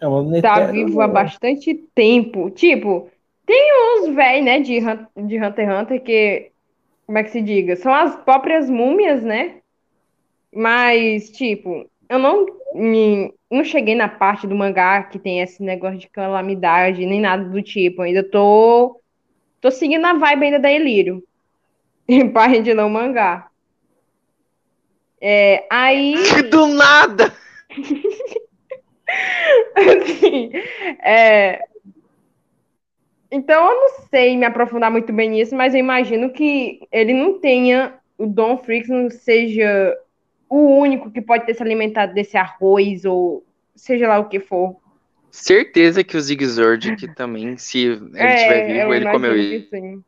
[0.01, 2.51] É uma tá netero- vivo há bastante tempo.
[2.51, 3.09] Tipo,
[3.47, 6.53] tem uns véi, né, de, de Hunter x Hunter que,
[7.07, 7.77] como é que se diga?
[7.77, 9.61] São as próprias múmias, né?
[10.55, 15.99] Mas, tipo, eu não, me- não cheguei na parte do mangá que tem esse negócio
[15.99, 18.03] de calamidade, nem nada do tipo.
[18.03, 19.01] Ainda tô,
[19.61, 21.23] tô seguindo a vibe ainda da Elírio.
[22.33, 23.49] Pra gente ler o mangá.
[25.21, 26.15] É, aí.
[26.51, 27.33] Do nada!
[29.77, 30.51] Assim,
[31.03, 31.61] é,
[33.33, 37.41] Então, eu não sei me aprofundar muito bem nisso, mas eu imagino que ele não
[37.41, 39.97] tenha, o Don Freaks não seja
[40.51, 43.43] o único que pode ter se alimentado desse arroz ou
[43.75, 44.77] seja lá o que for.
[45.31, 49.35] Certeza que o Zigzord que também, se ele estiver vivo, eu ele comeu
[49.71, 50.05] sim.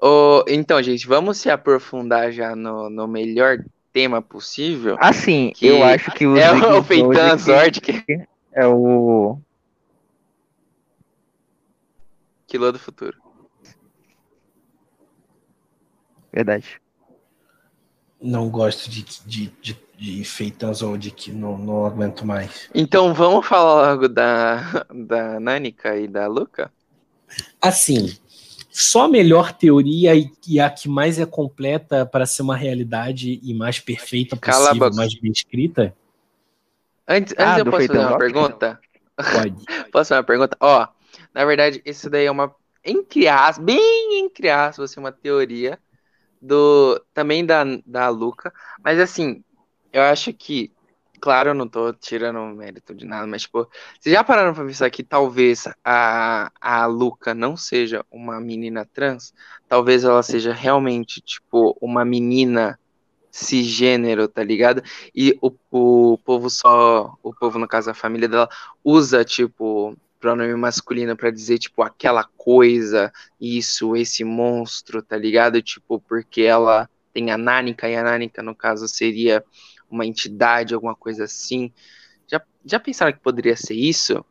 [0.00, 3.58] Ô, então, gente, vamos se aprofundar já no, no melhor
[3.92, 4.96] tema possível.
[4.98, 8.22] Assim, Que eu acho que o é o Zigzord Feitan Zord, que
[8.54, 9.38] é o
[12.48, 13.16] Quilô do futuro.
[16.32, 16.80] verdade.
[18.20, 22.68] Não gosto de, de, de, de feitas ou de que não, não aguento mais.
[22.74, 26.72] Então, vamos falar logo da, da Nanica e da Luca?
[27.60, 28.16] Assim,
[28.70, 33.38] só a melhor teoria e, e a que mais é completa para ser uma realidade
[33.42, 35.94] e mais perfeita possível, mais bem escrita.
[37.06, 38.80] Antes, antes ah, eu posso fazer uma pergunta?
[39.16, 39.64] Pode.
[39.92, 40.56] posso fazer uma pergunta?
[40.60, 40.88] Ó,
[41.38, 42.54] na verdade, isso daí é uma,
[42.84, 45.78] entre aspas, bem entre aspas, assim, uma teoria
[46.40, 48.52] do também da, da Luca,
[48.84, 49.44] mas assim,
[49.92, 50.72] eu acho que
[51.20, 53.68] Claro, eu não tô tirando mérito de nada, mas, tipo,
[54.00, 59.34] vocês já pararam pra pensar que talvez a, a Luca não seja uma menina trans?
[59.68, 62.78] Talvez ela seja realmente, tipo, uma menina
[63.30, 64.82] cisgênero, tá ligado?
[65.14, 68.48] E o, o povo só, o povo, no caso, a família dela,
[68.84, 75.60] usa, tipo, pronome masculino para dizer, tipo, aquela coisa, isso, esse monstro, tá ligado?
[75.62, 79.44] Tipo, porque ela tem a Nanica, e a Nanica, no caso, seria
[79.90, 81.72] uma entidade, alguma coisa assim.
[82.26, 84.24] Já, já pensaram que poderia ser isso?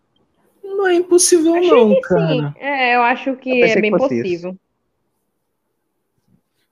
[0.64, 2.28] Não é impossível, Achei não, cara.
[2.28, 2.54] Sim.
[2.60, 4.52] É, eu acho que eu é bem possível.
[4.52, 4.60] Isso.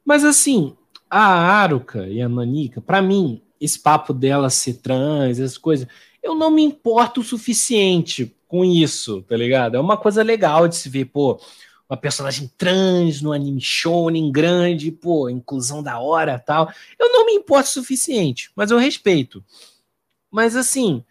[0.05, 0.77] Mas assim,
[1.09, 1.23] a
[1.61, 5.87] Aruka e a Nanika, para mim, esse papo dela ser trans, essas coisas,
[6.21, 9.75] eu não me importo o suficiente com isso, tá ligado?
[9.75, 11.37] É uma coisa legal de se ver, pô,
[11.89, 16.71] uma personagem trans no anime shonen grande, pô, inclusão da hora tal.
[16.97, 19.43] Eu não me importo o suficiente, mas eu respeito.
[20.31, 21.03] Mas assim,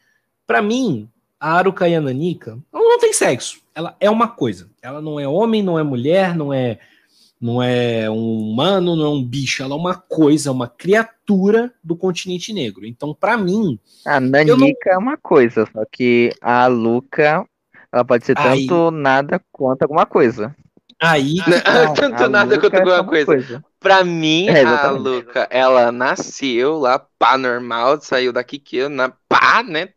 [0.47, 1.07] para mim,
[1.39, 3.61] a Aruka e a Nanika, ela não tem sexo.
[3.75, 4.71] Ela é uma coisa.
[4.81, 6.79] Ela não é homem, não é mulher, não é
[7.45, 11.95] não é um humano, não é um bicho, ela é uma coisa, uma criatura do
[11.95, 12.87] continente negro.
[12.87, 14.93] Então, para mim, a Nanika não...
[14.95, 17.45] é uma coisa, só que a Luca
[17.93, 18.67] ela pode ser Aí...
[18.67, 20.57] tanto nada quanto alguma coisa.
[20.99, 21.37] Aí.
[21.85, 23.27] Não, tanto nada quanto alguma é coisa.
[23.27, 23.65] coisa.
[23.79, 29.63] Pra mim, é, a Luca, ela nasceu lá, pá, normal, saiu daqui que na pá,
[29.63, 29.91] né?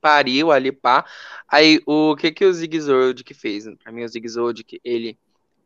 [0.00, 1.04] Pariu ali, pá.
[1.46, 3.66] Aí, o que que o Zigzord que fez?
[3.82, 5.18] Pra mim, o Zigzord que ele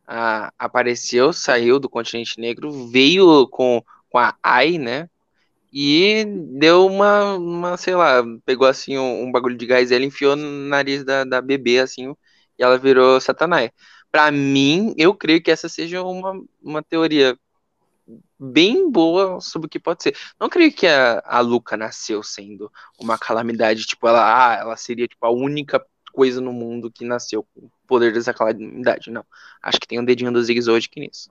[0.06, 5.08] ah, apareceu, saiu do continente negro, veio com, com a Ai, né?
[5.72, 6.24] E
[6.58, 10.36] deu uma, uma, sei lá, pegou assim um, um bagulho de gás e ela enfiou
[10.36, 12.14] no nariz da, da bebê, assim,
[12.58, 13.70] e ela virou Satanás.
[14.10, 17.38] Para mim, eu creio que essa seja uma, uma teoria
[18.38, 20.16] bem boa sobre o que pode ser.
[20.38, 25.08] Não creio que a, a Luca nasceu sendo uma calamidade, tipo, ela, ah, ela seria
[25.08, 29.10] tipo a única coisa no mundo que nasceu com poder dessa calamidade.
[29.10, 29.24] Não.
[29.62, 31.30] Acho que tem um dedinho do Zigzodic nisso.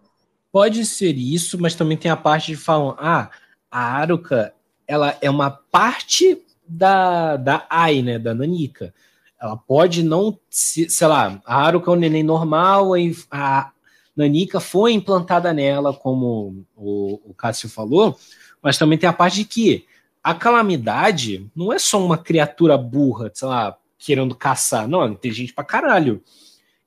[0.51, 3.29] Pode ser isso, mas também tem a parte de falar, ah,
[3.69, 4.53] a Aruka,
[4.87, 8.93] ela é uma parte da, da Ai, né, da Nanika.
[9.39, 12.93] Ela pode não, sei lá, a Haruka é um neném normal,
[13.29, 13.71] a
[14.15, 18.17] Nanika foi implantada nela, como o, o Cássio falou,
[18.61, 19.85] mas também tem a parte de que
[20.23, 24.87] a calamidade não é só uma criatura burra, sei lá, querendo caçar.
[24.87, 26.23] Não, ela é inteligente pra caralho.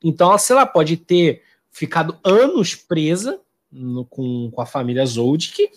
[0.03, 3.39] Então, ela, sei lá, pode ter ficado anos presa
[3.71, 5.69] no, com, com a família Zoldyck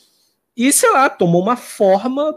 [0.56, 2.34] e, sei lá, tomou uma forma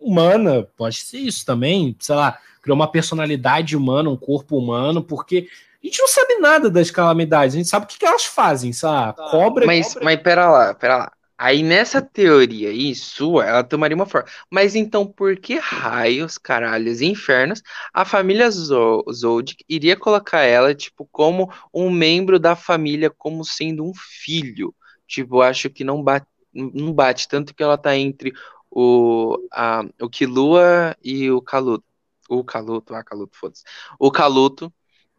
[0.00, 0.68] humana.
[0.76, 5.48] Pode ser isso também, sei lá, criou uma personalidade humana, um corpo humano, porque
[5.82, 8.72] a gente não sabe nada das calamidades, a gente sabe o que, que elas fazem,
[8.72, 9.16] sabe?
[9.16, 9.30] Tá.
[9.30, 9.66] Cobra.
[9.66, 10.04] Mas, cobra...
[10.04, 11.12] mas pera lá, pera lá.
[11.38, 14.28] Aí nessa teoria aí, sua, ela tomaria uma forma.
[14.50, 17.62] Mas então, por que raios, caralhos, infernos,
[17.94, 23.92] a família Zoldyck iria colocar ela, tipo, como um membro da família, como sendo um
[23.94, 24.74] filho?
[25.06, 28.32] Tipo, acho que não bate, não bate tanto que ela tá entre
[28.70, 31.84] o, a, o Kilua e o Kaluto
[32.28, 33.64] o Caluto, ah, Caluto, foda-se.
[33.98, 34.72] O Caluto,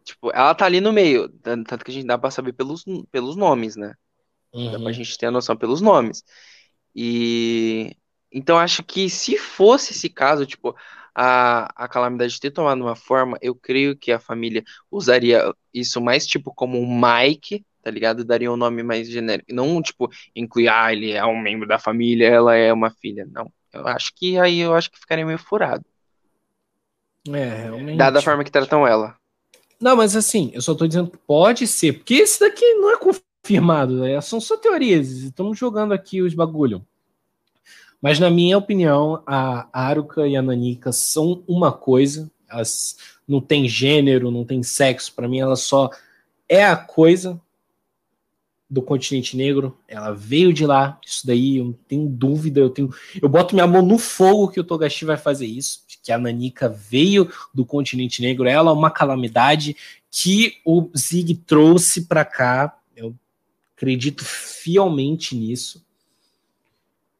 [0.04, 3.36] tipo, ela tá ali no meio, tanto que a gente dá pra saber pelos, pelos
[3.36, 3.94] nomes, né?
[4.52, 4.72] Uhum.
[4.72, 6.24] Dá pra gente ter a noção pelos nomes.
[6.94, 7.96] E
[8.32, 10.74] então acho que se fosse esse caso, tipo,
[11.14, 16.26] a, a calamidade ter tomado uma forma, eu creio que a família usaria isso mais
[16.26, 18.24] tipo como um Mike, tá ligado?
[18.24, 19.52] Daria um nome mais genérico.
[19.52, 23.26] Não, tipo, incluir, ah, ele é um membro da família, ela é uma filha.
[23.30, 23.52] Não.
[23.72, 25.84] Eu acho que aí eu acho que ficaria meio furado.
[27.28, 27.98] É, realmente.
[27.98, 29.16] Dada a forma que tratam ela.
[29.80, 32.98] Não, mas assim, eu só tô dizendo que pode ser, porque esse daqui não é
[33.42, 34.20] confirmado, né?
[34.20, 36.86] são só teorias, estamos jogando aqui os bagulho.
[38.00, 42.96] Mas na minha opinião, a Aruka e a Nanika são uma coisa, elas
[43.26, 45.90] não tem gênero, não tem sexo, para mim ela só
[46.48, 47.40] é a coisa
[48.68, 52.88] do continente negro, ela veio de lá, isso daí eu não tenho dúvida, eu tenho,
[53.20, 56.68] eu boto minha mão no fogo que o Togashi vai fazer isso, que a Nanika
[56.68, 59.76] veio do continente negro, ela é uma calamidade
[60.10, 62.79] que o Zig trouxe para cá,
[63.80, 65.82] acredito fielmente nisso.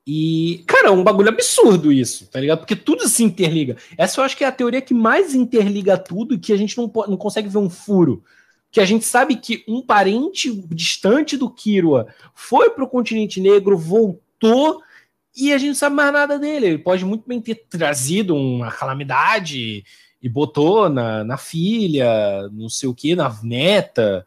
[0.06, 2.58] E, cara, é um bagulho absurdo isso, tá ligado?
[2.58, 3.76] Porque tudo se interliga.
[3.96, 6.76] Essa eu acho que é a teoria que mais interliga tudo e que a gente
[6.76, 8.22] não, não consegue ver um furo
[8.70, 13.76] que a gente sabe que um parente distante do Kirua foi para o continente negro,
[13.76, 14.80] voltou
[15.36, 16.66] e a gente não sabe mais nada dele.
[16.66, 19.84] Ele pode muito bem ter trazido uma calamidade
[20.22, 24.24] e botou na, na filha, não sei o que, na neta.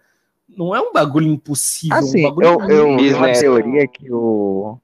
[0.57, 1.97] Não é um bagulho impossível.
[1.97, 4.77] Assim, um bagulho eu, eu vi uma teoria que o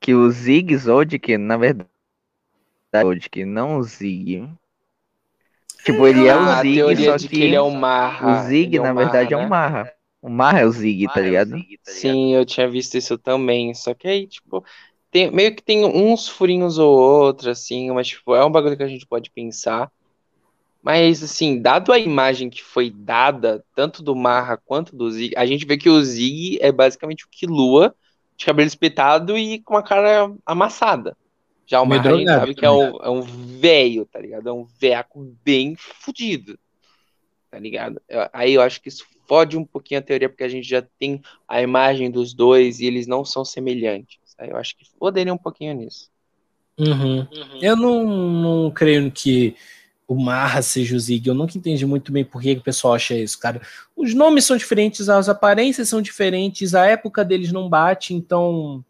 [0.00, 1.90] que o Zig Zodiac, na verdade,
[2.94, 4.48] Zodiac, não o Zig.
[5.84, 7.70] Tipo, ele é Ah, o a Zig, teoria só de que que ele é o
[7.70, 8.26] Marra.
[8.26, 9.48] o Zig, é o na verdade, é Marra, um né?
[9.48, 9.92] Marra.
[10.22, 11.64] O Marra é o Zig, tá ligado?
[11.82, 13.74] Sim, eu tinha visto isso também.
[13.74, 14.64] Só que aí, tipo,
[15.10, 18.82] tem, meio que tem uns furinhos ou outros, assim, mas, tipo, é um bagulho que
[18.82, 19.90] a gente pode pensar.
[20.86, 25.44] Mas, assim, dado a imagem que foi dada, tanto do Marra quanto do Zig, a
[25.44, 27.92] gente vê que o Zig é basicamente o Killua,
[28.36, 31.16] de cabelo espetado e com a cara amassada.
[31.66, 34.48] Já o Marra a gente sabe que é um, é um velho, tá ligado?
[34.48, 36.56] É um veaco bem fudido,
[37.50, 38.00] tá ligado?
[38.08, 40.82] Eu- Aí eu acho que isso fode um pouquinho a teoria, porque a gente já
[41.00, 44.20] tem a imagem dos dois e eles não são semelhantes.
[44.38, 46.08] Aí eu acho que foderia um pouquinho nisso.
[46.78, 47.26] Uhum.
[47.60, 49.56] Eu não, não creio que
[50.08, 51.26] o Marra seja o Zig.
[51.26, 53.60] Eu nunca entendi muito bem por que o pessoal acha isso, cara.
[53.96, 58.84] Os nomes são diferentes, as aparências são diferentes, a época deles não bate, então.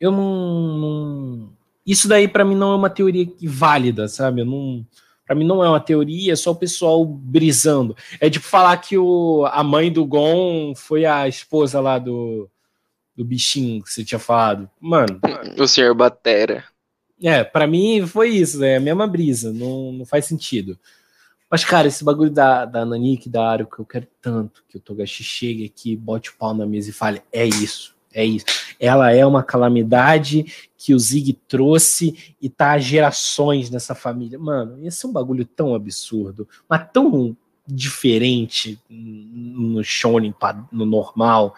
[0.00, 0.78] Eu não.
[0.78, 1.52] não-
[1.86, 4.40] Isso daí pra mim não é uma teoria válida, sabe?
[4.42, 4.86] Eu não.
[5.26, 7.96] Pra mim não é uma teoria, é só o pessoal brisando.
[8.20, 12.46] É tipo falar que o, a mãe do Gon foi a esposa lá do,
[13.16, 14.68] do bichinho que você tinha falado.
[14.78, 15.18] Mano,
[15.58, 16.64] O senhor Batera.
[17.22, 20.78] É, pra mim foi isso, é a mesma brisa, não, não faz sentido.
[21.50, 25.22] Mas, cara, esse bagulho da, da Nanik, da Aruka, eu quero tanto que o Togashi
[25.22, 28.46] chegue aqui, bote o pau na mesa e fale: é isso, é isso.
[28.80, 34.38] Ela é uma calamidade que o Zig trouxe e tá há gerações nessa família.
[34.38, 37.36] Mano, esse é um bagulho tão absurdo, mas tão
[37.66, 40.34] diferente no shonen,
[40.72, 41.54] no normal.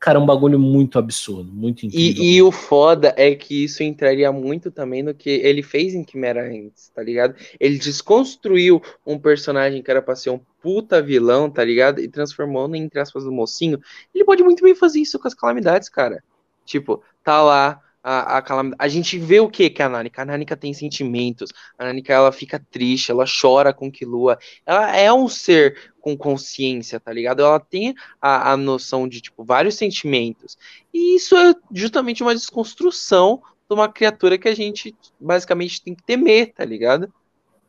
[0.00, 2.24] Cara, é um bagulho muito absurdo, muito incrível.
[2.24, 6.02] E, e o foda é que isso entraria muito também no que ele fez em
[6.02, 7.34] Quimera antes, tá ligado?
[7.60, 12.00] Ele desconstruiu um personagem que era pra ser um puta vilão, tá ligado?
[12.00, 13.78] E transformou no, entre aspas, do mocinho.
[14.14, 16.24] Ele pode muito bem fazer isso com as calamidades, cara.
[16.64, 18.82] Tipo, tá lá a, a calamidade.
[18.82, 20.22] A gente vê o que que é a Nanika?
[20.22, 21.50] A Nanika tem sentimentos.
[21.78, 24.38] A Nanika, ela fica triste, ela chora com Killua.
[24.64, 27.42] Ela é um ser com consciência, tá ligado?
[27.42, 30.56] Ela tem a, a noção de, tipo, vários sentimentos.
[30.92, 36.02] E isso é justamente uma desconstrução de uma criatura que a gente basicamente tem que
[36.02, 37.12] temer, tá ligado?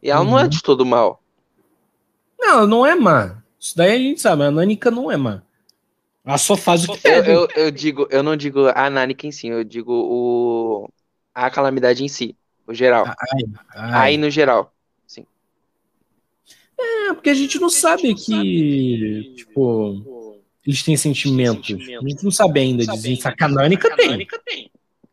[0.02, 0.50] E ela não é Uhum.
[0.50, 1.22] de todo mal.
[2.40, 3.44] Não, ela não é má.
[3.60, 5.44] Isso daí a gente sabe, a Nanika não é má.
[6.24, 7.30] Ela só faz o que Eu, pede.
[7.30, 10.90] eu, eu digo, eu não digo a Nanika em si, eu digo o
[11.34, 12.36] a calamidade em si,
[12.68, 13.06] o geral.
[13.74, 14.74] Ai, Aí no geral.
[16.82, 21.78] É, porque a gente não sabe que, tipo, eles têm sentimentos.
[21.80, 23.18] A gente não sabe ainda dizer.
[23.18, 24.28] Só que a Nanika tem.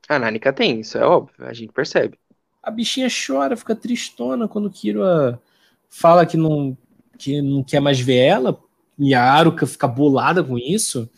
[0.08, 2.18] A Nanika tem, isso é óbvio, a gente percebe.
[2.62, 5.40] A bichinha chora, fica tristona quando o Kira
[5.88, 6.76] fala que não,
[7.18, 8.58] que não quer mais ver ela.
[8.98, 11.08] E a Aruka fica bolada com isso.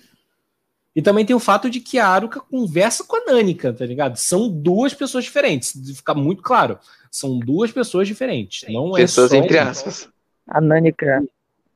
[0.94, 4.16] E também tem o fato de que a Aruka conversa com a Nanika, tá ligado?
[4.16, 5.72] São duas pessoas diferentes.
[5.96, 6.78] Fica muito claro.
[7.10, 8.68] São duas pessoas diferentes.
[8.68, 10.08] Não é Pessoas só entre aspas.
[10.46, 11.22] A Nanika,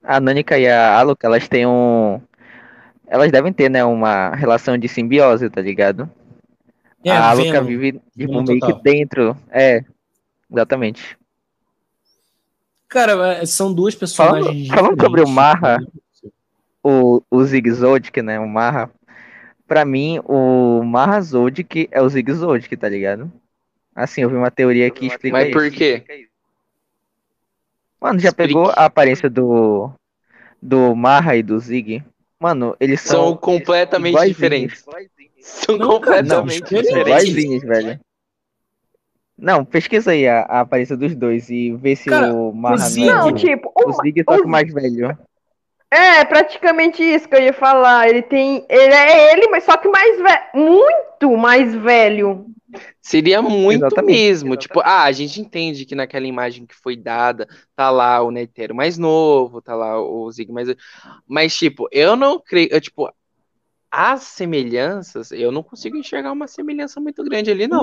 [0.02, 2.20] a Nanika e a Aluka, elas têm um.
[3.06, 6.10] Elas devem ter, né, uma relação de simbiose, tá ligado?
[7.04, 8.76] É, a Aluka vive tipo, meio total.
[8.76, 9.36] que dentro.
[9.50, 9.84] É,
[10.50, 11.16] exatamente.
[12.94, 15.28] Cara, é, são duas Falando- personagens falando sobre o.
[15.28, 15.78] Marra,
[16.82, 18.90] O, o Zig Zodiac, né, o Marra.
[19.66, 23.32] Pra mim, o Marra Zodiac é o Zig Zodiac, tá ligado?
[23.94, 25.52] Assim, eu vi uma teoria que explica Mas isso.
[25.58, 26.04] por quê?
[28.00, 28.52] Mano, já Explique.
[28.54, 29.90] pegou a aparência do
[30.62, 32.02] do Marra e do Zig?
[32.38, 34.36] Mano, eles São são completamente iguaizinhos.
[34.36, 34.84] diferentes.
[35.40, 37.24] São Não, cara, não, completamente diferente.
[37.34, 37.62] diferentes.
[37.62, 38.00] velho.
[39.36, 42.78] Não, pesquisa aí a, a aparência dos dois e vê se Cara, o Marra o
[42.78, 45.18] Zig- não é o, tipo, o o, Zig só que o- mais velho.
[45.90, 48.08] é praticamente isso que eu ia falar.
[48.08, 48.64] Ele tem.
[48.68, 50.42] Ele é ele, mas só que mais velho.
[50.54, 52.46] Muito mais velho.
[53.00, 54.56] Seria muito Exatamente, mesmo.
[54.56, 57.46] Tipo, ah, a gente entende que naquela imagem que foi dada,
[57.76, 60.68] tá lá o Netero mais novo, tá lá o Zig mais.
[61.26, 62.68] Mas, tipo, eu não creio.
[62.72, 63.08] eu, tipo,
[63.96, 67.82] as semelhanças, eu não consigo enxergar uma semelhança muito grande ali, não.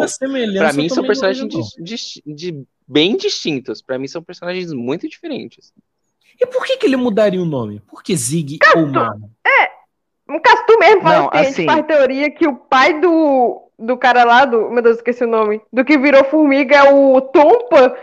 [0.60, 3.82] Pra mim são personagens vejo, dis- dis- de- bem distintos.
[3.82, 5.72] Pra mim são personagens muito diferentes.
[6.40, 7.82] E por que, que ele mudaria o nome?
[7.88, 9.20] Por que Zig ou Marra?
[10.28, 14.24] No caso, tu mesmo Não, tem- assim- faz teoria que o pai do, do cara
[14.24, 14.70] lá, do.
[14.70, 15.62] Meu Deus, esqueci o nome.
[15.74, 17.98] Do que virou formiga é o Tompa.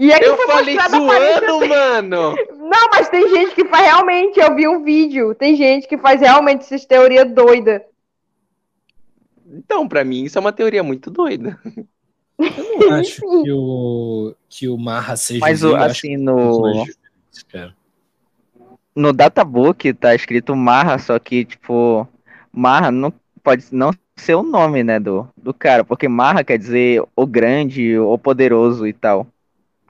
[0.00, 2.34] E aí Eu falei zoando, mano.
[2.56, 6.22] Não, mas tem gente que faz realmente, eu vi um vídeo, tem gente que faz
[6.22, 7.82] realmente essas teorias doidas.
[9.46, 11.58] Então, pra mim, isso é uma teoria muito doida.
[12.40, 16.16] Eu não acho que o, que o Marra seja Mas Zig, o- eu acho assim,
[16.16, 16.86] no,
[17.52, 17.76] cara.
[18.96, 22.08] no databook tá escrito Marra, só que, tipo,
[22.50, 23.12] Marra não
[23.42, 27.98] pode não ser o nome, né, do, do cara, porque Marra quer dizer o grande,
[27.98, 29.26] o poderoso e tal.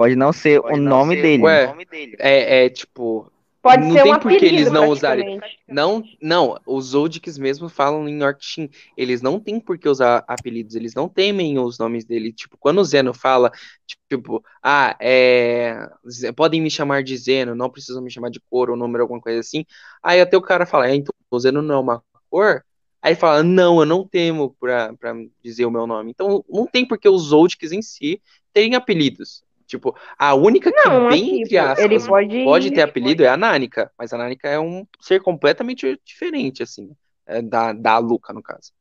[0.01, 1.43] Pode não ser o nome dele.
[1.43, 1.77] Ué,
[2.19, 3.31] é, é tipo.
[3.61, 5.39] Pode Não ser tem um por que eles não usarem.
[5.69, 8.71] Não, não, os Zoldycks mesmo falam em Yorkshire.
[8.97, 12.33] Eles não têm por que usar apelidos, eles não temem os nomes dele.
[12.33, 13.53] Tipo, quando o Zeno fala,
[14.09, 15.87] tipo, ah, é.
[16.35, 19.41] Podem me chamar de Zeno, não precisam me chamar de cor ou número, alguma coisa
[19.41, 19.67] assim.
[20.03, 22.65] Aí até o cara fala, é, então o Zeno não é uma cor.
[23.03, 25.15] Aí fala, não, eu não temo pra, pra
[25.45, 26.11] dizer o meu nome.
[26.11, 28.23] Então não tem por que os Zoldycks em si
[28.55, 29.45] terem apelidos.
[29.71, 32.45] Tipo, a única que, Não, é bem tipo, entre aspas, ele pode.
[32.45, 36.91] pode ter apelido é a Nanica, mas a Nanica é um ser completamente diferente, assim,
[37.25, 38.73] é da, da Luca, no caso.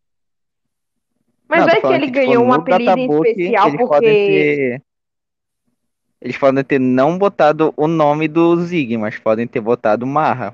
[1.48, 3.94] Mas Não, é que ele tipo, ganhou um no apelido em especial eles porque.
[3.94, 4.84] podem ter.
[6.22, 10.54] Eles podem ter não botado o nome do Zig, mas podem ter botado Marra.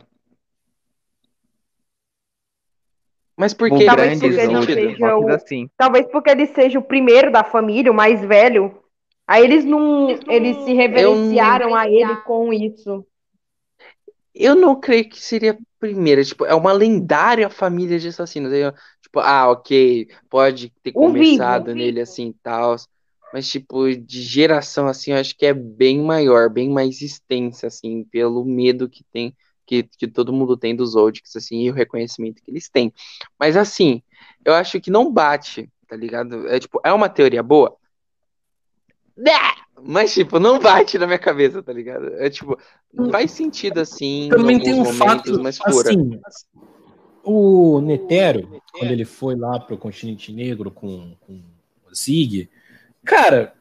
[3.37, 4.81] Mas por que Talvez porque não sentido?
[4.89, 5.69] seja o- assim.
[5.77, 8.84] Talvez porque ele seja o primeiro da família, o mais velho.
[9.27, 10.09] Aí eles não.
[10.29, 13.05] Eles se reverenciaram a ele com isso.
[14.33, 18.51] Eu não creio que seria a primeira, tipo, é uma lendária família de assassinos.
[18.51, 18.61] Aí,
[19.01, 21.77] tipo, ah, ok, pode ter O começado vivo.
[21.77, 22.75] nele assim e tal,
[23.33, 28.03] mas tipo, de geração assim, eu acho que é bem maior, bem mais extensa, assim,
[28.05, 29.33] pelo medo que tem,
[29.65, 32.93] que, que todo mundo tem dos Zoldycks, assim, e o reconhecimento que eles têm.
[33.39, 34.01] Mas assim,
[34.43, 36.47] eu acho que não bate, tá ligado?
[36.49, 37.75] É tipo, é uma teoria boa?
[39.81, 42.13] Mas, tipo, não bate na minha cabeça, tá ligado?
[42.15, 42.57] É tipo,
[43.11, 45.89] faz sentido assim, Também em tem um momentos, fato, mas fura.
[45.89, 46.19] assim,
[47.23, 51.41] o Netero, quando ele foi lá pro continente negro com, com
[51.89, 52.49] o Zig,
[53.03, 53.53] cara,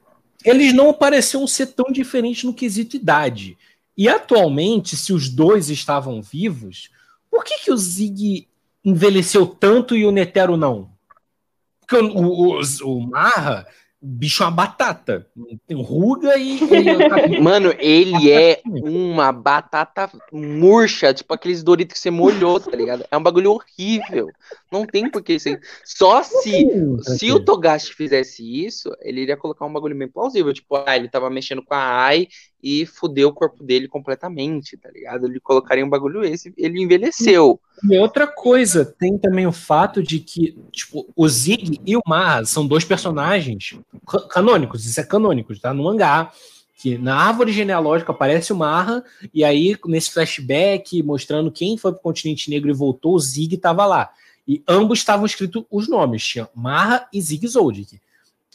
[0.44, 3.56] eles não pareciam ser tão diferentes no quesito idade.
[3.96, 6.90] E atualmente, se os dois estavam vivos,
[7.30, 8.46] por que, que o Zig
[8.84, 10.90] envelheceu tanto e o Netero não?
[11.80, 13.66] Porque o, o, o, o Marra,
[14.04, 15.26] o bicho é uma batata.
[15.66, 16.58] Tem ruga e.
[16.58, 23.06] e Mano, ele é uma batata murcha, tipo aqueles Doritos que você molhou, tá ligado?
[23.10, 24.30] É um bagulho horrível.
[24.74, 25.60] Não tem por que ser.
[25.84, 26.66] Só se,
[27.16, 30.52] se o Togashi fizesse isso, ele iria colocar um bagulho bem plausível.
[30.52, 32.26] Tipo, ah, ele tava mexendo com a Ai
[32.60, 35.26] e fudeu o corpo dele completamente, tá ligado?
[35.26, 37.60] Ele colocaria um bagulho esse, ele envelheceu.
[37.88, 42.44] E outra coisa, tem também o fato de que, tipo, o Zig e o Marra
[42.44, 45.72] são dois personagens ca- canônicos, isso é canônico, tá?
[45.72, 46.32] No mangá,
[46.76, 52.02] que na árvore genealógica aparece o Marra, e aí, nesse flashback, mostrando quem foi pro
[52.02, 54.10] continente negro e voltou, o Zig tava lá.
[54.46, 58.00] E ambos estavam escritos os nomes, tinha Marra e Zig Zoldyck.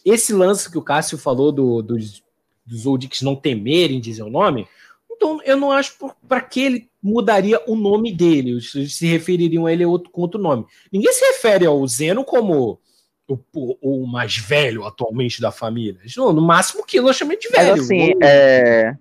[0.05, 2.23] Esse lance que o Cássio falou do, dos,
[2.65, 4.67] dos Zoldycks não temerem dizer o nome,
[5.11, 5.95] então eu não acho
[6.27, 10.39] para que ele mudaria o nome dele, eles se refeririam a ele outro, com outro
[10.39, 10.65] nome.
[10.91, 12.79] Ninguém se refere ao Zeno como
[13.27, 15.99] o, o, o mais velho atualmente da família.
[16.17, 17.71] Não, no máximo que eu chamei de velho.
[17.71, 18.95] Mas assim, é.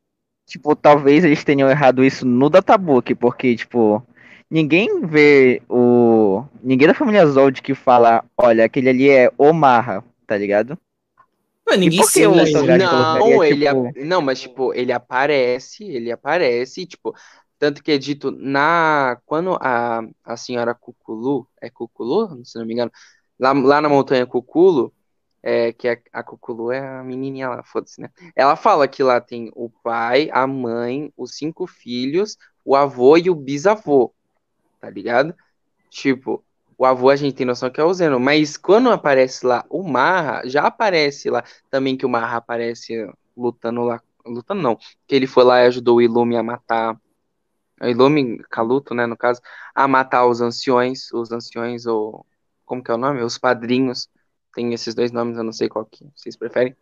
[0.48, 4.02] Tipo, talvez eles tenham errado isso no databook, porque, tipo,
[4.50, 5.97] ninguém vê o.
[6.62, 10.78] Ninguém da família Zold que fala, olha, aquele ali é o Marra, tá ligado?
[11.66, 12.22] Não, ninguém por que se.
[12.52, 17.14] Togashi Não, ele, tipo- ap- não, mas tipo, ele aparece, ele aparece, tipo,
[17.58, 22.72] tanto que é dito na quando a, a senhora Cuculu, é Cuculu, se não me
[22.72, 22.90] engano,
[23.38, 24.92] lá, lá na montanha Cuculo,
[25.42, 28.10] é que a, a Cuculu é a menininha lá, foda-se, né?
[28.34, 33.28] Ela fala que lá tem o pai, a mãe, os cinco filhos, o avô e
[33.30, 34.14] o bisavô,
[34.80, 35.34] tá ligado?
[35.90, 36.44] Tipo,
[36.78, 39.82] o avô a gente tem noção que é o Zeno, mas quando aparece lá o
[39.82, 45.26] Marra, já aparece lá também que o Marra aparece lutando lá, lutando não, que ele
[45.26, 46.96] foi lá e ajudou o Ilume a matar,
[47.80, 49.40] o Ilume, Caluto, né, no caso,
[49.74, 52.24] a matar os anciões, os anciões, ou,
[52.64, 53.22] como que é o nome?
[53.22, 54.08] Os padrinhos,
[54.54, 56.76] tem esses dois nomes, eu não sei qual que vocês preferem,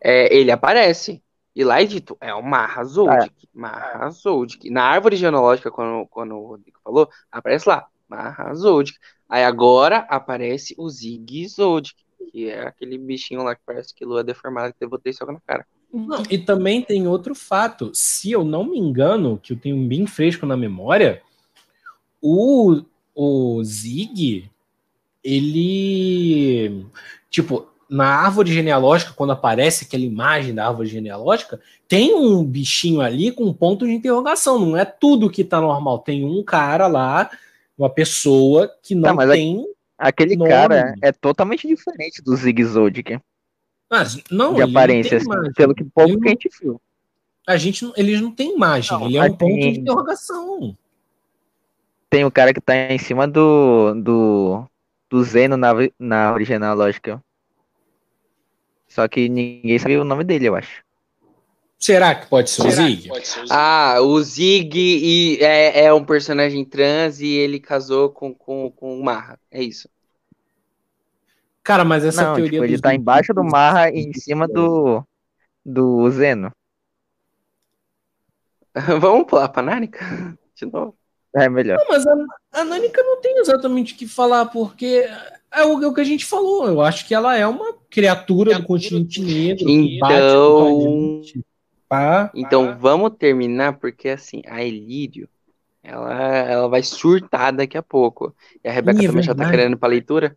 [0.00, 1.22] é, ele aparece,
[1.54, 6.36] e lá é dito, é o Marra Zoldyck, Marra Zoldyck, na árvore genealógica, quando, quando
[6.36, 11.96] o Rodrigo falou, aparece lá, Marra Zoldyck, aí agora aparece o Zig Zoldyck,
[12.30, 15.40] que é aquele bichinho lá que parece que lua deformada que eu botei só na
[15.40, 15.66] cara.
[15.90, 17.90] Não, e também tem outro fato.
[17.94, 21.22] Se eu não me engano, que eu tenho bem fresco na memória,
[22.20, 22.82] o,
[23.14, 24.50] o Zig,
[25.24, 26.86] ele.
[27.30, 33.30] Tipo, na árvore genealógica, quando aparece aquela imagem da árvore genealógica, tem um bichinho ali
[33.30, 34.58] com um ponto de interrogação.
[34.58, 35.98] Não é tudo que tá normal.
[35.98, 37.30] Tem um cara lá,
[37.82, 39.66] uma pessoa que não Tá, tem.
[39.98, 40.50] Aquele Nome.
[40.50, 43.20] cara é totalmente diferente do Zig Zodiac
[43.90, 46.80] Mas, não, de não aparência, tem assim, pelo que pouco Ele que a gente viu.
[47.46, 48.90] A gente, não- eles não têm imagem.
[48.98, 50.76] Não, ele é um ponto de tem- interrogação.
[52.08, 54.64] Tem o cara que tá em cima do do,
[55.10, 57.22] do Zeno na, na árvore genealógica.
[58.88, 60.82] Só que ninguém sabe o nome dele, eu acho.
[61.82, 63.10] Será que pode ser o Será Zig?
[63.50, 69.00] Ah, o Zig e é, é um personagem trans e ele casou com, com, com
[69.00, 69.36] o Marra.
[69.50, 69.88] É isso.
[71.60, 74.46] Cara, mas essa não, teoria tipo, ele tá Zig- embaixo do Marra e em cima
[74.46, 75.02] do
[75.66, 76.52] do Zeno.
[79.00, 80.38] Vamos pular pra Nárnica?
[80.54, 80.94] De novo.
[81.34, 81.78] É melhor.
[81.78, 82.12] Não, mas a,
[82.60, 85.04] a não tem exatamente o que falar, porque
[85.50, 86.68] é o, é o que a gente falou.
[86.68, 89.98] Eu acho que ela é uma criatura do continente negro que
[91.92, 92.68] bate Então-.
[92.68, 92.74] Pá.
[92.74, 95.28] Vamos terminar, porque assim, a Elírio,
[95.82, 98.34] ela, ela vai surtar daqui a pouco.
[98.64, 100.36] E a Rebeca Ih, é também já tá querendo ir pra leitura.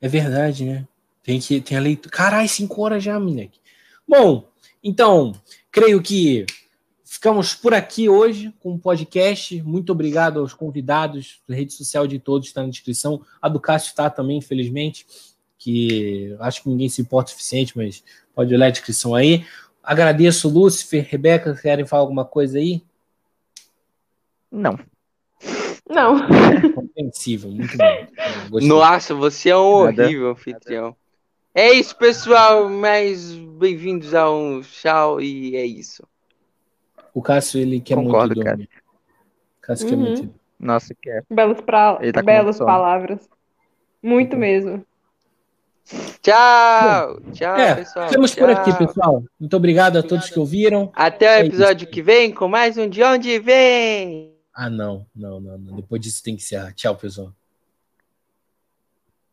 [0.00, 0.86] É verdade, né?
[1.22, 2.14] Tem que tem a leitura.
[2.14, 3.58] Caralho, cinco horas já, moleque.
[4.06, 4.48] Bom,
[4.82, 5.34] então,
[5.70, 6.46] creio que
[7.04, 9.60] ficamos por aqui hoje com o podcast.
[9.62, 11.40] Muito obrigado aos convidados.
[11.48, 13.20] A rede social de todos está na descrição.
[13.42, 15.06] A do Cássio está também, infelizmente.
[15.58, 18.04] Que acho que ninguém se importa o suficiente, mas
[18.34, 19.44] pode olhar a descrição aí.
[19.92, 21.54] Agradeço, Lúcifer, Rebeca.
[21.54, 22.82] Querem falar alguma coisa aí?
[24.52, 24.78] Não.
[25.88, 26.18] Não.
[26.74, 28.60] Compreensível, muito bom.
[28.60, 30.04] Nossa, você é um Nada.
[30.04, 30.94] horrível anfitrião.
[31.54, 32.68] É isso, pessoal.
[32.68, 36.06] Mais bem-vindos a um tchau e é isso.
[37.14, 38.56] O Cássio, ele quer Concordo, muito cara.
[38.58, 38.68] dormir.
[39.62, 40.00] Cássio quer Uhum.
[40.02, 40.34] muito.
[40.60, 41.22] Nossa, que é.
[41.30, 41.96] Belos, pra...
[42.02, 43.26] Ele tá Belas palavras.
[44.02, 44.84] Muito mesmo.
[46.20, 48.08] Tchau, tchau, É, pessoal.
[48.08, 48.48] por tchau.
[48.50, 49.22] aqui, pessoal.
[49.40, 50.90] Muito obrigado a todos que ouviram.
[50.94, 54.34] Até o É episódio que vem com mais um De Onde Vem.
[54.54, 55.76] Ah, não, não, não, não.
[55.76, 56.72] Depois disso tem que encerrar.
[56.74, 57.32] Tchau, pessoal.